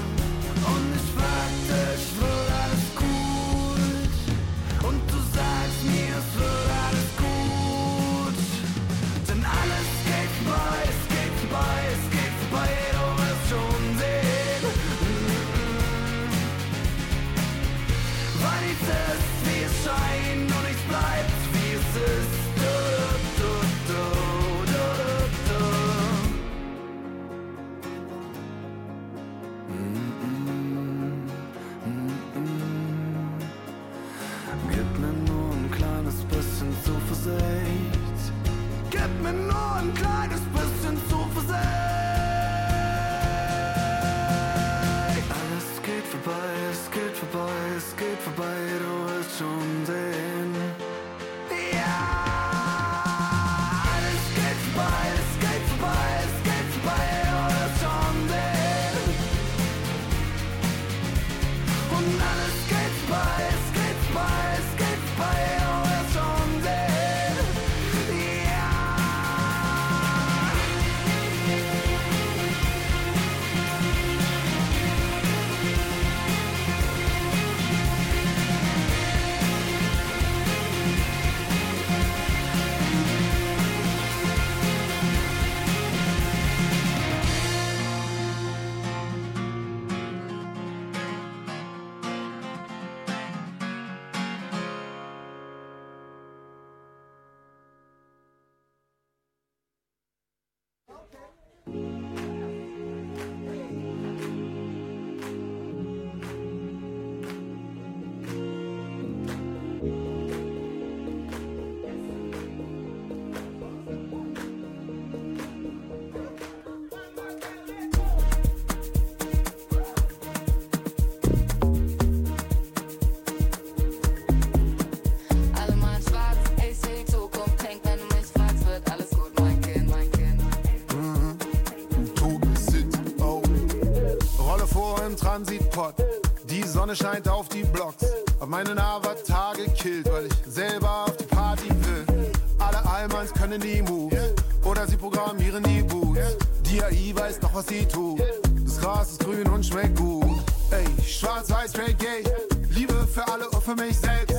Sonne 136.94 137.14
scheint 137.14 137.28
auf 137.28 137.48
die 137.48 137.64
Blocks. 137.64 138.04
Hab 138.40 138.48
meinen 138.48 138.78
Avatar 138.78 139.54
gekillt, 139.54 140.10
weil 140.10 140.26
ich 140.26 140.52
selber 140.52 141.04
auf 141.04 141.16
die 141.16 141.24
Party 141.24 141.68
will. 141.68 142.32
Alle 142.58 142.84
Allmanns 142.84 143.32
können 143.32 143.60
die 143.60 143.82
Moves. 143.82 144.34
Oder 144.64 144.86
sie 144.86 144.96
programmieren 144.96 145.62
die 145.62 145.82
Boots. 145.82 146.36
Die 146.66 146.82
AI 146.82 147.12
weiß 147.14 147.40
noch, 147.42 147.54
was 147.54 147.66
sie 147.66 147.86
tut. 147.86 148.20
Das 148.64 148.78
Gras 148.78 149.12
ist 149.12 149.24
grün 149.24 149.48
und 149.48 149.64
schmeckt 149.64 149.98
gut. 149.98 150.42
Ey, 150.70 150.86
schwarz, 151.04 151.50
weiß, 151.50 151.70
straight, 151.70 151.98
gay. 151.98 152.24
Liebe 152.70 153.06
für 153.06 153.26
alle 153.28 153.48
und 153.48 153.62
für 153.62 153.74
mich 153.74 153.98
selbst. 153.98 154.36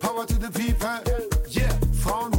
Power 0.00 0.26
to 0.26 0.34
the 0.34 0.50
people. 0.50 0.88
Yeah, 1.48 1.72
Frauen 2.02 2.35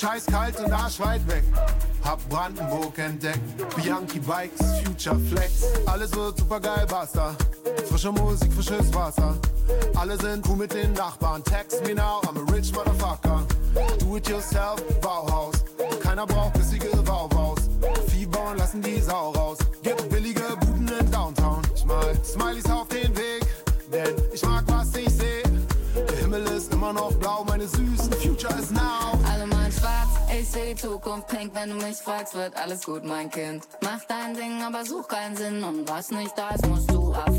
Scheiß 0.00 0.24
kalt 0.24 0.58
und 0.60 0.72
arschweit 0.72 1.20
weg. 1.28 1.42
Hab 2.02 2.26
Brandenburg 2.30 2.96
entdeckt, 2.96 3.38
Bianchi 3.76 4.18
Bikes, 4.18 4.80
Future 4.82 5.18
Flex. 5.18 5.64
Alles 5.84 6.14
wird 6.16 6.38
super 6.38 6.58
geil, 6.58 6.86
basta. 6.88 7.36
Frische 7.86 8.10
Musik, 8.10 8.50
frisches 8.50 8.94
Wasser. 8.94 9.36
Alle 9.94 10.16
sind 10.16 10.48
cool 10.48 10.56
mit 10.56 10.72
den 10.72 10.94
Nachbarn. 10.94 11.44
Text 11.44 11.84
me 11.86 11.94
now, 11.94 12.22
I'm 12.22 12.38
a 12.38 12.50
rich 12.50 12.72
motherfucker. 12.72 13.46
Do 13.98 14.16
it 14.16 14.26
yourself, 14.26 14.82
Bauhaus. 15.02 15.56
Keiner 16.02 16.26
braucht 16.26 16.54
bissige 16.54 16.90
Wauwaus. 17.06 17.68
Viehbauern 18.08 18.56
lassen 18.56 18.80
die 18.80 19.00
Sau 19.02 19.32
raus. 19.32 19.58
Gibt 19.82 20.08
billige 20.08 20.56
Buden 20.60 20.88
in 20.98 21.10
Downtown. 21.10 21.60
Ich 21.74 21.84
mal 21.84 22.14
Smileys 22.24 22.70
auf 22.70 22.88
den 22.88 23.14
Weg, 23.18 23.44
denn 23.92 24.14
ich 24.32 24.42
mag, 24.46 24.64
was 24.66 24.96
ich 24.96 25.10
seh. 25.10 25.42
Der 25.94 26.16
Himmel 26.16 26.46
ist 26.56 26.72
immer 26.72 26.94
noch 26.94 27.12
blau, 27.16 27.44
meine 27.46 27.68
Süßen. 27.68 28.14
Future 28.14 28.54
is 28.58 28.70
now. 28.70 29.10
Ich 30.38 30.48
seh 30.48 30.74
Zukunft 30.76 31.28
pink, 31.28 31.54
wenn 31.54 31.70
du 31.70 31.76
mich 31.76 31.96
fragst, 31.96 32.34
wird 32.34 32.56
alles 32.56 32.84
gut, 32.84 33.04
mein 33.04 33.30
Kind. 33.30 33.64
Mach 33.82 34.04
dein 34.04 34.34
Ding, 34.34 34.62
aber 34.62 34.84
such 34.84 35.08
keinen 35.08 35.36
Sinn 35.36 35.64
und 35.64 35.88
was 35.88 36.10
nicht 36.10 36.36
da 36.38 36.50
ist, 36.50 36.66
musst 36.68 36.90
du 36.90 37.12
ab. 37.12 37.29